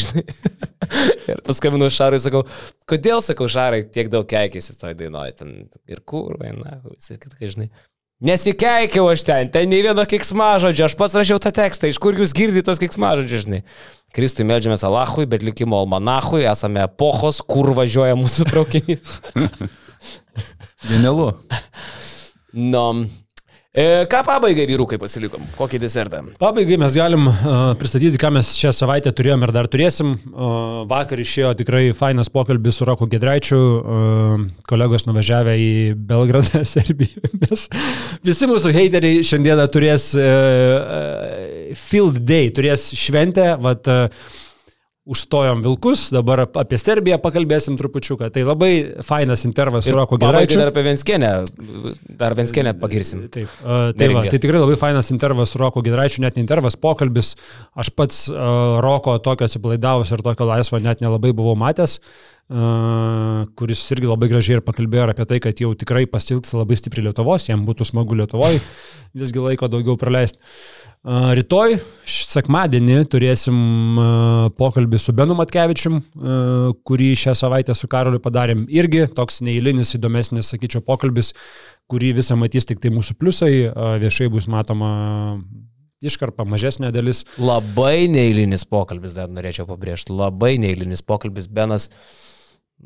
[1.30, 2.46] Ir paskambinau Šarui, sakau,
[2.90, 5.36] kodėl, sakau, Šarai, tiek daug keikėsi toj dainuoja.
[5.91, 7.70] Ir kur, vaina, visi kitkai, žinai.
[8.24, 12.34] Nesikeikiau aš ten, ten nei vieno kiksmažodžio, aš pats rašiau tą tekstą, iš kur jūs
[12.36, 13.62] girdite tos kiksmažodžius, žinai.
[14.15, 19.19] Kristui meldžiamės Alachui, bet likimo almanachui, esame epochos, kur važiuoja mūsų traukinys.
[20.90, 21.31] Genialu.
[21.53, 21.61] E,
[24.10, 25.44] ką pabaigai vyrukai pasilikom?
[25.54, 26.24] Kokį desertą?
[26.41, 30.16] Pabaigai mes galim uh, pristatyti, ką mes šią savaitę turėjom ir dar turėsim.
[30.34, 35.70] Uh, vakar išėjo tikrai fainas pokalbis su Roku Gedraičiu, uh, kolegos nuvažiavę į
[36.02, 37.30] Belgradą, Serbiją.
[37.46, 37.68] Mes,
[38.26, 40.10] visi mūsų heiteriai šiandieną turės
[41.78, 43.52] field day, turės šventę.
[43.62, 43.86] Vat,
[45.10, 48.27] Užstojom Vilkus, dabar apie Serbiją pakalbėsim trupučiuką.
[48.34, 48.72] Tai labai
[49.06, 50.60] fainas intervas su Roku Gedraičiu.
[50.61, 51.31] dar apie Venskienę.
[52.19, 53.23] Dar Venskienę pagirsim.
[53.34, 56.77] Taip, uh, tai, va, tai tikrai labai fainas intervas su Roko Gedraičiu, net ne intervas,
[56.77, 57.34] pokalbis.
[57.73, 61.98] Aš pats uh, Roko tokio atsipalaidavus ir tokio laisvo net nelabai buvau matęs,
[62.53, 66.77] uh, kuris irgi labai gražiai ir pakalbėjo ir apie tai, kad jau tikrai pasilgs labai
[66.77, 68.61] stipriai Lietuvos, jam būtų smagu Lietuvoje
[69.18, 70.38] visgi laiko daugiau praleisti.
[70.99, 73.55] Uh, rytoj, sekmadienį, turėsim
[73.95, 78.65] uh, pokalbį su Benu Matkevičium, uh, kurį šią savaitę su Karoliu padarėm.
[78.67, 81.31] Irgi toks neįlinis, įdomesnis, sakyčiau, pokalbis,
[81.88, 83.53] kurį visą matys tik tai mūsų pliusai,
[84.03, 84.91] viešai bus matoma
[86.03, 87.23] iškarpa, mažesnė dalis.
[87.39, 90.11] Labai neįlinis pokalbis, dar norėčiau pabrėžti.
[90.15, 91.47] Labai neįlinis pokalbis.
[91.47, 91.88] Benas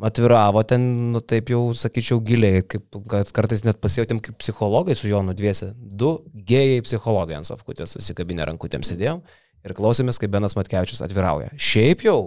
[0.02, 5.10] atviravo ten, nu taip jau sakyčiau, giliai, kaip, kad kartais net pasijutėm kaip psichologai su
[5.10, 5.74] Jonu dviese.
[5.78, 9.22] Du gėjai psichologai ant sofkutės susikabinę rankutėm sėdėjom
[9.64, 11.52] ir klausėmės, kaip Benas Matkevičius atvirauja.
[11.54, 12.18] Šiaip jau,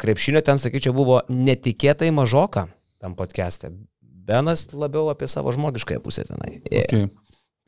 [0.00, 2.68] krepšinio ten, sakyčiau, buvo netikėtai mažoka
[3.00, 3.72] tam podcast'e.
[4.00, 6.60] Benas labiau apie savo žmogiškąją pusę tenai.
[6.68, 7.08] Okay.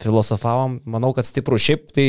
[0.02, 1.56] Filosofavom, manau, kad stipru.
[1.60, 2.06] Šiaip tai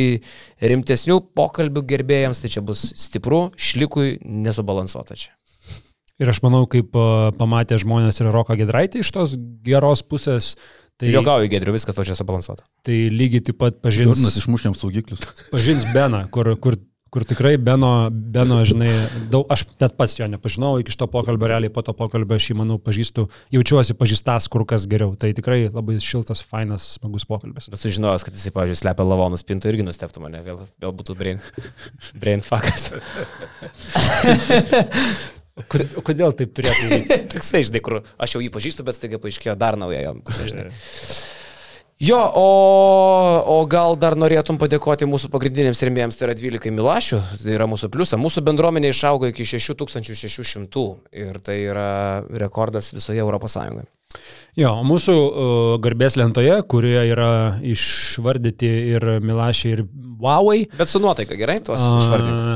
[0.62, 5.32] rimtesnių pokalbių gerbėjams tai čia bus stipru, šlikui nesubalansuota čia.
[6.22, 6.94] Ir aš manau, kaip
[7.40, 9.36] pamatė žmonės ir Roką Gedraitį iš tos
[9.66, 10.54] geros pusės,
[11.02, 12.68] Tai, Jokauju, Gedriu, viskas to čia subalansuota.
[12.86, 15.24] tai lygiai taip pat Durnas pažins, išmušėm saugiklius.
[15.54, 16.78] pažins Beną, kur, kur,
[17.10, 18.92] kur tikrai Beno, Beno, žinai,
[19.34, 22.60] daug, aš net pats jo nepažinau iki šito pokalbio, realiai po to pokalbio aš jį,
[22.62, 23.26] manau, pažįstu,
[23.58, 25.18] jaučiuosi pažįstas kur kas geriau.
[25.18, 27.74] Tai tikrai labai šiltas, fainas, smagus pokalbis.
[27.74, 31.42] Bet sužinojęs, kad jisai, pavyzdžiui, slepia lavonų spintą irgi nustebtų mane, vėl, vėl būtų brain,
[32.22, 32.92] brain fuckas.
[35.54, 37.20] Kodėl, kodėl taip turėtų būti?
[37.36, 40.24] Toksai, žinai, kur aš jau jį pažįstu, bet staiga paaiškėjo dar nauja jam.
[42.04, 42.48] Jo, o,
[43.48, 47.88] o gal dar norėtum padėkoti mūsų pagrindiniams rėmėjams, tai yra 12 milašių, tai yra mūsų
[47.94, 48.18] pliusą.
[48.20, 50.84] Mūsų bendruomenė išaugo iki 6600
[51.22, 51.92] ir tai yra
[52.44, 53.88] rekordas visoje Europos Sąjungoje.
[54.60, 55.14] Jo, mūsų
[55.82, 57.30] garbės lentoje, kurioje yra
[57.66, 59.86] išvardyti ir Milašiai, ir
[60.24, 60.68] Huawei.
[60.78, 61.82] Bet su nuotaika gerai, tuos.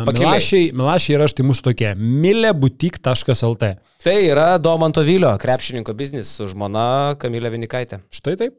[0.05, 0.35] Pakiliai.
[0.37, 3.71] Milašiai, Milašiai yra štai mūsų tokie milebutik.lt.
[4.05, 8.03] Tai yra Domanto Vilio, krepšininko biznis su žmona Kamilė Vinikaitė.
[8.13, 8.55] Štai taip.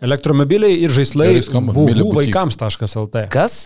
[0.00, 3.26] Elektromobiliai ir žaislai vaikams.lt.
[3.30, 3.60] Kas?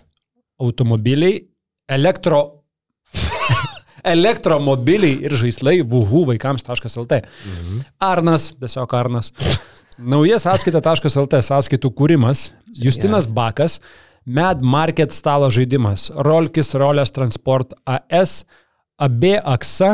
[0.58, 1.44] Automobiliai,
[1.86, 2.63] elektro.
[4.04, 7.20] Elektromobiliai ir žaislai vuhu vaikams.lt.
[7.22, 7.84] Mhm.
[8.04, 9.32] Arnas, tiesiog Arnas.
[9.98, 13.78] Nauja sąskaita.lt sąskaitų kūrimas, Justinas Bakas,
[14.26, 18.42] Mad Market stalo žaidimas, Rolkis Rolės Transport AS,
[18.98, 19.92] AB AXA,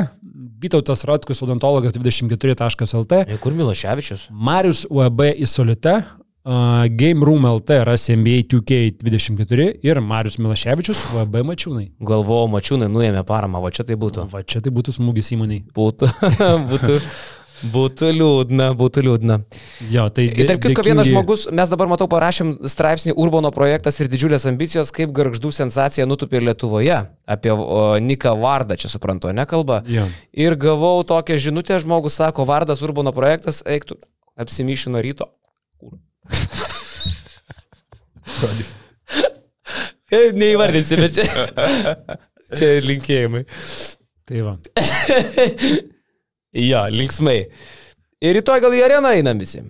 [0.61, 4.29] Vytautas Ratkus odontologas 24.lt, Kur Miloševičius?
[4.31, 5.99] Marius UAB Isolite,
[6.45, 11.91] uh, Game Room LT rasi NBA 2K24 ir Marius Milaševičius UAB Mačiūnai.
[12.01, 14.29] Galvoju, mačiūnai nuėmė paramą, va čia tai būtų.
[14.33, 15.65] Va čia tai būtų smūgis įmoniai.
[15.77, 16.09] Būtų,
[16.71, 16.99] būtų,
[17.75, 19.39] būtų liūdna, būtų liūdna.
[19.93, 24.09] Jo, tai Ir tarp kitko, vienas žmogus, mes dabar matau parašėm straipsnį Urbono projektas ir
[24.13, 27.03] didžiulės ambicijos, kaip garždų sensacija nutupė Lietuvoje.
[27.31, 29.83] Apie o, Niką Vardą, čia suprantu, nekalba.
[29.91, 30.09] Jo.
[30.33, 34.01] Ir gavau tokią žinutę, žmogus sako, Vardas Urbono projektas, eiktų,
[34.41, 35.29] apsimyšino ryto.
[40.11, 41.47] Neįvardinsi, bet čia.
[42.57, 43.45] Čia linkėjimai.
[44.27, 44.55] Tai va.
[46.51, 47.45] Jo, linksmai.
[48.27, 49.61] Ir rytoj gal į areną einam visi.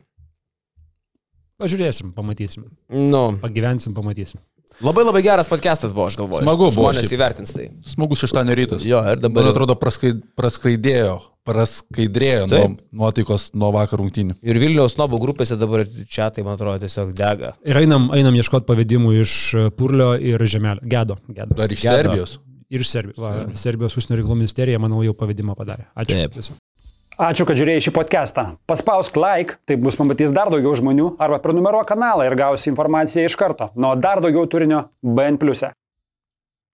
[1.60, 2.64] Pažiūrėsim, pamatysim.
[2.88, 4.40] Nu, Pagyvensim, pamatysim.
[4.82, 6.42] Labai labai geras podcastas buvo, aš galvoju.
[6.46, 7.16] Smagu buvo Žmonės šiaip.
[7.18, 7.66] įvertins tai.
[7.86, 8.84] Smagus šeštadienio rytas.
[8.86, 14.36] Jo, ir dabar- Man atrodo, praskai, praskaidėjo, praskaidrėjo nuo, nuotaikos nuo vakar rungtynių.
[14.42, 17.54] Ir Vilniaus snobų grupėse dabar čia tai, man atrodo, tiesiog dega.
[17.64, 20.80] Ir einam, einam ieškoti pavedimų iš e, Purlio ir Žemelio.
[20.84, 21.18] Gedo.
[21.28, 21.54] Gedo.
[21.56, 21.96] Dar iš Gedo.
[21.96, 22.38] Serbijos.
[22.70, 23.18] Ir Serbijos.
[23.18, 25.88] Va, Serbijos užsienio reikalų ministerija, manau, jau pavedimą padarė.
[25.98, 26.20] Ačiū.
[26.28, 26.69] Taip.
[27.20, 28.42] Ačiū, kad žiūrėjai šį podcastą.
[28.64, 33.36] Paspausk like, taip bus pamatys dar daugiau žmonių, arba prenumeruok kanalą ir gausi informaciją iš
[33.36, 33.66] karto.
[33.76, 35.36] Nuo dar daugiau turinio BN⁇.
[35.68, 35.74] e.